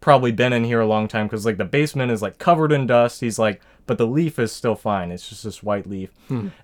probably 0.00 0.32
been 0.32 0.52
in 0.52 0.64
here 0.64 0.80
a 0.80 0.86
long 0.86 1.08
time 1.08 1.26
because 1.26 1.44
like 1.46 1.56
the 1.56 1.64
basement 1.64 2.12
is 2.12 2.22
like 2.22 2.38
covered 2.38 2.72
in 2.72 2.86
dust. 2.86 3.20
He's 3.20 3.38
like 3.38 3.60
but 3.86 3.98
the 3.98 4.06
leaf 4.06 4.38
is 4.38 4.50
still 4.52 4.74
fine. 4.74 5.12
It's 5.12 5.28
just 5.28 5.44
this 5.44 5.62
white 5.62 5.86
leaf. 5.88 6.10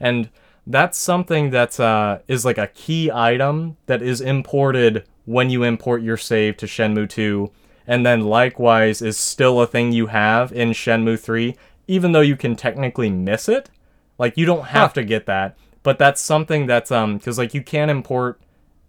And 0.01 0.29
that's 0.67 0.99
something 0.99 1.51
that 1.51 1.79
uh, 1.79 2.19
is 2.27 2.45
like 2.45 2.59
a 2.59 2.67
key 2.69 3.11
item 3.13 3.77
that 3.87 4.03
is 4.03 4.21
imported 4.21 5.05
when 5.25 5.49
you 5.51 5.63
import 5.63 6.03
your 6.03 6.17
save 6.17 6.57
to 6.59 6.67
Shenmue 6.67 7.09
2 7.09 7.51
and 7.87 8.05
then 8.07 8.23
likewise 8.23 9.01
is 9.03 9.17
still 9.17 9.61
a 9.61 9.67
thing 9.67 9.93
you 9.93 10.07
have 10.09 10.53
in 10.53 10.71
Shenmue 10.71 11.19
3 11.19 11.57
even 11.89 12.13
though 12.13 12.21
you 12.21 12.37
can 12.37 12.55
technically 12.57 13.11
miss 13.11 13.49
it. 13.49 13.71
Like 14.19 14.37
you 14.37 14.47
don't 14.47 14.67
have 14.67 14.91
Huh. 14.91 14.95
to 14.95 15.05
get 15.05 15.27
that, 15.27 15.57
but 15.83 15.99
that's 15.99 16.21
something 16.21 16.67
that's 16.67 16.91
um 16.93 17.19
because 17.19 17.39
like 17.39 17.55
you 17.55 17.63
can 17.63 17.89
import 17.91 18.41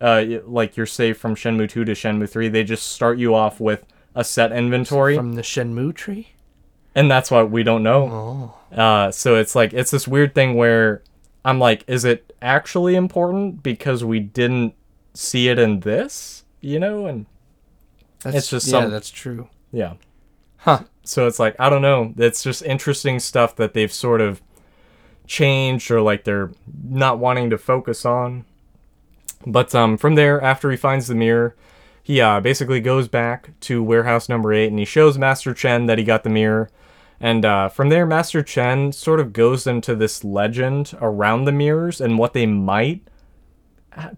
uh 0.02 0.24
like 0.46 0.76
your 0.78 0.86
save 0.88 1.18
from 1.18 1.36
Shenmue 1.36 1.70
2 1.70 1.86
to 1.86 1.92
Shenmue 1.94 2.30
3. 2.30 2.50
They 2.50 2.64
just 2.64 2.88
start 2.92 3.18
you 3.20 3.34
off 3.36 3.60
with 3.60 3.84
a 4.16 4.24
set 4.24 4.52
inventory, 4.52 5.16
From 5.16 5.34
the 5.34 5.42
Shenmue 5.42 5.94
tree. 5.96 6.30
and 6.96 7.10
that's 7.10 7.32
what 7.32 7.50
we 7.52 7.64
don't 7.64 7.84
know. 7.84 8.54
Oh. 8.72 8.78
Uh, 8.78 9.12
so 9.12 9.36
it's 9.36 9.56
like 9.56 9.74
it's 9.74 9.92
this 9.92 10.08
weird 10.08 10.34
thing 10.36 10.56
where 10.56 11.02
I'm 11.46 11.60
like, 11.60 11.84
is 11.88 12.06
it 12.06 12.34
actually 12.42 12.96
important 12.96 13.64
because 13.64 14.04
we 14.04 14.20
didn't 14.20 14.74
see 15.14 15.48
it 15.50 15.60
in 15.60 15.82
this, 15.82 16.44
you 16.62 16.80
know? 16.80 17.06
And 17.06 17.26
That's, 18.22 18.38
It's 18.38 18.50
just 18.50 18.68
yeah, 18.68 18.72
some- 18.82 18.92
that's 18.92 19.10
true. 19.10 19.50
yeah, 19.72 19.94
Huh. 20.58 20.84
so 21.04 21.28
it's 21.28 21.40
like 21.40 21.56
I 21.60 21.70
don't 21.70 21.82
know. 21.82 22.14
It's 22.18 22.42
just 22.44 22.62
interesting 22.64 23.20
stuff 23.20 23.56
that 23.58 23.74
they've 23.74 23.92
sort 23.92 24.22
of 24.22 24.42
changed 25.28 25.90
or 25.92 26.02
like 26.02 26.24
they're 26.24 26.52
not 26.88 27.20
wanting 27.20 27.50
to 27.50 27.58
focus 27.58 28.06
on. 28.06 28.46
But 29.46 29.76
um, 29.76 29.98
from 29.98 30.16
there, 30.16 30.42
after 30.42 30.72
he 30.72 30.78
finds 30.78 31.08
the 31.08 31.16
mirror, 31.16 31.56
he 32.04 32.20
uh, 32.20 32.42
basically 32.42 32.82
goes 32.82 33.08
back 33.08 33.58
to 33.62 33.82
warehouse 33.82 34.28
number 34.28 34.54
eight 34.54 34.68
and 34.68 34.78
he 34.78 34.86
shows 34.86 35.18
Master 35.18 35.54
Chen 35.54 35.86
that 35.86 35.98
he 35.98 36.04
got 36.04 36.24
the 36.24 36.30
mirror. 36.30 36.70
And 37.20 37.46
uh, 37.46 37.70
from 37.70 37.88
there, 37.88 38.06
Master 38.06 38.44
Chen 38.44 38.92
sort 38.92 39.22
of 39.22 39.32
goes 39.32 39.66
into 39.66 39.96
this 39.96 40.26
legend 40.26 40.98
around 41.00 41.46
the 41.46 41.54
mirrors 41.54 42.02
and 42.02 42.18
what 42.18 42.34
they 42.34 42.46
might 42.46 43.08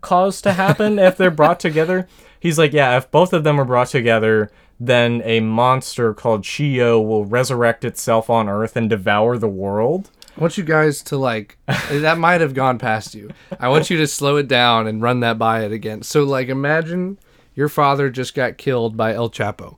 cause 0.01 0.41
to 0.41 0.53
happen 0.53 0.97
if 0.97 1.15
they're 1.15 1.29
brought 1.31 1.59
together. 1.59 2.07
He's 2.39 2.57
like, 2.57 2.73
yeah, 2.73 2.97
if 2.97 3.11
both 3.11 3.33
of 3.33 3.43
them 3.43 3.61
are 3.61 3.65
brought 3.65 3.89
together, 3.89 4.51
then 4.79 5.21
a 5.23 5.39
monster 5.39 6.15
called 6.15 6.43
Chi 6.45 6.63
You 6.63 6.99
will 6.99 7.25
resurrect 7.25 7.85
itself 7.85 8.29
on 8.29 8.49
Earth 8.49 8.75
and 8.75 8.89
devour 8.89 9.37
the 9.37 9.47
world. 9.47 10.09
I 10.35 10.41
want 10.41 10.57
you 10.57 10.63
guys 10.63 11.01
to 11.03 11.17
like 11.17 11.57
that 11.67 12.17
might 12.17 12.41
have 12.41 12.53
gone 12.53 12.77
past 12.77 13.15
you. 13.15 13.29
I 13.59 13.69
want 13.69 13.89
you 13.89 13.97
to 13.97 14.07
slow 14.07 14.35
it 14.35 14.47
down 14.49 14.85
and 14.85 15.01
run 15.01 15.21
that 15.21 15.37
by 15.37 15.63
it 15.63 15.71
again. 15.71 16.01
So 16.01 16.23
like 16.23 16.49
imagine 16.49 17.17
your 17.55 17.69
father 17.69 18.09
just 18.09 18.35
got 18.35 18.57
killed 18.57 18.95
by 18.95 19.13
El 19.13 19.29
Chapo. 19.29 19.77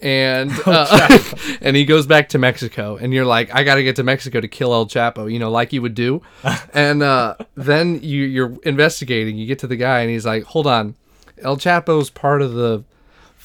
And 0.00 0.52
uh, 0.64 1.18
and 1.60 1.76
he 1.76 1.84
goes 1.84 2.06
back 2.06 2.28
to 2.30 2.38
Mexico 2.38 2.96
and 2.96 3.12
you're 3.12 3.24
like 3.24 3.52
I 3.54 3.64
got 3.64 3.76
to 3.76 3.82
get 3.82 3.96
to 3.96 4.04
Mexico 4.04 4.40
to 4.40 4.48
kill 4.48 4.72
El 4.72 4.86
Chapo, 4.86 5.30
you 5.30 5.38
know, 5.38 5.50
like 5.50 5.72
you 5.72 5.82
would 5.82 5.94
do. 5.94 6.22
And 6.72 7.02
uh, 7.02 7.34
then 7.56 8.00
you 8.02 8.22
you're 8.24 8.56
investigating, 8.62 9.36
you 9.36 9.46
get 9.46 9.58
to 9.60 9.66
the 9.66 9.76
guy 9.76 10.00
and 10.00 10.10
he's 10.10 10.26
like, 10.26 10.44
"Hold 10.44 10.66
on. 10.66 10.94
El 11.42 11.56
Chapo's 11.56 12.10
part 12.10 12.42
of 12.42 12.52
the 12.52 12.84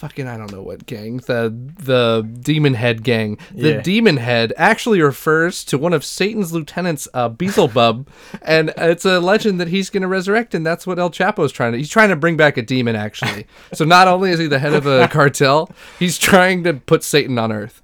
fucking 0.04 0.28
I 0.28 0.36
don't 0.36 0.51
know 0.51 0.62
what 0.62 0.86
gang 0.86 1.18
the 1.18 1.56
the 1.82 2.28
demon 2.41 2.74
head 2.74 3.04
gang. 3.04 3.38
The 3.54 3.76
Yeah. 3.76 3.82
demon 3.82 4.18
head 4.18 4.51
actually 4.58 5.01
refers 5.01 5.64
to 5.64 5.78
one 5.78 5.93
of 5.93 6.04
Satan's 6.04 6.51
lieutenants, 6.51 7.08
uh, 7.14 7.30
Beelzebub, 7.30 8.06
and 8.41 8.74
it's 8.78 9.06
a 9.06 9.22
legend 9.22 9.62
that 9.62 9.70
he's 9.70 9.89
going 9.89 10.01
to 10.01 10.10
resurrect, 10.10 10.54
and 10.54 10.66
that's 10.66 10.86
what 10.86 10.99
El 10.99 11.10
Chapo's 11.10 11.54
trying 11.54 11.72
to. 11.72 11.78
He's 11.78 11.89
trying 11.89 12.10
to 12.10 12.18
bring 12.18 12.36
back 12.36 12.58
a 12.58 12.62
demon 12.62 12.97
actually. 12.97 13.47
so 13.74 13.86
not 13.86 14.10
only 14.10 14.32
is 14.32 14.39
he 14.39 14.47
the 14.47 14.60
head 14.60 14.74
of 14.74 14.86
a 14.86 15.08
cartel, 15.12 15.72
he's 15.97 16.18
trying 16.18 16.66
to 16.66 16.74
put 16.74 17.01
Satan 17.01 17.39
on 17.39 17.54
Earth, 17.54 17.82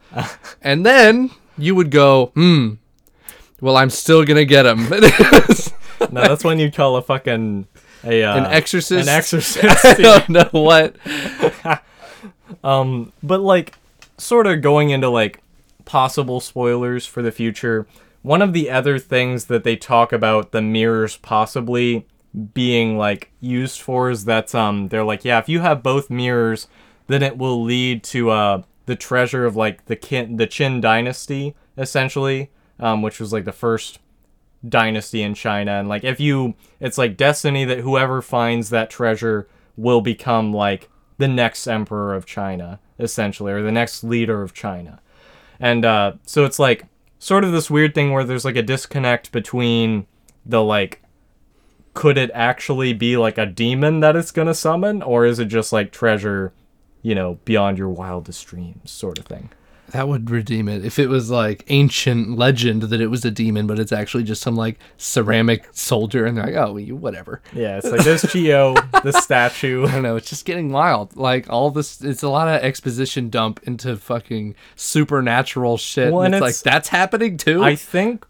and 0.62 0.86
then 0.86 1.32
you 1.58 1.74
would 1.74 1.90
go, 1.90 2.32
hmm. 2.36 2.74
Well, 3.62 3.78
I'm 3.78 3.90
still 3.90 4.26
gonna 4.26 4.46
get 4.46 4.66
him. 4.66 4.90
No, 4.90 6.22
that's 6.22 6.44
when 6.46 6.60
you 6.60 6.72
call 6.72 6.96
a 6.96 7.02
fucking 7.02 7.68
a 8.04 8.24
uh, 8.24 8.38
An 8.38 8.46
exorcist? 8.46 9.08
An 9.10 9.14
exorcist. 9.14 9.86
I 9.86 9.94
don't 9.96 10.30
know 10.30 10.50
what. 10.52 10.96
Um, 12.64 13.14
but 13.24 13.41
like, 13.41 13.76
sort 14.18 14.47
of 14.47 14.62
going 14.62 14.89
into 14.89 15.10
like 15.10 15.41
possible 15.86 16.39
spoilers 16.39 17.05
for 17.05 17.22
the 17.22 17.32
future. 17.32 17.88
One 18.22 18.41
of 18.41 18.53
the 18.53 18.70
other 18.70 18.99
things 18.99 19.45
that 19.45 19.64
they 19.64 19.76
talk 19.76 20.12
about 20.12 20.51
the 20.51 20.62
mirrors 20.62 21.18
possibly 21.18 22.05
being 22.53 22.97
like 22.97 23.32
used 23.39 23.82
for 23.82 24.10
is 24.12 24.26
that 24.26 24.53
um 24.53 24.89
they're 24.89 25.03
like 25.03 25.26
yeah 25.26 25.39
if 25.39 25.49
you 25.49 25.62
have 25.62 25.82
both 25.82 26.12
mirrors 26.12 26.68
then 27.07 27.24
it 27.24 27.39
will 27.39 27.64
lead 27.64 28.03
to 28.03 28.30
uh 28.30 28.62
the 28.86 28.95
treasure 28.95 29.45
of 29.45 29.55
like 29.55 29.86
the 29.86 29.95
kin 29.95 30.38
the 30.38 30.45
Qin 30.45 30.80
dynasty 30.80 31.55
essentially 31.76 32.51
um 32.80 33.01
which 33.01 33.20
was 33.20 33.34
like 33.34 33.45
the 33.45 33.51
first 33.51 33.97
dynasty 34.68 35.24
in 35.24 35.34
China 35.34 35.72
and 35.72 35.89
like 35.89 36.03
if 36.03 36.20
you 36.20 36.53
it's 36.80 36.99
like 36.99 37.18
destiny 37.18 37.66
that 37.66 37.80
whoever 37.80 38.22
finds 38.22 38.70
that 38.70 38.91
treasure 38.91 39.47
will 39.76 40.01
become 40.01 40.53
like 40.53 40.88
the 41.20 41.28
next 41.28 41.68
emperor 41.68 42.16
of 42.16 42.26
China 42.26 42.80
essentially 42.98 43.52
or 43.52 43.62
the 43.62 43.72
next 43.72 44.04
leader 44.04 44.42
of 44.42 44.54
China. 44.54 45.00
And 45.60 45.86
uh 45.86 46.14
so 46.26 46.46
it's 46.46 46.58
like 46.58 46.86
sort 47.20 47.44
of 47.44 47.52
this 47.52 47.70
weird 47.70 47.94
thing 47.94 48.12
where 48.12 48.24
there's 48.24 48.46
like 48.46 48.56
a 48.56 48.64
disconnect 48.64 49.32
between 49.32 50.08
the 50.46 50.64
like 50.64 51.04
could 51.94 52.18
it 52.18 52.32
actually 52.34 52.94
be 52.94 53.18
like 53.18 53.38
a 53.38 53.46
demon 53.46 54.00
that 54.00 54.16
it's 54.16 54.32
going 54.32 54.48
to 54.48 54.54
summon 54.54 55.02
or 55.02 55.26
is 55.26 55.38
it 55.38 55.46
just 55.46 55.74
like 55.74 55.92
treasure, 55.92 56.54
you 57.02 57.14
know, 57.14 57.38
beyond 57.44 57.78
your 57.78 57.90
wildest 57.90 58.48
dreams 58.48 58.90
sort 58.90 59.20
of 59.20 59.26
thing. 59.26 59.50
That 59.92 60.08
would 60.08 60.30
redeem 60.30 60.68
it 60.70 60.86
if 60.86 61.00
it 61.00 61.08
was 61.08 61.30
like 61.30 61.64
ancient 61.68 62.38
legend 62.38 62.84
that 62.84 63.02
it 63.02 63.08
was 63.08 63.26
a 63.26 63.32
demon, 63.32 63.68
but 63.68 63.80
it's 63.80 63.92
actually 63.92 64.24
just 64.24 64.42
some 64.42 64.56
like 64.56 64.80
ceramic 64.98 65.68
soldier, 65.72 66.26
and 66.26 66.38
they're 66.38 66.46
like, 66.46 66.56
oh, 66.56 66.78
you 66.78 66.96
whatever. 66.96 67.42
Yeah, 67.54 67.78
it's 67.78 67.88
like 67.90 68.04
there's 68.04 68.22
Geo, 68.24 68.76
the 69.04 69.12
statue. 69.12 69.86
I 69.88 69.92
don't 69.92 70.04
know. 70.04 70.16
It's 70.16 70.30
just 70.30 70.46
getting 70.46 70.72
wild. 70.72 71.16
Like 71.16 71.50
all 71.50 71.72
this, 71.72 72.02
it's 72.02 72.24
a 72.24 72.30
lot 72.30 72.48
of 72.48 72.62
exposition 72.64 73.30
dump 73.30 73.60
into 73.64 73.96
fucking 73.98 74.56
supernatural 74.76 75.78
shit. 75.78 76.12
Well, 76.12 76.24
and 76.24 76.34
and 76.36 76.44
it's, 76.44 76.50
it's- 76.50 76.66
like 76.66 76.74
that's 76.74 76.90
happening 76.90 77.38
too. 77.38 77.64
I 77.64 77.76
think 77.76 78.26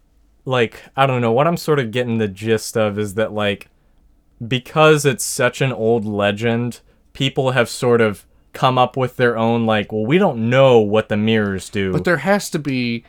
like 0.45 0.84
I 0.95 1.05
don't 1.05 1.22
know 1.22 1.32
what 1.32 1.47
I'm 1.47 1.57
sort 1.57 1.80
of 1.80 1.91
getting 1.91 2.18
the 2.18 2.28
gist 2.28 2.78
of 2.78 2.97
is 2.97 3.16
that 3.16 3.34
like 3.34 3.70
because 4.47 5.05
it's 5.05 5.24
such 5.24 5.62
an 5.62 5.72
old 5.74 6.05
legend, 6.05 6.82
people 7.14 7.51
have 7.51 7.70
sort 7.70 8.01
of 8.01 8.26
come 8.54 8.78
up 8.78 8.97
with 8.97 9.16
their 9.18 9.38
own 9.38 9.66
like, 9.66 9.91
well, 9.91 10.06
we 10.06 10.18
don't 10.18 10.50
know 10.50 10.80
what 10.80 11.10
the 11.10 11.18
mirrors 11.18 11.70
do. 11.70 11.91
but 11.91 12.04
there 12.06 12.18
has 12.18 12.50
to 12.52 12.60
be 12.60 13.04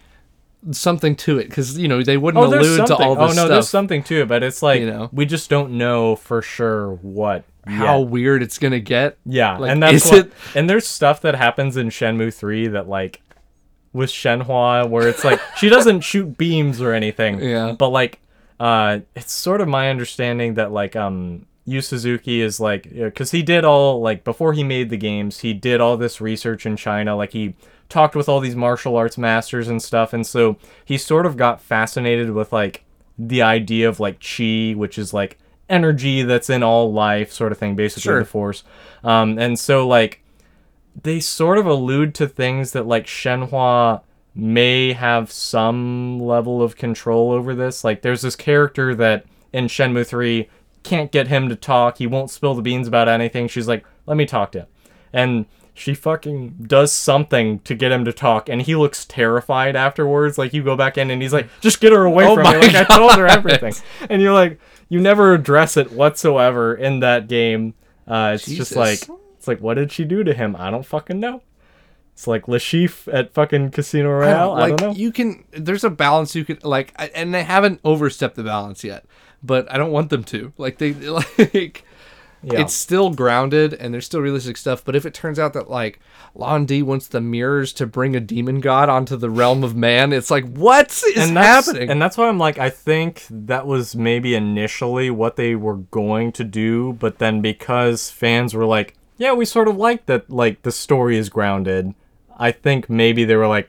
something 0.72 1.16
to 1.16 1.38
it 1.38 1.48
because 1.48 1.78
you 1.78 1.88
know 1.88 2.02
they 2.02 2.18
wouldn't 2.18 2.44
oh, 2.44 2.46
allude 2.48 2.86
to 2.86 2.94
all 2.94 3.12
oh 3.18 3.26
no, 3.28 3.32
stuff. 3.32 3.48
there's 3.48 3.68
something 3.68 4.02
to 4.02 4.22
it, 4.22 4.28
but 4.28 4.42
it's 4.42 4.62
like 4.62 4.80
You 4.80 4.90
know. 4.90 5.08
we 5.12 5.24
just 5.24 5.48
don't 5.48 5.72
know 5.78 6.16
for 6.16 6.42
sure 6.42 6.92
what 6.96 7.44
How 7.66 8.00
yet. 8.00 8.08
weird 8.10 8.42
it's 8.42 8.58
gonna 8.58 8.78
get. 8.80 9.16
Yeah, 9.24 9.56
Like, 9.56 9.70
and 9.70 9.82
that's 9.82 10.04
what, 10.10 10.26
it- 10.26 10.32
and 10.54 10.68
there's 10.68 10.86
stuff 10.86 11.22
that 11.22 11.34
happens 11.34 11.78
in 11.78 11.88
Shenmue 11.88 12.34
3 12.34 12.68
that 12.68 12.88
like 12.88 13.22
with 13.94 14.10
Shenhua 14.10 14.88
where 14.88 15.08
it's 15.08 15.24
like 15.24 15.40
she 15.56 15.68
doesn't 15.70 16.00
shoot 16.10 16.36
beams 16.36 16.82
or 16.82 16.92
anything. 16.92 17.40
Yeah. 17.40 17.72
But 17.72 17.88
like 17.88 18.20
uh 18.60 18.98
it's 19.16 19.32
sort 19.32 19.62
of 19.62 19.68
my 19.68 19.88
understanding 19.88 20.54
that 20.54 20.70
like 20.70 20.94
um 20.94 21.46
Yu 21.70 21.80
Suzuki 21.80 22.40
is 22.40 22.58
like 22.60 22.88
cuz 23.14 23.30
he 23.30 23.42
did 23.42 23.64
all 23.64 24.00
like 24.00 24.24
before 24.24 24.52
he 24.52 24.64
made 24.64 24.90
the 24.90 24.96
games, 24.96 25.40
he 25.40 25.52
did 25.52 25.80
all 25.80 25.96
this 25.96 26.20
research 26.20 26.66
in 26.66 26.76
China 26.76 27.16
like 27.16 27.32
he 27.32 27.54
talked 27.88 28.14
with 28.14 28.28
all 28.28 28.40
these 28.40 28.56
martial 28.56 28.96
arts 28.96 29.18
masters 29.18 29.68
and 29.68 29.82
stuff 29.82 30.12
and 30.12 30.26
so 30.26 30.56
he 30.84 30.96
sort 30.96 31.26
of 31.26 31.36
got 31.36 31.60
fascinated 31.60 32.30
with 32.30 32.52
like 32.52 32.84
the 33.18 33.42
idea 33.42 33.88
of 33.88 33.98
like 34.00 34.20
chi 34.20 34.72
which 34.76 34.96
is 34.98 35.12
like 35.12 35.38
energy 35.68 36.22
that's 36.22 36.48
in 36.50 36.62
all 36.62 36.92
life 36.92 37.32
sort 37.32 37.52
of 37.52 37.58
thing 37.58 37.74
basically 37.76 38.02
Sure. 38.02 38.18
the 38.20 38.24
force 38.24 38.64
um 39.04 39.38
and 39.38 39.58
so 39.58 39.86
like 39.86 40.22
they 41.02 41.20
sort 41.20 41.58
of 41.58 41.66
allude 41.66 42.14
to 42.16 42.26
things 42.28 42.72
that 42.72 42.86
like 42.86 43.06
Shenhua 43.06 44.02
may 44.34 44.92
have 44.92 45.30
some 45.30 46.18
level 46.20 46.62
of 46.62 46.76
control 46.76 47.30
over 47.32 47.54
this. 47.54 47.84
Like 47.84 48.02
there's 48.02 48.22
this 48.22 48.36
character 48.36 48.94
that 48.96 49.24
in 49.52 49.66
Shenmue 49.66 50.06
3 50.06 50.48
can't 50.82 51.12
get 51.12 51.28
him 51.28 51.48
to 51.48 51.56
talk. 51.56 51.98
He 51.98 52.06
won't 52.06 52.30
spill 52.30 52.54
the 52.54 52.62
beans 52.62 52.88
about 52.88 53.08
anything. 53.08 53.48
She's 53.48 53.68
like, 53.68 53.84
"Let 54.06 54.16
me 54.16 54.26
talk 54.26 54.52
to 54.52 54.60
him." 54.60 54.66
And 55.12 55.46
she 55.74 55.94
fucking 55.94 56.56
does 56.66 56.92
something 56.92 57.60
to 57.60 57.74
get 57.74 57.90
him 57.92 58.04
to 58.04 58.12
talk 58.12 58.48
and 58.50 58.60
he 58.60 58.74
looks 58.76 59.04
terrified 59.06 59.76
afterwards. 59.76 60.36
Like 60.36 60.52
you 60.52 60.62
go 60.62 60.76
back 60.76 60.98
in 60.98 61.10
and 61.10 61.22
he's 61.22 61.32
like, 61.32 61.48
"Just 61.60 61.80
get 61.80 61.92
her 61.92 62.04
away 62.04 62.26
Oh 62.26 62.34
from 62.34 62.44
me." 62.44 62.58
Like 62.58 62.74
I 62.74 62.84
told 62.96 63.12
her 63.12 63.26
everything. 63.26 63.74
And 64.08 64.20
you're 64.20 64.32
like, 64.34 64.58
you 64.88 65.00
never 65.00 65.32
address 65.34 65.76
it 65.76 65.92
whatsoever 65.92 66.74
in 66.74 67.00
that 67.00 67.28
game. 67.28 67.74
Uh, 68.06 68.32
it's 68.34 68.44
Jesus. 68.44 68.68
just 68.70 68.76
like 68.76 69.18
it's 69.38 69.48
like, 69.48 69.60
what 69.60 69.74
did 69.74 69.90
she 69.92 70.04
do 70.04 70.22
to 70.24 70.34
him? 70.34 70.54
I 70.58 70.70
don't 70.70 70.84
fucking 70.84 71.18
know. 71.20 71.42
It's 72.12 72.26
like 72.26 72.48
Le 72.48 72.58
Chiffre 72.58 73.14
at 73.14 73.32
fucking 73.32 73.70
Casino 73.70 74.08
I 74.08 74.10
don't- 74.10 74.20
Royale. 74.20 74.52
I 74.52 74.68
don't 74.68 74.80
know. 74.80 74.92
you 74.92 75.10
can. 75.12 75.44
There's 75.52 75.84
a 75.84 75.90
balance 75.90 76.34
you 76.34 76.44
could 76.44 76.62
like, 76.64 76.92
and 77.14 77.32
they 77.32 77.44
haven't 77.44 77.80
overstepped 77.84 78.34
the 78.36 78.42
balance 78.42 78.84
yet. 78.84 79.06
But 79.42 79.70
I 79.72 79.78
don't 79.78 79.92
want 79.92 80.10
them 80.10 80.24
to. 80.24 80.52
Like 80.58 80.78
they 80.78 80.92
like. 81.54 81.84
Yeah. 82.42 82.60
It's 82.60 82.72
still 82.72 83.10
grounded 83.10 83.74
and 83.74 83.92
there's 83.92 84.06
still 84.06 84.22
realistic 84.22 84.56
stuff. 84.56 84.82
But 84.82 84.96
if 84.96 85.04
it 85.04 85.12
turns 85.12 85.38
out 85.38 85.52
that 85.52 85.68
like 85.68 86.00
Lan 86.34 86.64
Di 86.64 86.82
wants 86.82 87.06
the 87.06 87.20
mirrors 87.20 87.72
to 87.74 87.86
bring 87.86 88.16
a 88.16 88.20
demon 88.20 88.60
god 88.60 88.88
onto 88.88 89.16
the 89.16 89.28
realm 89.28 89.62
of 89.62 89.76
man, 89.76 90.12
it's 90.12 90.30
like 90.30 90.46
what 90.46 90.90
is 90.90 91.28
and 91.28 91.36
happening? 91.36 91.90
And 91.90 92.00
that's 92.00 92.16
why 92.16 92.28
I'm 92.28 92.38
like, 92.38 92.58
I 92.58 92.70
think 92.70 93.26
that 93.28 93.66
was 93.66 93.94
maybe 93.94 94.34
initially 94.34 95.10
what 95.10 95.36
they 95.36 95.54
were 95.54 95.76
going 95.76 96.32
to 96.32 96.44
do, 96.44 96.94
but 96.94 97.18
then 97.18 97.42
because 97.42 98.10
fans 98.10 98.54
were 98.54 98.66
like, 98.66 98.96
yeah, 99.18 99.34
we 99.34 99.44
sort 99.44 99.68
of 99.68 99.76
like 99.76 100.06
that, 100.06 100.30
like 100.30 100.62
the 100.62 100.72
story 100.72 101.18
is 101.18 101.28
grounded. 101.28 101.94
I 102.38 102.52
think 102.52 102.88
maybe 102.88 103.24
they 103.24 103.36
were 103.36 103.48
like, 103.48 103.68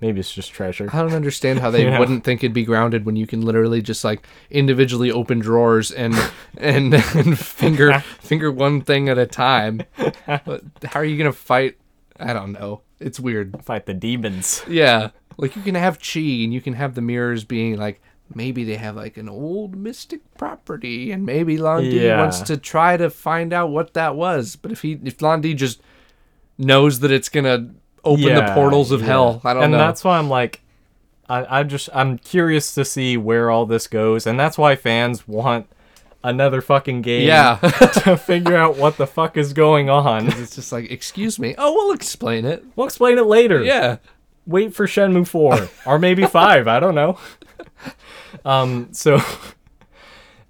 maybe 0.00 0.20
it's 0.20 0.32
just 0.32 0.52
treasure. 0.52 0.88
I 0.92 1.02
don't 1.02 1.12
understand 1.12 1.58
how 1.60 1.70
they 1.72 1.84
know? 1.88 1.98
wouldn't 1.98 2.24
think 2.24 2.42
it'd 2.42 2.52
be 2.54 2.64
grounded 2.64 3.04
when 3.04 3.16
you 3.16 3.26
can 3.26 3.42
literally 3.42 3.82
just 3.82 4.02
like 4.04 4.26
individually 4.50 5.10
open 5.10 5.38
drawers 5.38 5.90
and 5.90 6.14
and, 6.56 6.94
and 7.14 7.38
finger 7.38 8.00
finger 8.20 8.50
one 8.52 8.80
thing 8.80 9.08
at 9.08 9.18
a 9.18 9.26
time. 9.26 9.82
But 10.26 10.62
how 10.84 11.00
are 11.00 11.04
you 11.04 11.16
gonna 11.18 11.32
fight? 11.32 11.76
I 12.18 12.32
don't 12.32 12.52
know. 12.52 12.82
It's 12.98 13.18
weird. 13.20 13.64
Fight 13.64 13.86
the 13.86 13.94
demons. 13.94 14.62
Yeah, 14.68 15.10
like 15.38 15.56
you 15.56 15.62
can 15.62 15.74
have 15.74 15.98
chi 16.00 16.20
and 16.20 16.52
you 16.52 16.60
can 16.60 16.74
have 16.74 16.94
the 16.94 17.00
mirrors 17.02 17.44
being 17.44 17.76
like 17.76 18.00
maybe 18.34 18.62
they 18.62 18.76
have 18.76 18.94
like 18.94 19.16
an 19.16 19.28
old 19.28 19.74
mystic 19.74 20.20
property 20.38 21.10
and 21.10 21.26
maybe 21.26 21.58
Lan 21.58 21.82
Di 21.82 22.04
Yeah. 22.04 22.20
wants 22.20 22.40
to 22.42 22.56
try 22.56 22.96
to 22.96 23.10
find 23.10 23.52
out 23.52 23.70
what 23.70 23.94
that 23.94 24.14
was. 24.14 24.54
But 24.56 24.70
if 24.70 24.82
he 24.82 25.00
if 25.02 25.20
Lan 25.22 25.40
Di 25.40 25.54
just 25.54 25.80
knows 26.58 27.00
that 27.00 27.10
it's 27.10 27.28
gonna 27.28 27.70
open 28.04 28.34
the 28.34 28.52
portals 28.54 28.90
of 28.90 29.00
yeah. 29.00 29.06
hell, 29.06 29.40
I 29.44 29.54
don't 29.54 29.64
and 29.64 29.72
know. 29.72 29.78
that's 29.78 30.04
why 30.04 30.18
I'm 30.18 30.28
like, 30.28 30.60
I, 31.28 31.60
I 31.60 31.62
just 31.62 31.88
I'm 31.94 32.18
curious 32.18 32.74
to 32.74 32.84
see 32.84 33.16
where 33.16 33.50
all 33.50 33.66
this 33.66 33.86
goes, 33.86 34.26
and 34.26 34.38
that's 34.38 34.58
why 34.58 34.76
fans 34.76 35.26
want 35.28 35.66
another 36.22 36.60
fucking 36.60 37.02
game. 37.02 37.26
yeah. 37.26 37.56
to 38.04 38.16
figure 38.16 38.56
out 38.56 38.76
what 38.76 38.96
the 38.96 39.06
fuck 39.06 39.36
is 39.36 39.52
going 39.52 39.88
on. 39.88 40.28
It's 40.28 40.54
just 40.54 40.72
like, 40.72 40.90
excuse 40.90 41.38
me. 41.38 41.54
Oh, 41.56 41.72
we'll 41.72 41.92
explain 41.92 42.44
it. 42.44 42.64
We'll 42.76 42.86
explain 42.86 43.18
it 43.18 43.26
later. 43.26 43.62
Yeah. 43.62 43.98
Wait 44.46 44.74
for 44.74 44.86
Shenmue 44.86 45.26
4 45.26 45.68
or 45.86 45.98
maybe 45.98 46.26
5, 46.26 46.68
I 46.68 46.80
don't 46.80 46.94
know. 46.94 47.18
Um 48.44 48.88
so 48.92 49.20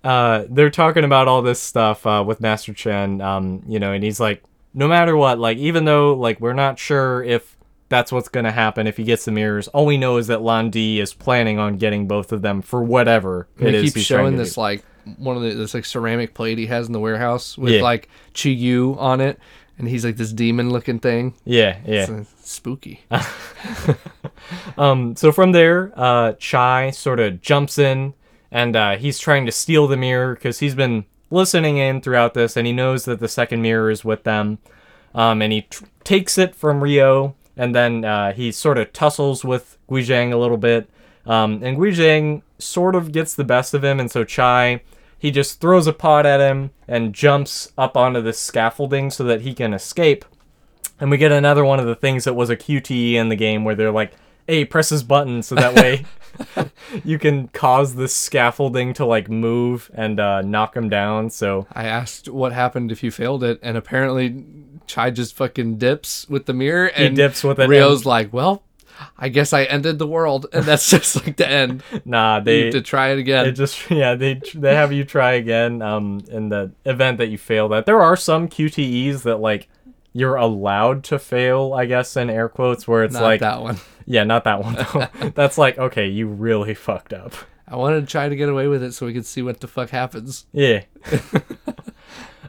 uh 0.04 0.44
they're 0.48 0.70
talking 0.70 1.04
about 1.04 1.28
all 1.28 1.42
this 1.42 1.60
stuff 1.60 2.06
uh 2.06 2.22
with 2.26 2.40
Master 2.40 2.72
Chen 2.74 3.20
um 3.20 3.62
you 3.66 3.78
know 3.78 3.92
and 3.92 4.02
he's 4.04 4.20
like 4.20 4.42
no 4.74 4.86
matter 4.88 5.16
what 5.16 5.38
like 5.38 5.58
even 5.58 5.84
though 5.84 6.14
like 6.14 6.40
we're 6.40 6.52
not 6.52 6.78
sure 6.78 7.22
if 7.24 7.56
that's 7.88 8.12
what's 8.12 8.28
going 8.28 8.44
to 8.44 8.52
happen 8.52 8.86
if 8.86 8.96
he 8.96 9.02
gets 9.04 9.24
the 9.24 9.32
mirrors 9.32 9.66
all 9.68 9.84
we 9.86 9.96
know 9.98 10.16
is 10.16 10.28
that 10.28 10.42
Lan 10.42 10.70
Di 10.70 11.00
is 11.00 11.12
planning 11.12 11.58
on 11.58 11.76
getting 11.76 12.06
both 12.06 12.30
of 12.32 12.40
them 12.42 12.62
for 12.62 12.82
whatever 12.84 13.48
And 13.58 13.68
it 13.68 13.74
is 13.74 13.82
keep 13.86 13.94
he's 13.96 14.06
showing 14.06 14.36
this 14.36 14.54
do. 14.54 14.60
like 14.60 14.84
one 15.18 15.36
of 15.36 15.42
the 15.42 15.50
this 15.54 15.74
like 15.74 15.84
ceramic 15.84 16.34
plate 16.34 16.56
he 16.58 16.66
has 16.66 16.86
in 16.86 16.92
the 16.92 17.00
warehouse 17.00 17.58
with 17.58 17.72
Yeah. 17.74 17.82
like 17.82 18.08
Chi 18.40 18.50
You 18.50 18.94
on 18.98 19.20
it, 19.20 19.38
and 19.78 19.88
he's 19.88 20.04
like 20.04 20.16
this 20.18 20.32
demon 20.32 20.70
looking 20.70 21.00
thing. 21.00 21.34
yeah 21.44 21.78
yeah 21.84 22.02
It's, 22.02 22.10
uh, 22.10 22.24
spooky. 22.44 23.00
Um, 24.76 25.14
so 25.16 25.32
from 25.32 25.52
there, 25.52 25.92
uh, 25.96 26.32
Chai 26.34 26.90
sort 26.90 27.20
of 27.20 27.40
jumps 27.40 27.78
in 27.78 28.14
and 28.50 28.74
uh, 28.74 28.96
he's 28.96 29.18
trying 29.18 29.46
to 29.46 29.52
steal 29.52 29.86
the 29.86 29.96
mirror 29.96 30.34
because 30.34 30.58
he's 30.58 30.74
been 30.74 31.04
listening 31.30 31.76
in 31.78 32.00
throughout 32.00 32.34
this 32.34 32.56
and 32.56 32.66
he 32.66 32.72
knows 32.72 33.04
that 33.04 33.20
the 33.20 33.28
second 33.28 33.62
mirror 33.62 33.90
is 33.90 34.04
with 34.04 34.24
them. 34.24 34.58
um, 35.14 35.42
and 35.42 35.52
he 35.52 35.62
tr- 35.62 35.84
takes 36.04 36.38
it 36.38 36.54
from 36.54 36.82
Ryo, 36.82 37.34
and 37.56 37.74
then 37.74 38.04
uh, 38.04 38.32
he 38.32 38.52
sort 38.52 38.78
of 38.78 38.92
tussles 38.92 39.44
with 39.44 39.76
Guizhang 39.88 40.32
a 40.32 40.36
little 40.36 40.56
bit, 40.56 40.88
um, 41.26 41.60
and 41.62 41.76
Guizhang 41.76 42.42
sort 42.58 42.94
of 42.94 43.10
gets 43.12 43.34
the 43.34 43.44
best 43.44 43.74
of 43.74 43.82
him, 43.84 43.98
and 44.00 44.10
so 44.10 44.24
Chai 44.24 44.80
he 45.18 45.30
just 45.30 45.60
throws 45.60 45.86
a 45.86 45.92
pot 45.92 46.24
at 46.24 46.40
him 46.40 46.70
and 46.88 47.12
jumps 47.14 47.70
up 47.76 47.94
onto 47.94 48.22
the 48.22 48.32
scaffolding 48.32 49.10
so 49.10 49.22
that 49.24 49.42
he 49.42 49.52
can 49.52 49.74
escape. 49.74 50.24
And 50.98 51.10
we 51.10 51.18
get 51.18 51.30
another 51.30 51.62
one 51.62 51.78
of 51.78 51.84
the 51.84 51.94
things 51.94 52.24
that 52.24 52.32
was 52.32 52.48
a 52.48 52.56
QTE 52.56 53.12
in 53.12 53.28
the 53.28 53.36
game 53.36 53.62
where 53.62 53.74
they're 53.74 53.90
like, 53.90 54.12
hey, 54.46 54.64
press 54.64 54.88
this 54.88 55.02
button 55.02 55.42
so 55.42 55.54
that 55.56 55.74
way 55.74 56.06
you 57.04 57.18
can 57.18 57.48
cause 57.48 57.94
the 57.94 58.08
scaffolding 58.08 58.92
to 58.94 59.04
like 59.04 59.28
move 59.28 59.90
and 59.94 60.18
uh, 60.20 60.42
knock 60.42 60.76
him 60.76 60.88
down. 60.88 61.30
So 61.30 61.66
I 61.72 61.84
asked 61.84 62.28
what 62.28 62.52
happened 62.52 62.92
if 62.92 63.02
you 63.02 63.10
failed 63.10 63.44
it, 63.44 63.58
and 63.62 63.76
apparently 63.76 64.44
Chai 64.86 65.10
just 65.10 65.34
fucking 65.36 65.78
dips 65.78 66.28
with 66.28 66.46
the 66.46 66.52
mirror, 66.54 66.86
and 66.86 67.16
dips 67.16 67.44
with 67.44 67.58
it, 67.58 67.68
Ryo's 67.68 68.04
like, 68.06 68.32
"Well, 68.32 68.62
I 69.18 69.28
guess 69.28 69.52
I 69.52 69.64
ended 69.64 69.98
the 69.98 70.06
world," 70.06 70.46
and 70.52 70.64
that's 70.64 70.88
just 70.96 71.16
like 71.16 71.36
the 71.36 71.48
end. 71.48 71.82
nah, 72.04 72.38
You 72.38 72.44
they 72.44 72.64
have 72.64 72.72
to 72.72 72.82
try 72.82 73.10
it 73.10 73.18
again. 73.18 73.46
It 73.46 73.52
just 73.52 73.90
yeah 73.90 74.14
they 74.14 74.40
they 74.54 74.74
have 74.74 74.92
you 74.92 75.04
try 75.04 75.32
again 75.32 75.82
um 75.82 76.22
in 76.28 76.48
the 76.48 76.72
event 76.84 77.18
that 77.18 77.28
you 77.28 77.38
fail 77.38 77.68
that 77.68 77.86
there 77.86 78.02
are 78.02 78.16
some 78.16 78.48
QTEs 78.48 79.22
that 79.22 79.36
like 79.36 79.68
you're 80.12 80.36
allowed 80.36 81.04
to 81.04 81.18
fail 81.18 81.72
I 81.72 81.86
guess 81.86 82.16
in 82.16 82.28
air 82.30 82.48
quotes 82.48 82.86
where 82.88 83.04
it's 83.04 83.14
Not 83.14 83.22
like 83.22 83.40
that 83.40 83.62
one. 83.62 83.78
yeah 84.06 84.24
not 84.24 84.44
that 84.44 84.62
one 84.62 84.74
though. 84.74 85.30
That's 85.34 85.56
like 85.58 85.78
okay 85.78 86.06
you 86.08 86.26
really 86.26 86.74
fucked 86.74 87.12
up. 87.12 87.34
I 87.68 87.76
wanted 87.76 88.00
to 88.00 88.06
try 88.06 88.28
to 88.28 88.34
get 88.34 88.48
away 88.48 88.66
with 88.66 88.82
it 88.82 88.92
so 88.92 89.06
we 89.06 89.12
could 89.12 89.26
see 89.26 89.42
what 89.42 89.60
the 89.60 89.68
fuck 89.68 89.90
happens. 89.90 90.46
yeah. 90.52 90.82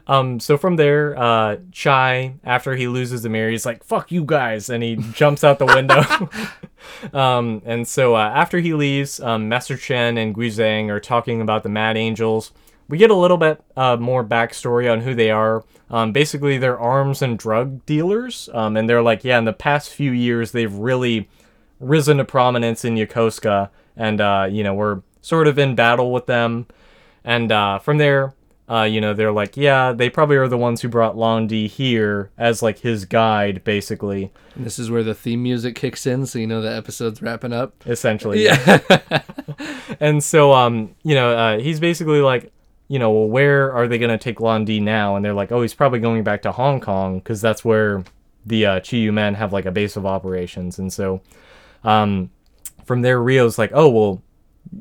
Um 0.04 0.40
so 0.40 0.58
from 0.58 0.74
there 0.74 1.16
uh 1.16 1.58
Chai 1.70 2.34
after 2.42 2.74
he 2.74 2.88
loses 2.88 3.22
the 3.22 3.28
mirror 3.28 3.50
he's 3.50 3.64
like 3.64 3.84
fuck 3.84 4.10
you 4.10 4.24
guys 4.24 4.68
and 4.68 4.82
he 4.82 4.96
jumps 4.96 5.44
out 5.44 5.60
the 5.60 5.66
window. 5.66 6.02
Um 7.16 7.62
and 7.64 7.86
so 7.86 8.16
uh, 8.16 8.18
after 8.34 8.58
he 8.58 8.74
leaves 8.74 9.20
um 9.20 9.48
Master 9.48 9.76
Chen 9.76 10.18
and 10.18 10.34
Guizhang 10.34 10.88
are 10.90 10.98
talking 10.98 11.40
about 11.40 11.62
the 11.62 11.68
Mad 11.68 11.96
Angels 11.96 12.50
we 12.88 12.98
get 12.98 13.10
a 13.10 13.14
little 13.14 13.36
bit 13.36 13.62
uh, 13.76 13.96
more 13.96 14.24
backstory 14.24 14.90
on 14.90 15.00
who 15.00 15.14
they 15.14 15.30
are. 15.30 15.64
Um, 15.90 16.12
basically, 16.12 16.58
they're 16.58 16.78
arms 16.78 17.22
and 17.22 17.38
drug 17.38 17.84
dealers, 17.86 18.48
um, 18.52 18.76
and 18.76 18.88
they're 18.88 19.02
like, 19.02 19.24
yeah, 19.24 19.38
in 19.38 19.44
the 19.44 19.52
past 19.52 19.90
few 19.90 20.10
years, 20.10 20.52
they've 20.52 20.72
really 20.72 21.28
risen 21.80 22.16
to 22.18 22.24
prominence 22.24 22.84
in 22.84 22.94
Yokosuka, 22.94 23.70
and 23.96 24.20
uh, 24.20 24.46
you 24.50 24.62
know, 24.62 24.74
we're 24.74 25.02
sort 25.20 25.46
of 25.48 25.58
in 25.58 25.74
battle 25.74 26.12
with 26.12 26.26
them. 26.26 26.66
And 27.24 27.52
uh, 27.52 27.78
from 27.78 27.98
there, 27.98 28.34
uh, 28.68 28.82
you 28.84 29.00
know, 29.00 29.12
they're 29.12 29.32
like, 29.32 29.56
yeah, 29.56 29.92
they 29.92 30.08
probably 30.08 30.36
are 30.36 30.48
the 30.48 30.56
ones 30.56 30.80
who 30.80 30.88
brought 30.88 31.16
Lan 31.16 31.46
Di 31.46 31.68
here 31.68 32.30
as 32.38 32.62
like 32.62 32.78
his 32.78 33.04
guide, 33.04 33.62
basically, 33.64 34.32
And 34.54 34.64
this 34.64 34.78
is 34.78 34.90
where 34.90 35.02
the 35.02 35.14
theme 35.14 35.42
music 35.42 35.74
kicks 35.74 36.06
in, 36.06 36.24
so 36.26 36.38
you 36.38 36.46
know 36.46 36.62
the 36.62 36.74
episode's 36.74 37.20
wrapping 37.20 37.52
up. 37.52 37.74
essentially. 37.86 38.44
Yeah. 38.44 38.78
And 40.00 40.24
so, 40.24 40.52
um, 40.52 40.94
you 41.04 41.14
know, 41.14 41.36
uh, 41.36 41.58
he's 41.60 41.78
basically 41.78 42.20
like, 42.20 42.50
you 42.92 42.98
know, 42.98 43.10
well, 43.10 43.26
where 43.26 43.72
are 43.72 43.88
they 43.88 43.96
going 43.96 44.10
to 44.10 44.22
take 44.22 44.38
Lan 44.38 44.66
Di 44.66 44.78
now? 44.78 45.16
And 45.16 45.24
they're 45.24 45.32
like, 45.32 45.50
oh, 45.50 45.62
he's 45.62 45.72
probably 45.72 45.98
going 45.98 46.24
back 46.24 46.42
to 46.42 46.52
Hong 46.52 46.78
Kong 46.78 47.20
because 47.20 47.40
that's 47.40 47.64
where 47.64 48.04
the 48.44 48.66
uh, 48.66 48.80
Chiyoumen 48.80 49.34
have 49.34 49.50
like 49.50 49.64
a 49.64 49.70
base 49.72 49.96
of 49.96 50.04
operations. 50.04 50.78
And 50.78 50.92
so, 50.92 51.22
um, 51.84 52.28
from 52.84 53.00
there, 53.00 53.18
Ryo's 53.18 53.56
like, 53.56 53.70
oh, 53.72 53.88
well, 53.88 54.22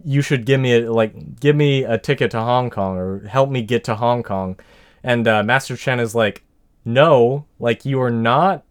you 0.03 0.21
should 0.21 0.45
give 0.45 0.59
me 0.59 0.73
a, 0.73 0.91
like, 0.91 1.39
give 1.39 1.55
me 1.55 1.85
a 1.85 1.97
ticket 1.97 2.31
to 2.31 2.41
Hong 2.41 2.69
Kong 2.69 2.97
or 2.97 3.25
help 3.29 3.49
me 3.49 3.61
get 3.61 3.85
to 3.85 3.95
Hong 3.95 4.23
Kong. 4.23 4.59
And 5.05 5.25
uh, 5.25 5.41
Master 5.43 5.77
Chen 5.77 6.01
is 6.01 6.13
like, 6.13 6.43
no, 6.83 7.45
like 7.59 7.85
you 7.85 8.01
are 8.01 8.11
not, 8.11 8.65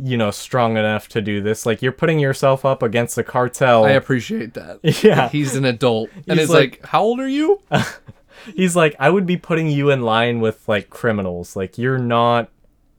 you 0.00 0.16
know, 0.16 0.30
strong 0.30 0.76
enough 0.76 1.08
to 1.08 1.20
do 1.20 1.40
this. 1.40 1.66
Like 1.66 1.82
you're 1.82 1.90
putting 1.90 2.20
yourself 2.20 2.64
up 2.64 2.80
against 2.80 3.16
the 3.16 3.24
cartel. 3.24 3.86
I 3.86 3.90
appreciate 3.90 4.54
that. 4.54 4.78
Yeah. 5.02 5.30
He's 5.30 5.56
an 5.56 5.64
adult. 5.64 6.10
and 6.28 6.38
He's 6.38 6.48
it's 6.48 6.52
like, 6.52 6.86
how 6.86 7.02
old 7.02 7.18
are 7.18 7.26
you? 7.26 7.60
he's 8.54 8.74
like 8.76 8.94
i 8.98 9.08
would 9.10 9.26
be 9.26 9.36
putting 9.36 9.68
you 9.68 9.90
in 9.90 10.02
line 10.02 10.40
with 10.40 10.66
like 10.68 10.90
criminals. 10.90 11.56
Like 11.56 11.78
you're 11.78 11.98
not 11.98 12.50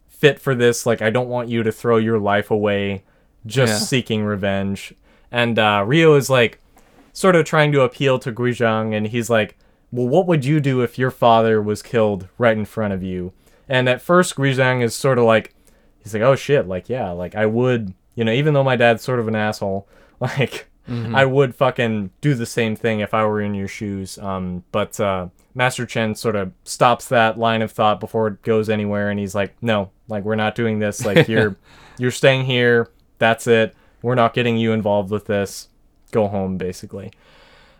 fit 0.08 0.40
for 0.40 0.56
this. 0.56 0.86
Like 0.86 1.02
i 1.02 1.10
don't 1.10 1.30
want 1.30 1.50
you 1.50 1.64
to 1.64 1.72
throw 1.72 1.98
your 1.98 2.20
life 2.20 2.50
away 2.52 3.04
just 3.46 3.74
Yeah. 3.74 3.80
seeking 3.80 4.24
revenge. 4.24 4.94
And 5.32 5.60
uh, 5.60 5.84
ryo 5.86 6.16
is 6.18 6.30
like 6.30 6.60
sort 7.14 7.36
of 7.36 7.46
trying 7.46 7.72
to 7.74 7.82
appeal 7.82 8.20
to 8.20 8.32
guizhang 8.32 8.96
and 8.96 9.08
he's 9.08 9.30
like 9.30 9.58
well 9.92 10.08
what 10.08 10.28
would 10.28 10.44
you 10.44 10.60
do 10.60 10.82
if 10.82 10.98
your 10.98 11.12
father 11.12 11.62
was 11.62 11.82
killed 11.82 12.28
right 12.38 12.58
in 12.58 12.66
front 12.66 12.94
of 12.94 13.04
you? 13.04 13.34
And 13.70 13.88
at 13.90 14.02
first 14.02 14.36
guizhang 14.36 14.82
is 14.84 14.96
sort 14.96 15.18
of 15.18 15.26
like 15.26 15.54
he's 16.04 16.14
like 16.14 16.24
oh 16.24 16.36
shit. 16.36 16.68
Like 16.68 16.90
yeah. 16.90 17.12
Like 17.12 17.36
i 17.36 17.46
would 17.46 17.94
you 18.16 18.24
know 18.24 18.32
even 18.32 18.54
though 18.54 18.64
my 18.64 18.76
dad's 18.76 19.04
sort 19.04 19.20
of 19.20 19.28
an 19.28 19.36
asshole 19.36 19.88
like 20.20 20.68
I 20.88 21.26
would 21.26 21.56
fucking 21.56 22.12
do 22.22 22.36
the 22.36 22.46
same 22.46 22.76
thing 22.76 23.00
if 23.00 23.16
I 23.16 23.26
were 23.26 23.42
in 23.42 23.56
your 23.56 23.68
shoes. 23.68 24.20
Um, 24.20 24.64
but 24.72 25.00
uh, 25.00 25.30
Master 25.56 25.86
Chen 25.86 26.14
sort 26.16 26.36
of 26.36 26.52
stops 26.66 27.08
that 27.08 27.40
line 27.40 27.62
of 27.62 27.72
thought 27.72 28.02
before 28.02 28.28
it 28.28 28.42
goes 28.44 28.70
anywhere, 28.70 29.10
and 29.10 29.18
he's 29.20 29.34
like, 29.34 29.56
"No, 29.64 29.90
like 30.10 30.26
we're 30.26 30.36
not 30.36 30.54
doing 30.54 30.80
this. 30.80 31.06
Like 31.06 31.28
you're 31.30 31.56
you're 31.98 32.12
staying 32.12 32.46
here. 32.46 32.90
That's 33.18 33.48
it. 33.48 33.74
We're 34.02 34.16
not 34.16 34.34
getting 34.34 34.58
you 34.58 34.74
involved 34.74 35.10
with 35.10 35.26
this. 35.26 35.70
Go 36.12 36.28
home, 36.28 36.58
basically." 36.58 37.12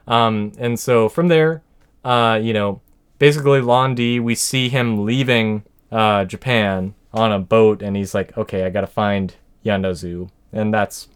Um, 0.08 0.54
and 0.58 0.80
so 0.80 1.10
from 1.10 1.28
there, 1.28 1.64
uh, 2.06 2.40
you 2.42 2.54
know, 2.54 2.82
basically 3.20 3.60
Lan 3.60 3.94
Di, 3.96 4.20
we 4.20 4.36
see 4.36 4.70
him 4.70 5.06
leaving 5.06 5.64
uh, 5.92 6.26
Japan 6.26 6.94
on 7.14 7.32
a 7.32 7.40
boat, 7.40 7.82
and 7.82 7.98
he's 7.98 8.16
like, 8.16 8.38
"Okay, 8.38 8.64
I 8.64 8.70
gotta 8.70 8.88
find 8.88 9.36
Yuanda 9.66 9.92
Zhu," 9.92 10.30
and 10.54 10.74
that's 10.74 11.10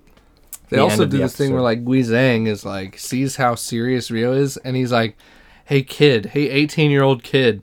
They 0.70 0.78
the 0.78 0.84
also 0.84 1.06
do 1.06 1.18
the 1.18 1.24
this 1.24 1.38
thing 1.38 1.54
where 1.54 1.62
like 1.62 1.86
Guizhang 1.86 2.48
is 2.48 2.66
like 2.66 2.98
sees 3.00 3.38
how 3.38 3.56
serious 3.56 4.12
Ryo 4.12 4.34
is, 4.34 4.58
and 4.58 4.76
he's 4.76 4.92
like, 4.92 5.16
"Hey 5.70 5.84
kid, 5.84 6.32
hey 6.34 6.50
eighteen 6.50 6.90
year 6.90 7.04
old 7.04 7.22
kid, 7.22 7.62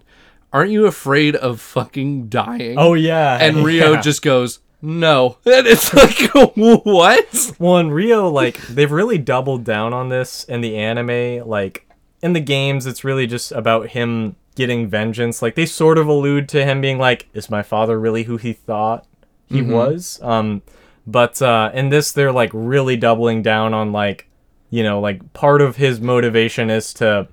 aren't 0.53 0.71
you 0.71 0.87
afraid 0.87 1.35
of 1.35 1.61
fucking 1.61 2.29
dying?" 2.29 2.77
Oh 2.79 2.95
yeah, 2.95 3.37
and 3.41 3.57
Ryo 3.65 3.95
yeah. 3.95 4.01
just 4.01 4.23
goes, 4.23 4.61
"No," 4.81 5.39
and 5.45 5.67
it's 5.67 5.93
like, 5.93 6.31
"What?" 6.55 7.53
Well, 7.59 7.79
in 7.79 7.91
Ryo, 7.91 8.29
like 8.29 8.59
they've 8.69 8.93
really 8.93 9.19
doubled 9.19 9.65
down 9.65 9.93
on 9.93 10.09
this 10.09 10.45
in 10.45 10.61
the 10.61 10.77
anime. 10.77 11.49
Like 11.49 11.91
in 12.23 12.33
the 12.33 12.41
games, 12.41 12.87
it's 12.87 13.03
really 13.03 13.27
just 13.27 13.51
about 13.51 13.89
him 13.89 14.37
getting 14.55 14.87
vengeance. 14.87 15.43
Like 15.43 15.57
they 15.57 15.67
sort 15.67 15.99
of 15.99 16.07
allude 16.07 16.49
to 16.51 16.65
him 16.65 16.81
being 16.81 16.99
like, 16.99 17.27
"Is 17.35 17.51
my 17.51 17.65
father 17.65 17.99
really 17.99 18.23
who 18.23 18.37
he 18.37 18.53
thought 18.53 19.05
he 19.49 19.63
was?" 19.63 20.21
Um, 20.23 20.63
but 21.09 21.43
uh, 21.43 21.73
in 21.75 21.89
this, 21.89 22.13
they're 22.13 22.31
like 22.31 22.51
really 22.53 22.97
doubling 22.97 23.43
down 23.43 23.75
on 23.75 23.91
like, 23.91 24.29
you 24.71 24.85
know, 24.85 25.01
like 25.01 25.33
part 25.33 25.61
of 25.61 25.75
his 25.75 26.01
motivation 26.01 26.71
is 26.71 26.95
to 26.95 27.27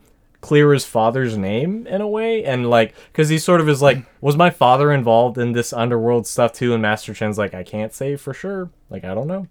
clear 0.43 0.73
his 0.73 0.85
father's 0.85 1.37
name 1.37 1.87
in 1.87 2.01
a 2.01 2.07
way 2.07 2.43
and 2.43 2.69
like 2.69 2.93
because 3.11 3.29
he 3.29 3.39
sort 3.39 3.61
of 3.61 3.69
is 3.69 3.81
like 3.81 3.97
was 4.19 4.35
my 4.35 4.49
father 4.49 4.91
involved 4.91 5.37
in 5.37 5.53
this 5.53 5.71
underworld 5.71 6.27
stuff 6.27 6.51
too 6.51 6.73
and 6.73 6.81
master 6.81 7.13
chen's 7.13 7.37
like 7.37 7.53
i 7.53 7.63
can't 7.63 7.93
say 7.93 8.15
for 8.17 8.33
sure 8.33 8.69
like 8.89 9.05
i 9.05 9.13
don't 9.13 9.27
know 9.27 9.47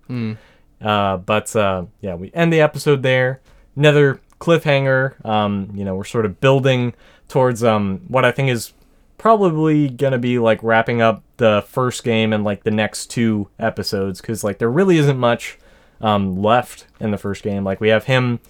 uh, 0.82 1.16
but 1.18 1.55
uh, 1.55 1.84
yeah, 2.01 2.14
we 2.14 2.30
end 2.34 2.53
the 2.53 2.61
episode 2.61 3.03
there. 3.03 3.40
Another 3.76 4.20
cliffhanger. 4.40 5.24
Um, 5.24 5.70
you 5.74 5.84
know, 5.84 5.95
we're 5.95 6.05
sort 6.05 6.26
of 6.26 6.40
building 6.40 6.95
towards 7.28 7.62
um, 7.62 8.01
what 8.09 8.24
I 8.24 8.32
think 8.32 8.51
is 8.51 8.72
probably 9.16 9.88
gonna 9.88 10.18
be 10.18 10.38
like 10.38 10.61
wrapping 10.62 11.01
up 11.01 11.22
the 11.36 11.64
first 11.68 12.03
game 12.03 12.32
and 12.32 12.43
like 12.43 12.64
the 12.64 12.70
next 12.70 13.07
two 13.07 13.49
episodes 13.59 14.20
because 14.20 14.43
like 14.43 14.59
there 14.59 14.70
really 14.70 14.99
isn't 14.99 15.18
much 15.18 15.59
um, 16.01 16.43
left 16.43 16.86
in 16.99 17.12
the 17.12 17.18
first 17.18 17.45
game. 17.45 17.62
Like 17.62 17.80
we 17.80 17.88
have 17.88 18.05
him 18.05 18.40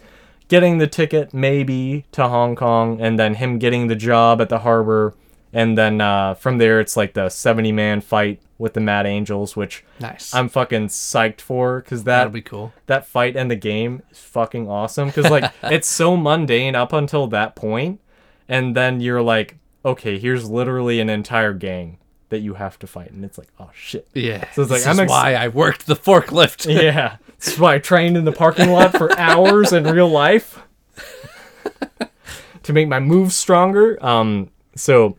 getting 0.53 0.77
the 0.77 0.87
ticket 0.87 1.33
maybe 1.33 2.05
to 2.13 2.29
Hong 2.29 2.55
Kong 2.55 3.01
and 3.01 3.19
then 3.19 3.33
him 3.37 3.59
getting 3.59 3.87
the 3.87 3.97
job 3.97 4.39
at 4.39 4.51
the 4.51 4.59
harbor. 4.59 5.15
And 5.51 5.79
then 5.79 6.03
uh, 6.03 6.35
from 6.35 6.59
there, 6.59 6.79
it's 6.79 6.95
like 6.95 7.15
the 7.15 7.31
70 7.31 7.73
man 7.73 8.03
fight 8.03 8.39
with 8.59 8.75
the 8.75 8.81
Mad 8.81 9.07
Angels, 9.07 9.57
which 9.57 9.83
Nice. 9.99 10.35
I'm 10.35 10.51
fucking 10.51 10.89
psyched 10.89 11.41
for 11.41 11.81
because 11.81 12.05
that 12.05 12.19
That'll 12.19 12.33
be 12.35 12.43
cool. 12.43 12.75
that 12.85 13.07
fight 13.07 13.35
and 13.35 13.51
the 13.51 13.57
game 13.57 14.03
is 14.11 14.19
fucking 14.19 14.69
awesome 14.69 15.09
because 15.09 15.31
like 15.31 15.51
it's 15.63 15.89
so 15.89 16.19
mundane 16.19 16.75
up 16.75 16.93
until 16.93 17.27
that 17.29 17.57
point, 17.57 18.01
and 18.47 18.77
then 18.77 19.01
you're 19.01 19.23
like, 19.23 19.57
okay, 19.87 20.19
here's 20.19 20.51
literally 20.51 21.01
an 21.01 21.09
entire 21.09 21.55
gang 21.55 21.97
that 22.33 22.41
you 22.41 22.55
have 22.55 22.79
to 22.81 22.87
fight, 22.87 23.13
and 23.13 23.25
it's 23.25 23.39
like, 23.39 23.49
oh 23.61 23.71
shit. 23.73 24.09
Yeah. 24.15 24.51
So 24.53 24.63
it's 24.63 24.71
like, 24.71 24.81
this 24.81 24.87
I'm 24.89 24.95
is 24.95 25.01
ex- 25.01 25.11
why 25.11 25.35
I 25.35 25.49
worked 25.49 25.87
the 25.87 25.95
forklift. 25.97 26.67
Yeah, 26.83 27.17
that's 27.29 27.59
why 27.59 27.75
I 27.77 27.79
trained 27.79 28.17
in 28.17 28.25
the 28.25 28.33
parking 28.33 28.71
lot 28.71 28.97
for 28.97 29.17
hours 29.19 29.73
in 29.73 29.85
real 29.85 30.09
life 30.09 30.59
to 32.63 32.73
make 32.73 32.89
my 32.89 33.01
moves 33.01 33.35
stronger. 33.37 34.05
Um, 34.05 34.51
so 34.75 35.17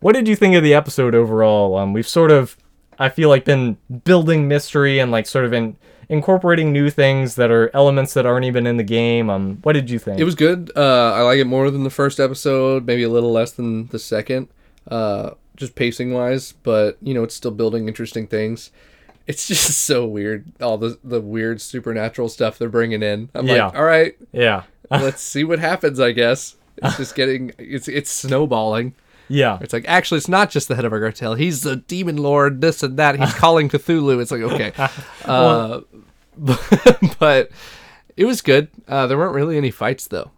what 0.00 0.14
did 0.14 0.26
you 0.28 0.36
think 0.36 0.54
of 0.54 0.62
the 0.62 0.74
episode 0.74 1.14
overall? 1.14 1.76
Um, 1.76 1.92
we've 1.92 2.08
sort 2.08 2.30
of, 2.30 2.56
I 2.98 3.08
feel 3.08 3.28
like, 3.28 3.44
been 3.44 3.76
building 4.04 4.48
mystery 4.48 4.98
and 4.98 5.10
like 5.10 5.26
sort 5.26 5.44
of 5.44 5.52
in 5.52 5.76
incorporating 6.08 6.72
new 6.72 6.90
things 6.90 7.36
that 7.36 7.50
are 7.50 7.70
elements 7.74 8.12
that 8.14 8.26
aren't 8.26 8.44
even 8.44 8.66
in 8.66 8.76
the 8.76 8.82
game. 8.84 9.30
Um, 9.30 9.58
what 9.62 9.72
did 9.72 9.88
you 9.90 9.98
think? 9.98 10.20
It 10.20 10.24
was 10.24 10.34
good. 10.34 10.70
Uh, 10.76 11.12
I 11.14 11.22
like 11.22 11.38
it 11.38 11.46
more 11.46 11.70
than 11.70 11.84
the 11.84 11.90
first 11.90 12.20
episode, 12.20 12.86
maybe 12.86 13.02
a 13.02 13.08
little 13.08 13.32
less 13.32 13.52
than 13.52 13.86
the 13.88 13.98
second. 13.98 14.48
Uh, 14.86 15.30
just 15.56 15.74
pacing 15.74 16.12
wise, 16.12 16.52
but 16.62 16.96
you 17.02 17.14
know, 17.14 17.22
it's 17.24 17.34
still 17.34 17.50
building 17.50 17.88
interesting 17.88 18.26
things. 18.26 18.70
It's 19.26 19.46
just 19.52 19.78
so 19.84 20.06
weird, 20.06 20.46
all 20.60 20.78
the 20.78 20.98
the 21.04 21.20
weird 21.20 21.60
supernatural 21.60 22.28
stuff 22.28 22.58
they're 22.58 22.68
bringing 22.68 23.02
in. 23.02 23.28
I'm 23.34 23.46
Yeah. 23.46 23.66
like, 23.66 23.74
all 23.76 23.84
right, 23.84 24.14
Yeah. 24.32 24.62
let's 24.90 25.22
see 25.22 25.44
what 25.44 25.58
happens. 25.58 25.98
I 26.00 26.12
guess 26.12 26.56
it's 26.76 26.96
just 26.96 27.14
getting 27.14 27.52
it's 27.58 27.88
it's 27.88 28.10
snowballing. 28.10 28.94
yeah. 29.28 29.58
It's 29.60 29.72
like 29.72 29.84
actually, 29.86 30.18
it's 30.18 30.28
not 30.28 30.50
just 30.50 30.68
the 30.68 30.74
head 30.74 30.84
of 30.84 30.92
our 30.92 31.00
cartel. 31.00 31.34
He's 31.34 31.62
the 31.62 31.76
demon 31.76 32.16
lord. 32.18 32.60
This 32.60 32.82
and 32.82 32.98
that. 32.98 33.18
He's 33.18 33.32
calling 33.34 33.68
Cthulhu. 33.68 34.20
It's 34.20 34.30
like 34.30 34.42
okay, 34.42 34.72
uh, 35.24 35.80
but 37.18 37.50
it 38.16 38.24
was 38.24 38.42
good. 38.42 38.68
Uh, 38.88 39.06
there 39.06 39.16
weren't 39.18 39.34
really 39.34 39.56
any 39.56 39.70
fights 39.70 40.06
though. 40.08 40.30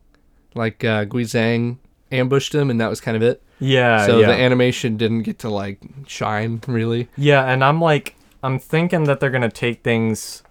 Like 0.54 0.84
uh, 0.84 1.04
Guizhang 1.06 1.78
ambushed 2.12 2.54
him, 2.54 2.70
and 2.70 2.80
that 2.80 2.88
was 2.90 3.00
kind 3.00 3.16
of 3.16 3.22
it. 3.22 3.42
Yeah. 3.64 4.06
so 4.06 4.18
yeah. 4.18 4.26
the 4.28 4.34
animation 4.34 4.96
didn't 4.96 5.22
get 5.22 5.38
to 5.40 5.48
like 5.48 5.80
shine 6.06 6.60
really. 6.66 7.08
Yeah, 7.16 7.44
and 7.44 7.64
I'm 7.64 7.80
like, 7.80 8.16
I'm 8.42 8.58
thinking 8.58 9.04
that 9.04 9.20
they're 9.20 9.30
gonna 9.30 9.50
take 9.50 9.82
things, 9.82 10.42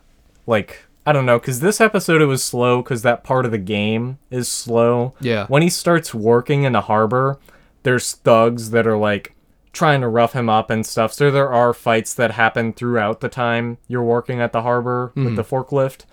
like, 0.47 0.85
I 1.05 1.11
don't 1.11 1.25
know, 1.25 1.39
because 1.39 1.59
this 1.59 1.79
episode 1.79 2.21
it 2.21 2.25
was 2.25 2.43
slow 2.43 2.81
because 2.81 3.01
that 3.03 3.23
part 3.23 3.45
of 3.45 3.51
the 3.51 3.57
game 3.57 4.17
is 4.31 4.47
slow. 4.47 5.13
Yeah. 5.19 5.45
When 5.47 5.61
he 5.61 5.69
starts 5.69 6.13
working 6.13 6.63
in 6.63 6.73
the 6.73 6.81
harbor, 6.81 7.39
there's 7.83 8.13
thugs 8.13 8.71
that 8.71 8.87
are 8.87 8.97
like 8.97 9.35
trying 9.73 10.01
to 10.01 10.07
rough 10.07 10.33
him 10.33 10.49
up 10.49 10.69
and 10.69 10.85
stuff. 10.85 11.11
So 11.13 11.31
there 11.31 11.51
are 11.51 11.73
fights 11.73 12.13
that 12.13 12.31
happen 12.31 12.73
throughout 12.73 13.19
the 13.19 13.29
time 13.29 13.79
you're 13.87 14.03
working 14.03 14.39
at 14.39 14.53
the 14.53 14.61
harbor 14.61 15.11
with 15.15 15.25
mm-hmm. 15.25 15.35
the 15.35 15.43
forklift. 15.43 16.05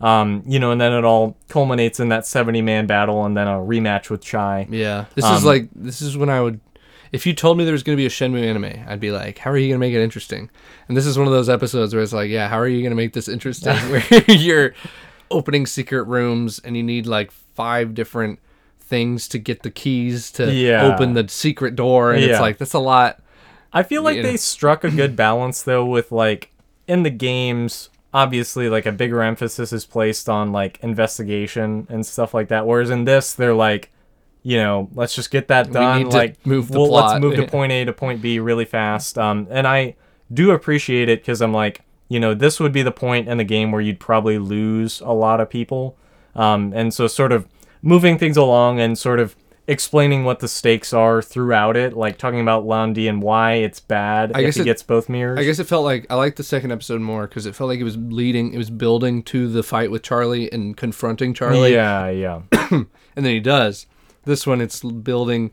Um, 0.00 0.42
you 0.46 0.58
know, 0.60 0.70
and 0.70 0.80
then 0.80 0.92
it 0.92 1.04
all 1.04 1.36
culminates 1.48 1.98
in 1.98 2.08
that 2.10 2.24
70 2.26 2.62
man 2.62 2.86
battle 2.86 3.24
and 3.24 3.36
then 3.36 3.48
a 3.48 3.52
rematch 3.58 4.10
with 4.10 4.20
Chai. 4.22 4.66
Yeah, 4.70 5.06
this 5.16 5.24
Um, 5.24 5.34
is 5.36 5.44
like 5.44 5.68
this 5.74 6.00
is 6.00 6.16
when 6.16 6.28
I 6.30 6.40
would. 6.40 6.60
If 7.10 7.26
you 7.26 7.32
told 7.32 7.56
me 7.58 7.64
there 7.64 7.72
was 7.72 7.82
going 7.82 7.96
to 7.96 8.00
be 8.00 8.04
a 8.06 8.10
Shenmue 8.10 8.44
anime, 8.46 8.84
I'd 8.86 9.00
be 9.00 9.10
like, 9.10 9.38
"How 9.38 9.50
are 9.50 9.56
you 9.56 9.68
going 9.68 9.80
to 9.80 9.84
make 9.86 9.94
it 9.94 10.02
interesting?" 10.02 10.50
And 10.86 10.96
this 10.96 11.06
is 11.06 11.16
one 11.18 11.26
of 11.26 11.32
those 11.32 11.48
episodes 11.48 11.94
where 11.94 12.02
it's 12.02 12.12
like, 12.12 12.28
"Yeah, 12.30 12.48
how 12.48 12.58
are 12.58 12.68
you 12.68 12.80
going 12.82 12.90
to 12.90 12.96
make 12.96 13.12
this 13.14 13.28
interesting?" 13.28 13.74
where 13.90 14.04
you're 14.28 14.74
opening 15.30 15.66
secret 15.66 16.02
rooms 16.04 16.58
and 16.60 16.76
you 16.76 16.82
need 16.82 17.06
like 17.06 17.30
five 17.30 17.94
different 17.94 18.38
things 18.80 19.26
to 19.28 19.38
get 19.38 19.62
the 19.62 19.70
keys 19.70 20.30
to 20.32 20.52
Yeah. 20.52 20.92
open 20.92 21.14
the 21.14 21.26
secret 21.28 21.74
door, 21.76 22.12
and 22.12 22.22
it's 22.22 22.40
like 22.40 22.58
that's 22.58 22.74
a 22.74 22.78
lot. 22.78 23.20
I 23.72 23.82
feel 23.82 24.02
like 24.02 24.16
You 24.18 24.22
they 24.22 24.36
struck 24.36 24.84
a 24.84 24.90
good 24.90 25.16
balance 25.16 25.62
though 25.62 25.84
with 25.84 26.12
like 26.12 26.50
in 26.86 27.02
the 27.02 27.10
games 27.10 27.88
obviously 28.12 28.68
like 28.68 28.86
a 28.86 28.92
bigger 28.92 29.22
emphasis 29.22 29.72
is 29.72 29.84
placed 29.84 30.28
on 30.28 30.50
like 30.52 30.78
investigation 30.82 31.86
and 31.90 32.06
stuff 32.06 32.32
like 32.32 32.48
that 32.48 32.66
whereas 32.66 32.90
in 32.90 33.04
this 33.04 33.34
they're 33.34 33.54
like 33.54 33.90
you 34.42 34.56
know 34.56 34.88
let's 34.94 35.14
just 35.14 35.30
get 35.30 35.48
that 35.48 35.70
done 35.70 36.08
like 36.08 36.44
move 36.46 36.68
the 36.68 36.78
well, 36.78 36.88
plot, 36.88 37.10
let's 37.12 37.20
move 37.20 37.36
to 37.36 37.46
point 37.50 37.70
A 37.70 37.84
to 37.84 37.92
point 37.92 38.22
B 38.22 38.38
really 38.38 38.64
fast 38.64 39.18
um 39.18 39.46
and 39.50 39.66
I 39.66 39.94
do 40.32 40.52
appreciate 40.52 41.08
it 41.08 41.24
cuz 41.24 41.42
I'm 41.42 41.52
like 41.52 41.82
you 42.08 42.18
know 42.18 42.32
this 42.32 42.58
would 42.58 42.72
be 42.72 42.82
the 42.82 42.92
point 42.92 43.28
in 43.28 43.36
the 43.36 43.44
game 43.44 43.72
where 43.72 43.82
you'd 43.82 44.00
probably 44.00 44.38
lose 44.38 45.00
a 45.02 45.12
lot 45.12 45.40
of 45.40 45.50
people 45.50 45.96
um 46.34 46.72
and 46.74 46.94
so 46.94 47.06
sort 47.06 47.32
of 47.32 47.46
moving 47.82 48.18
things 48.18 48.36
along 48.36 48.80
and 48.80 48.98
sort 48.98 49.20
of 49.20 49.36
explaining 49.68 50.24
what 50.24 50.40
the 50.40 50.48
stakes 50.48 50.92
are 50.92 51.20
throughout 51.22 51.76
it, 51.76 51.94
like 51.96 52.16
talking 52.18 52.40
about 52.40 52.66
Lan 52.66 52.94
Di 52.94 53.06
and 53.06 53.22
why 53.22 53.52
it's 53.54 53.78
bad 53.80 54.32
I 54.34 54.40
if 54.40 54.46
guess 54.46 54.54
he 54.56 54.62
it- 54.62 54.64
gets 54.64 54.82
both 54.82 55.08
mirrors. 55.08 55.38
I 55.38 55.44
guess 55.44 55.58
it 55.58 55.64
felt 55.68 55.84
like 55.84 56.06
I 56.10 56.14
liked 56.14 56.38
the 56.38 56.42
second 56.42 56.72
episode 56.72 57.00
more 57.02 57.26
because 57.28 57.44
it 57.46 57.54
felt 57.54 57.68
like 57.68 57.78
it 57.78 57.84
was 57.84 57.96
leading, 57.96 58.52
it 58.54 58.58
was 58.58 58.70
building 58.70 59.22
to 59.24 59.46
the 59.46 59.62
fight 59.62 59.90
with 59.90 60.02
Charlie 60.02 60.50
and 60.50 60.76
confronting 60.76 61.34
Charlie. 61.34 61.74
yeah, 61.74 62.08
yeah, 62.08 62.40
and 62.70 62.86
then 63.14 63.24
he 63.24 63.40
does. 63.40 63.86
This 64.24 64.46
one, 64.46 64.60
it's 64.60 64.82
building. 64.82 65.52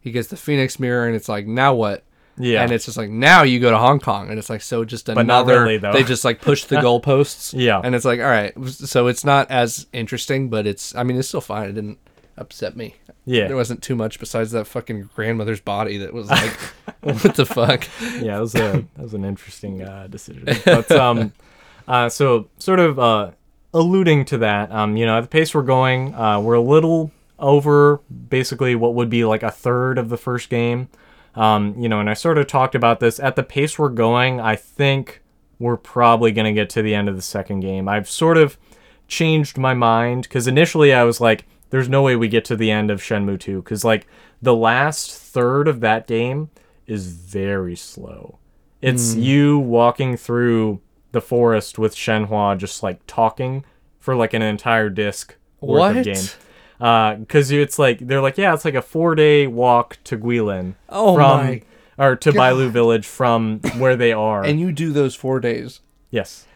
He 0.00 0.12
gets 0.12 0.28
the 0.28 0.36
Phoenix 0.36 0.78
Mirror, 0.78 1.08
and 1.08 1.16
it's 1.16 1.28
like, 1.28 1.46
now 1.48 1.74
what? 1.74 2.04
yeah. 2.38 2.62
And 2.62 2.70
it's 2.70 2.84
just 2.84 2.96
like, 2.96 3.08
now 3.10 3.42
you 3.42 3.58
go 3.60 3.70
to 3.70 3.78
Hong 3.78 3.98
Kong, 3.98 4.28
and 4.30 4.38
it's 4.38 4.48
like, 4.50 4.62
so 4.62 4.84
just 4.84 5.08
not 5.08 5.16
another. 5.18 5.62
really, 5.62 5.78
though. 5.78 5.92
They 5.92 6.04
just 6.04 6.24
like 6.24 6.40
push 6.40 6.64
the 6.64 6.76
goalposts. 6.86 7.52
Yeah. 7.56 7.80
and 7.82 7.94
it's 7.94 8.04
like, 8.04 8.20
all 8.20 8.26
right, 8.26 8.52
so 8.68 9.06
it's 9.08 9.24
not 9.24 9.50
as 9.50 9.86
interesting, 9.92 10.48
but 10.50 10.66
it's. 10.66 10.94
I 10.94 11.02
mean, 11.02 11.16
it's 11.18 11.26
still 11.28 11.40
fine. 11.40 11.68
It 11.70 11.72
didn't 11.72 11.98
upset 12.36 12.76
me. 12.76 12.94
yeah, 13.24 13.46
There 13.46 13.56
wasn't 13.56 13.82
too 13.82 13.96
much 13.96 14.18
besides 14.20 14.50
that 14.52 14.66
fucking 14.66 15.10
grandmother's 15.14 15.60
body 15.60 15.98
that 15.98 16.12
was 16.12 16.28
like, 16.30 16.52
what 17.00 17.34
the 17.34 17.46
fuck? 17.46 17.86
yeah. 18.20 18.34
That 18.34 18.40
was 18.40 18.54
a 18.54 18.84
that 18.96 19.02
was 19.02 19.14
an 19.14 19.24
interesting 19.24 19.82
uh, 19.82 20.06
decision. 20.08 20.46
But 20.64 20.90
um, 20.92 21.32
uh, 21.88 22.08
so 22.08 22.48
sort 22.58 22.80
of 22.80 22.98
uh, 22.98 23.30
alluding 23.72 24.24
to 24.26 24.38
that, 24.38 24.70
um, 24.72 24.96
you 24.96 25.06
know, 25.06 25.16
at 25.18 25.22
the 25.22 25.28
pace 25.28 25.54
we're 25.54 25.62
going, 25.62 26.14
uh, 26.14 26.40
we're 26.40 26.54
a 26.54 26.60
little 26.60 27.10
over 27.38 28.00
basically 28.28 28.74
what 28.74 28.94
would 28.94 29.10
be 29.10 29.24
like 29.24 29.42
a 29.42 29.50
third 29.50 29.98
of 29.98 30.08
the 30.08 30.16
first 30.16 30.48
game. 30.48 30.88
Um, 31.34 31.74
you 31.78 31.88
know, 31.88 32.00
and 32.00 32.08
I 32.08 32.14
sort 32.14 32.38
of 32.38 32.46
talked 32.46 32.74
about 32.74 32.98
this 33.00 33.20
at 33.20 33.36
the 33.36 33.42
pace 33.42 33.78
we're 33.78 33.90
going. 33.90 34.40
I 34.40 34.56
think 34.56 35.22
we're 35.58 35.76
probably 35.76 36.32
gonna 36.32 36.52
get 36.52 36.70
to 36.70 36.82
the 36.82 36.94
end 36.94 37.08
of 37.08 37.16
the 37.16 37.22
second 37.22 37.60
game. 37.60 37.88
I've 37.88 38.08
sort 38.08 38.38
of 38.38 38.56
changed 39.08 39.56
my 39.58 39.74
mind 39.74 40.22
because 40.24 40.46
initially 40.48 40.92
I 40.92 41.04
was 41.04 41.20
like, 41.20 41.44
"There's 41.70 41.88
no 41.88 42.02
way 42.02 42.16
we 42.16 42.28
get 42.28 42.44
to 42.46 42.56
the 42.56 42.70
end 42.70 42.90
of 42.90 43.00
Shenmue 43.00 43.40
2," 43.40 43.62
because 43.62 43.84
like 43.84 44.06
the 44.40 44.54
last 44.54 45.12
third 45.12 45.68
of 45.68 45.80
that 45.80 46.06
game 46.06 46.50
is 46.86 47.08
very 47.08 47.76
slow. 47.76 48.38
It's 48.80 49.12
mm-hmm. 49.12 49.22
you 49.22 49.58
walking 49.58 50.16
through 50.16 50.80
the 51.12 51.20
forest 51.20 51.78
with 51.78 51.94
Shenhua 51.94 52.58
just 52.58 52.82
like 52.82 53.00
talking 53.06 53.64
for 53.98 54.14
like 54.14 54.34
an 54.34 54.42
entire 54.42 54.90
disc 54.90 55.34
worth 55.60 55.78
What? 55.78 55.96
of 55.96 56.04
game. 56.04 56.24
Because 56.78 57.50
uh, 57.50 57.56
it's 57.56 57.78
like 57.78 58.00
they're 58.00 58.20
like, 58.20 58.36
yeah, 58.36 58.52
it's 58.54 58.64
like 58.64 58.74
a 58.74 58.82
four 58.82 59.14
day 59.14 59.46
walk 59.46 59.98
to 60.04 60.18
Guilin 60.18 60.74
Oh 60.88 61.14
from 61.14 61.46
my 61.46 61.62
or 61.98 62.16
to 62.16 62.32
Bailu 62.32 62.70
Village 62.70 63.06
from 63.06 63.60
where 63.78 63.96
they 63.96 64.12
are. 64.12 64.44
And 64.46 64.60
you 64.60 64.72
do 64.72 64.92
those 64.92 65.14
four 65.14 65.40
days. 65.40 65.80
yes. 66.10 66.46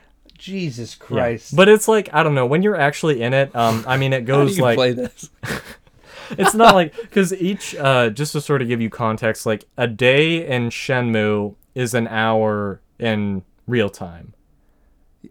Jesus 0.41 0.97
Yeah. 1.01 1.07
Christ. 1.07 1.55
But 1.55 1.69
it's 1.69 1.87
like 1.87 2.09
I 2.13 2.23
don't 2.23 2.35
know 2.35 2.47
when 2.47 2.63
you're 2.63 2.77
actually 2.77 3.23
in 3.23 3.33
it. 3.33 3.55
Um, 3.55 3.85
I 3.87 3.97
mean, 3.97 4.13
it 4.13 4.25
goes 4.25 4.57
you 4.57 4.65
like 4.65 4.77
play 4.77 4.93
this? 4.93 5.31
it's 6.31 6.55
not 6.55 6.75
like 6.75 6.97
because 6.97 7.33
each 7.35 7.75
uh, 7.77 8.11
just 8.11 8.33
to 8.33 8.41
sort 8.41 8.63
of 8.63 8.69
give 8.69 8.81
you 8.81 8.91
context, 8.91 9.47
like 9.47 9.65
a 9.77 9.87
day 9.87 10.47
in 10.47 10.71
Shenmue 10.71 11.55
is 11.75 11.95
an 11.95 12.09
hour 12.09 12.81
in 12.99 13.43
real 13.67 13.91
time. 13.91 14.35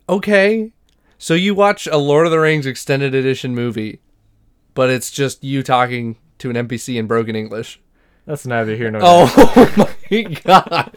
Okay. 0.08 0.72
So 1.18 1.34
you 1.34 1.54
watch 1.54 1.86
a 1.88 1.98
Lord 1.98 2.26
of 2.26 2.32
the 2.32 2.40
Rings 2.40 2.66
extended 2.66 3.14
edition 3.14 3.54
movie, 3.54 4.00
but 4.74 4.90
it's 4.90 5.12
just 5.12 5.44
you 5.44 5.64
talking 5.64 6.16
to 6.38 6.50
an 6.50 6.56
NPC 6.56 6.96
in 6.98 7.08
broken 7.08 7.36
English. 7.36 7.82
That's 8.26 8.46
neither 8.46 8.76
here 8.76 8.90
nor 8.92 9.02
there. 9.02 9.10
Oh 9.36 9.96
my 10.12 10.22
god. 10.22 10.96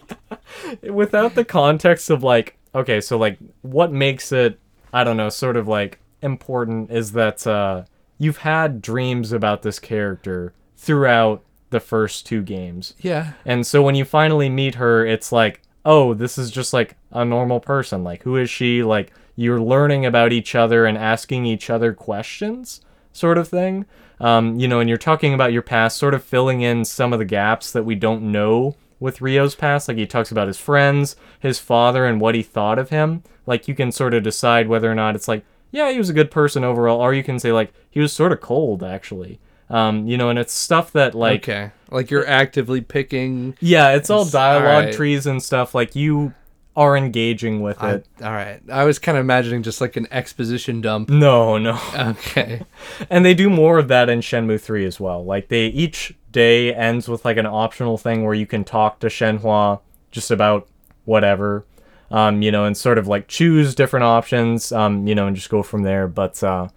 without 0.89 1.35
the 1.35 1.45
context 1.45 2.09
of 2.11 2.23
like 2.23 2.57
okay 2.75 3.01
so 3.01 3.17
like 3.17 3.39
what 3.63 3.93
makes 3.93 4.33
it 4.33 4.59
i 4.93 5.05
don't 5.05 5.17
know 5.17 5.29
sort 5.29 5.57
of 5.57 5.69
like 5.69 5.99
important 6.23 6.91
is 6.91 7.13
that 7.13 7.47
uh 7.47 7.83
you've 8.19 8.39
had 8.39 8.81
dreams 8.81 9.33
about 9.33 9.63
this 9.63 9.79
character 9.79 10.55
throughout 10.77 11.43
the 11.71 11.81
first 11.81 12.27
two 12.27 12.43
games. 12.43 12.95
Yeah. 13.01 13.33
and 13.45 13.67
so 13.67 13.83
when 13.83 13.95
you 13.95 14.05
finally 14.05 14.49
meet 14.49 14.77
her 14.77 15.05
it's 15.05 15.33
like 15.33 15.63
oh 15.85 16.15
this 16.15 16.39
is 16.39 16.51
just 16.51 16.73
like 16.73 16.97
a 17.11 17.25
normal 17.25 17.59
person. 17.61 18.05
Like 18.05 18.23
who 18.23 18.37
is 18.37 18.49
she? 18.49 18.83
Like 18.83 19.13
you're 19.35 19.61
learning 19.61 20.07
about 20.07 20.33
each 20.33 20.55
other 20.55 20.87
and 20.87 20.97
asking 20.97 21.47
each 21.47 21.71
other 21.71 21.93
questions 21.93 22.81
sort 23.13 23.39
of 23.39 23.49
thing. 23.49 23.87
Um, 24.21 24.59
you 24.61 24.69
know 24.69 24.79
and 24.79 24.89
you're 24.89 24.99
talking 24.99 25.35
about 25.35 25.53
your 25.53 25.63
past 25.63 25.97
sort 25.97 26.15
of 26.15 26.23
filling 26.23 26.61
in 26.61 26.85
some 26.85 27.13
of 27.13 27.19
the 27.19 27.25
gaps 27.25 27.73
that 27.73 27.85
we 27.85 27.97
don't 27.97 28.23
know 28.23 28.77
with 29.03 29.19
ryo's 29.19 29.55
past 29.55 29.89
like 29.89 29.97
he 29.97 30.07
talks 30.07 30.31
about 30.31 30.47
his 30.47 30.59
friends 30.59 31.17
his 31.41 31.59
father 31.59 32.07
and 32.07 32.21
what 32.21 32.35
he 32.35 32.43
thought 32.43 32.79
of 32.79 32.91
him 32.91 33.23
like 33.47 33.69
you 33.69 33.75
can 33.75 33.93
sort 33.93 34.15
of 34.15 34.23
decide 34.23 34.69
whether 34.69 34.91
or 34.91 34.95
not 34.95 35.15
it's 35.15 35.29
like 35.29 35.45
yeah 35.71 35.91
he 35.91 35.99
was 35.99 36.09
a 36.09 36.15
good 36.15 36.31
person 36.31 36.65
overall 36.65 37.01
or 37.01 37.13
you 37.13 37.23
can 37.23 37.39
say 37.39 37.53
like 37.53 37.73
he 37.91 38.01
was 38.01 38.13
sort 38.13 38.33
of 38.33 38.41
cold 38.41 38.83
actually 38.83 39.39
um, 39.69 40.07
you 40.07 40.19
know 40.19 40.29
and 40.29 40.39
it's 40.39 40.53
stuff 40.53 40.93
that 40.93 41.15
like 41.15 41.49
okay. 41.49 41.73
Like 41.93 42.11
you're 42.11 42.27
actively 42.27 42.81
picking. 42.81 43.55
yeah, 43.61 43.91
it's 43.91 44.09
all 44.09 44.25
dialogue 44.25 44.65
alright. 44.65 44.95
trees 44.95 45.27
and 45.27 45.43
stuff. 45.43 45.75
Like 45.75 45.95
you 45.95 46.33
are 46.75 46.97
engaging 46.97 47.61
with 47.61 47.83
I, 47.83 47.93
it. 47.97 48.07
all 48.23 48.33
right. 48.33 48.63
I 48.71 48.85
was 48.85 48.99
kind 48.99 49.19
of 49.19 49.21
imagining 49.21 49.63
just 49.63 49.81
like 49.81 49.97
an 49.97 50.09
exposition 50.11 50.81
dump. 50.81 51.11
No, 51.11 51.59
no. 51.59 51.79
Okay. 51.95 52.63
And 53.11 53.27
they 53.27 53.35
do 53.35 53.51
more 53.51 53.79
of 53.79 53.89
that 53.89 54.09
in 54.09 54.21
Shenmue 54.21 54.59
3 54.59 54.87
as 54.87 54.99
well. 54.99 55.23
Like 55.23 55.49
they 55.49 55.67
each 55.67 56.15
day 56.33 56.75
ends 56.75 57.09
with 57.09 57.25
like 57.25 57.37
an 57.37 57.47
optional 57.47 57.97
thing 57.99 58.25
where 58.25 58.35
you 58.35 58.47
can 58.47 58.65
talk 58.65 58.99
to 59.01 59.07
Shenhua 59.09 59.81
just 60.11 60.31
about 60.31 60.69
whatever. 61.05 61.65
Um, 62.11 62.43
you 62.43 62.51
know, 62.51 62.65
and 62.67 62.77
sort 62.77 62.99
of 62.99 63.07
like 63.07 63.27
choose 63.29 63.75
different 63.75 64.05
options, 64.05 64.71
um, 64.73 65.07
you 65.07 65.15
know, 65.15 65.27
and 65.29 65.35
just 65.37 65.49
go 65.49 65.63
from 65.63 65.83
there. 65.83 66.07
But 66.09 66.43
uh 66.43 66.69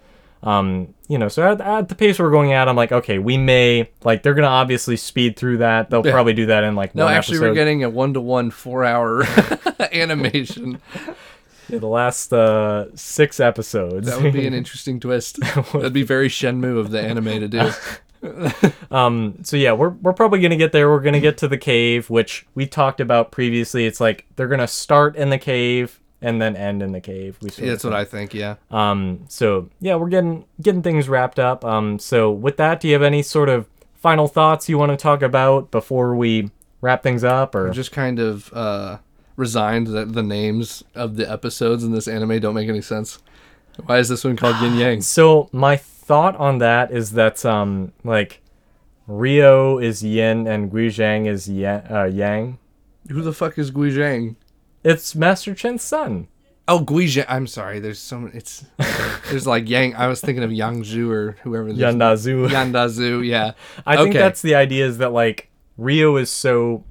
um, 0.44 0.94
you 1.08 1.18
know, 1.18 1.28
so 1.28 1.42
at, 1.54 1.60
at 1.60 1.90
the 1.90 1.96
pace 1.96 2.20
we're 2.20 2.30
going 2.30 2.54
at, 2.54 2.70
I'm 2.70 2.76
like, 2.76 2.92
okay, 2.92 3.18
we 3.18 3.36
may 3.36 3.90
like 4.04 4.22
they're 4.22 4.36
gonna 4.36 4.48
obviously 4.48 4.96
speed 4.96 5.36
through 5.38 5.58
that. 5.58 5.90
They'll 5.90 6.06
Yeah. 6.06 6.12
probably 6.12 6.34
do 6.34 6.46
that 6.46 6.64
in 6.64 6.76
like 6.76 6.94
No, 6.94 7.08
actually, 7.08 7.38
episode. 7.38 7.48
we're 7.50 7.54
getting 7.56 7.84
a 7.84 7.90
one 7.90 8.14
to 8.14 8.22
one 8.22 8.52
four 8.52 8.86
hour 8.86 9.24
animation. 9.92 10.82
Yeah, 11.68 11.80
the 11.80 11.88
last 11.88 12.32
uh, 12.32 12.96
six 12.96 13.40
episodes. 13.40 14.06
That 14.08 14.22
would 14.22 14.34
be 14.34 14.46
an 14.46 14.54
interesting 14.62 15.00
twist. 15.00 15.40
That'd 15.74 15.94
be 15.94 16.04
very 16.04 16.30
Shenmue 16.30 16.78
of 16.78 16.92
the 16.92 17.02
anime 17.02 17.26
to 17.40 17.48
do. 17.48 17.72
Um, 18.92 19.40
so 19.44 19.58
yeah, 19.58 19.74
we're 19.74 19.90
we're 19.90 20.14
probably 20.14 20.40
gonna 20.42 20.56
get 20.56 20.72
there. 20.72 20.90
We're 20.90 21.02
gonna 21.02 21.20
get 21.20 21.38
to 21.40 21.48
the 21.48 21.58
cave, 21.58 22.10
which 22.10 22.46
we 22.56 22.66
talked 22.66 23.00
about 23.00 23.32
previously. 23.32 23.86
It's 23.86 24.00
like 24.00 24.26
they're 24.36 24.48
gonna 24.48 24.68
start 24.68 25.16
in 25.16 25.30
the 25.30 25.38
cave 25.38 26.00
and 26.22 26.42
then 26.42 26.56
end 26.56 26.82
in 26.82 26.92
the 26.92 27.02
cave. 27.02 27.38
We 27.42 27.50
Yeah, 27.58 27.72
that's 27.72 27.84
what 27.84 27.94
I 27.94 28.06
think. 28.06 28.34
Yeah. 28.34 28.56
Um, 28.72 29.26
so 29.28 29.70
yeah, 29.80 29.96
we're 29.96 30.10
getting 30.10 30.46
getting 30.62 30.82
things 30.82 31.08
wrapped 31.08 31.40
up. 31.40 31.64
Um, 31.64 32.00
so 32.00 32.32
with 32.32 32.58
that, 32.58 32.80
do 32.80 32.88
you 32.88 32.94
have 32.94 33.04
any 33.04 33.22
sort 33.22 33.50
of 33.50 33.68
final 33.94 34.28
thoughts 34.28 34.70
you 34.70 34.78
want 34.78 34.92
to 34.92 34.98
talk 34.98 35.22
about 35.22 35.72
before 35.72 36.16
we 36.16 36.52
wrap 36.82 37.04
things 37.04 37.24
up, 37.24 37.56
or 37.56 37.70
just 37.72 37.92
kind 37.92 38.20
of 38.20 38.52
uh, 38.54 38.98
resigned 39.36 39.88
that 39.88 40.14
the 40.14 40.24
names 40.24 40.84
of 40.94 41.16
the 41.16 41.30
episodes 41.30 41.84
in 41.84 41.92
this 41.92 42.08
anime 42.08 42.40
don't 42.40 42.56
make 42.56 42.70
any 42.70 42.82
sense. 42.82 43.20
Why 43.86 43.98
is 44.00 44.10
this 44.10 44.24
one 44.24 44.38
called 44.38 44.56
Yin 44.62 44.76
Yang? 44.76 45.02
So 45.02 45.50
my 45.52 45.78
thought 46.06 46.36
on 46.36 46.60
that 46.60 46.92
is 46.92 47.12
that 47.14 47.44
um 47.46 47.92
like 48.04 48.42
Ryo 49.08 49.80
is 49.80 50.04
Yin 50.04 50.48
and 50.48 50.72
Guizhang 50.72 51.28
is 51.28 51.48
yang, 51.50 51.82
uh, 51.92 52.06
Yang. 52.06 52.58
Who 53.10 53.22
the 53.22 53.34
fuck 53.34 53.58
is 53.58 53.70
Guizhang? 53.72 54.36
It's 54.84 55.14
Master 55.16 55.54
Chen's 55.54 55.84
son. 55.84 56.28
Oh, 56.68 56.80
Guizhang. 56.80 57.26
I'm 57.30 57.46
sorry. 57.46 57.80
There's 57.80 58.00
so 58.00 58.20
many. 58.20 58.36
It's 58.38 58.66
there's 59.30 59.46
like 59.46 59.70
Yang. 59.70 59.96
I 59.96 60.08
was 60.08 60.22
thinking 60.22 60.44
of 60.44 60.52
Yang 60.52 60.84
Zhu 60.84 61.12
or 61.12 61.38
whoever. 61.44 61.72
this- 61.72 61.78
Yuanda 61.80 62.14
Zhu. 62.16 62.50
Yuanda 62.50 62.88
Zhu. 62.90 63.26
Yeah. 63.26 63.52
I 63.86 63.98
think 63.98 64.14
that's 64.16 64.42
the 64.42 64.56
idea 64.56 64.86
is 64.88 64.98
that 65.00 65.12
like 65.12 65.50
Ryo 65.78 66.16
is 66.18 66.32
so 66.32 66.84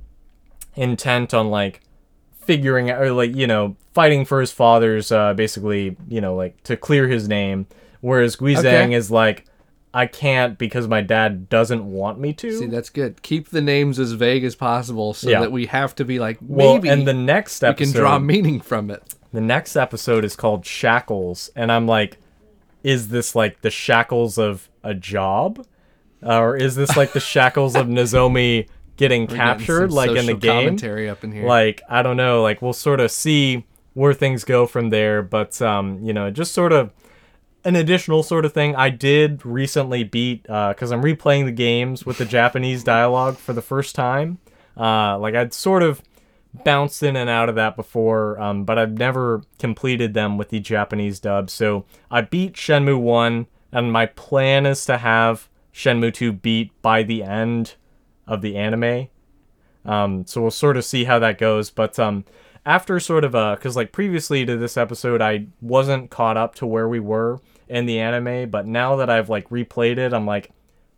intent 0.77 1.33
on 1.35 1.51
like 1.51 1.81
figuring 2.37 2.91
out 2.91 3.01
or 3.01 3.13
like 3.13 3.35
you 3.35 3.47
know 3.47 3.77
fighting 3.93 4.25
for 4.25 4.41
his 4.41 4.51
father's 4.53 5.11
uh 5.11 5.33
basically 5.35 5.97
you 6.09 6.21
know 6.21 6.35
like 6.35 6.61
to 6.65 6.77
clear 6.77 7.09
his 7.09 7.27
name 7.29 7.67
whereas 8.05 8.37
Guizhang 8.37 8.59
Okay. 8.87 8.95
is 8.95 9.11
like 9.11 9.45
I 9.95 10.07
can't 10.07 10.59
because 10.59 10.89
my 10.89 11.01
dad 11.03 11.49
doesn't 11.49 11.85
want 11.89 12.19
me 12.19 12.33
to. 12.35 12.59
See, 12.59 12.67
that's 12.67 12.91
good. 12.91 13.23
Keep 13.23 13.51
the 13.51 13.61
names 13.61 13.99
as 14.01 14.11
vague 14.13 14.43
as 14.45 14.57
possible 14.57 15.15
so 15.15 15.31
Yeah. 15.31 15.41
that 15.41 15.53
we 15.53 15.67
have 15.67 15.95
to 15.97 16.05
be 16.05 16.19
like 16.19 16.43
maybe. 16.43 16.55
well, 16.55 16.81
and 16.93 17.07
the 17.07 17.15
next 17.15 17.63
we 17.63 17.69
episode 17.69 17.93
can 17.93 18.01
draw 18.01 18.19
meaning 18.19 18.61
from 18.61 18.91
it. 18.91 19.15
The 19.33 19.41
next 19.41 19.77
episode 19.77 20.25
is 20.25 20.35
called 20.37 20.65
Shackles, 20.67 21.49
and 21.57 21.71
I'm 21.73 21.87
like, 21.87 22.19
is 22.83 23.09
this 23.09 23.35
like 23.37 23.63
the 23.63 23.71
shackles 23.71 24.37
of 24.39 24.69
a 24.83 24.95
job, 24.95 25.65
Uh, 26.27 26.39
or 26.41 26.57
is 26.57 26.75
this 26.75 26.97
like 26.97 27.13
the 27.13 27.21
shackles 27.35 27.75
of 27.77 27.87
Nozomi 27.87 28.67
getting 28.97 29.27
We're 29.27 29.37
captured, 29.37 29.93
like 29.93 30.11
in 30.11 30.27
the 30.27 30.35
game? 30.35 30.65
Commentary 30.65 31.09
up 31.09 31.23
in 31.25 31.31
here. 31.33 31.47
Like 31.47 31.83
I 31.89 32.03
don't 32.03 32.17
know, 32.17 32.43
like 32.43 32.61
we'll 32.63 32.73
sort 32.73 32.99
of 33.01 33.11
see 33.13 33.65
where 33.95 34.13
things 34.13 34.43
go 34.43 34.67
from 34.67 34.91
there, 34.91 35.23
but 35.23 35.63
um, 35.63 36.01
you 36.03 36.13
know, 36.13 36.31
just 36.33 36.53
sort 36.53 36.73
of 36.73 36.91
an 37.65 37.77
additional 37.77 38.23
sort 38.23 38.45
of 38.45 38.53
thing. 38.53 38.77
I 38.77 38.91
did 38.91 39.45
recently 39.45 40.05
beat 40.05 40.43
because 40.43 40.93
I'm 40.93 41.03
replaying 41.03 41.47
the 41.47 41.53
games 41.53 42.05
with 42.05 42.19
the 42.19 42.25
Japanese 42.25 42.85
dialogue 42.85 43.37
for 43.37 43.53
the 43.53 43.63
first 43.63 43.95
time. 43.95 44.39
Uh, 44.77 45.19
like 45.19 45.35
I'd 45.35 45.55
sort 45.55 45.83
of 45.83 46.03
bounced 46.65 47.03
in 47.03 47.17
and 47.17 47.31
out 47.31 47.49
of 47.49 47.55
that 47.55 47.75
before, 47.75 48.41
um, 48.41 48.65
but 48.65 48.79
I've 48.79 48.93
never 48.93 49.43
completed 49.59 50.15
them 50.15 50.37
with 50.37 50.51
the 50.51 50.61
Japanese 50.61 51.19
dub. 51.21 51.51
So 51.51 51.85
I 52.11 52.21
beat 52.21 52.55
Shenmue 52.55 53.01
1, 53.01 53.47
and 53.73 53.93
my 53.93 54.07
plan 54.07 54.67
is 54.67 54.85
to 54.87 54.99
have 54.99 55.49
Shenmue 55.73 56.15
2 56.15 56.33
beat 56.33 56.71
by 56.83 57.03
the 57.03 57.23
end 57.23 57.75
of 58.27 58.43
the 58.43 58.57
anime. 58.57 59.09
Um, 59.85 60.27
so 60.27 60.43
we'll 60.43 60.51
sort 60.51 60.77
of 60.77 60.85
see 60.85 61.05
how 61.05 61.19
that 61.19 61.39
goes. 61.39 61.71
But 61.71 61.99
um, 61.99 62.25
after 62.65 63.01
sort 63.01 63.25
of 63.25 63.35
a, 63.35 63.57
because 63.57 63.77
like 63.77 63.93
previously 63.93 64.45
to 64.47 64.57
this 64.57 64.77
episode, 64.77 65.21
I 65.21 65.47
wasn't 65.61 66.11
caught 66.11 66.37
up 66.37 66.55
to 66.57 66.67
where 66.67 66.89
we 66.89 67.01
were 67.01 67.41
in 67.69 67.87
the 67.87 67.99
anime, 67.99 68.51
but 68.51 68.67
now 68.67 68.97
that 68.97 69.11
I've 69.11 69.29
like 69.29 69.49
replayed 69.49 69.99
it, 69.99 70.13
I'm 70.13 70.27
like, 70.27 70.51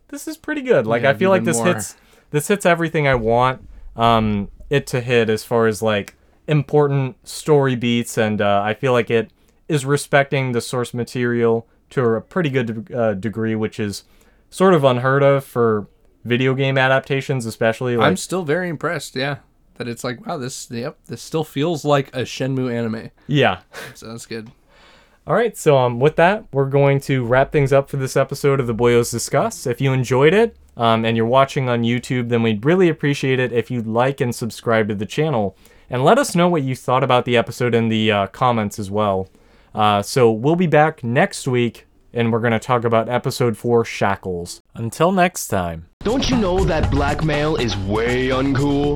this 0.09 0.27
is 0.27 0.37
pretty 0.37 0.61
good. 0.61 0.87
Like 0.87 1.03
Yeah, 1.03 1.11
I 1.11 1.13
feel 1.13 1.29
like 1.29 1.43
this 1.43 1.57
more. 1.57 1.67
hits 1.67 1.95
this 2.31 2.47
hits 2.47 2.65
everything 2.65 3.07
I 3.07 3.15
want 3.15 3.67
um, 3.95 4.49
it 4.69 4.85
to 4.87 5.01
hit 5.01 5.29
as 5.29 5.43
far 5.43 5.67
as 5.67 5.81
like 5.81 6.15
important 6.47 7.27
story 7.27 7.75
beats, 7.75 8.17
and 8.17 8.41
uh, 8.41 8.61
I 8.63 8.73
feel 8.73 8.91
like 8.91 9.09
it 9.09 9.31
is 9.67 9.85
respecting 9.85 10.51
the 10.51 10.61
source 10.61 10.93
material 10.93 11.67
to 11.89 12.03
a 12.03 12.21
pretty 12.21 12.49
good 12.49 12.91
uh, 12.93 13.13
degree, 13.13 13.55
which 13.55 13.79
is 13.79 14.03
sort 14.49 14.73
of 14.73 14.83
unheard 14.83 15.23
of 15.23 15.43
for 15.43 15.87
video 16.23 16.53
game 16.53 16.77
adaptations, 16.77 17.45
especially. 17.45 17.97
Like, 17.97 18.07
I'm 18.07 18.17
still 18.17 18.43
very 18.43 18.69
impressed. 18.69 19.15
Yeah, 19.15 19.37
that 19.75 19.87
it's 19.87 20.03
like 20.03 20.25
wow, 20.25 20.37
this 20.37 20.69
yep, 20.71 20.97
this 21.05 21.21
still 21.21 21.43
feels 21.43 21.85
like 21.85 22.09
a 22.15 22.21
Shenmue 22.21 22.73
anime. 22.73 23.11
yeah. 23.27 23.61
So 23.95 24.07
that's 24.07 24.25
good. 24.25 24.51
All 25.27 25.35
right, 25.35 25.57
so 25.57 25.77
um, 25.77 25.99
with 25.99 26.15
that, 26.15 26.45
we're 26.53 26.69
going 26.69 27.01
to 27.01 27.25
wrap 27.25 27.51
things 27.51 27.73
up 27.73 27.89
for 27.89 27.97
this 27.97 28.15
episode 28.15 28.61
of 28.61 28.67
the 28.67 28.73
Boyos 28.73 29.11
Discuss. 29.11 29.67
If 29.67 29.81
you 29.81 29.91
enjoyed 29.91 30.33
it 30.33 30.55
um, 30.77 31.03
and 31.03 31.17
you're 31.17 31.25
watching 31.25 31.67
on 31.67 31.83
YouTube, 31.83 32.29
then 32.29 32.43
we'd 32.43 32.63
really 32.63 32.87
appreciate 32.87 33.37
it 33.37 33.51
if 33.51 33.69
you'd 33.69 33.87
like 33.87 34.21
and 34.21 34.33
subscribe 34.33 34.87
to 34.87 34.95
the 34.95 35.05
channel. 35.05 35.57
And 35.89 36.05
let 36.05 36.17
us 36.17 36.33
know 36.33 36.47
what 36.47 36.63
you 36.63 36.77
thought 36.77 37.03
about 37.03 37.25
the 37.25 37.35
episode 37.35 37.75
in 37.75 37.89
the 37.89 38.09
uh, 38.09 38.27
comments 38.27 38.79
as 38.79 38.89
well. 38.89 39.27
Uh, 39.75 40.01
so 40.01 40.31
we'll 40.31 40.55
be 40.55 40.65
back 40.65 41.03
next 41.03 41.45
week, 41.45 41.87
and 42.13 42.31
we're 42.31 42.39
going 42.39 42.53
to 42.53 42.59
talk 42.59 42.85
about 42.85 43.09
episode 43.09 43.57
4 43.57 43.83
Shackles. 43.83 44.61
Until 44.75 45.11
next 45.11 45.49
time. 45.49 45.87
Don't 46.05 46.29
you 46.29 46.37
know 46.37 46.63
that 46.63 46.89
blackmail 46.89 47.57
is 47.57 47.75
way 47.79 48.29
uncool? 48.29 48.95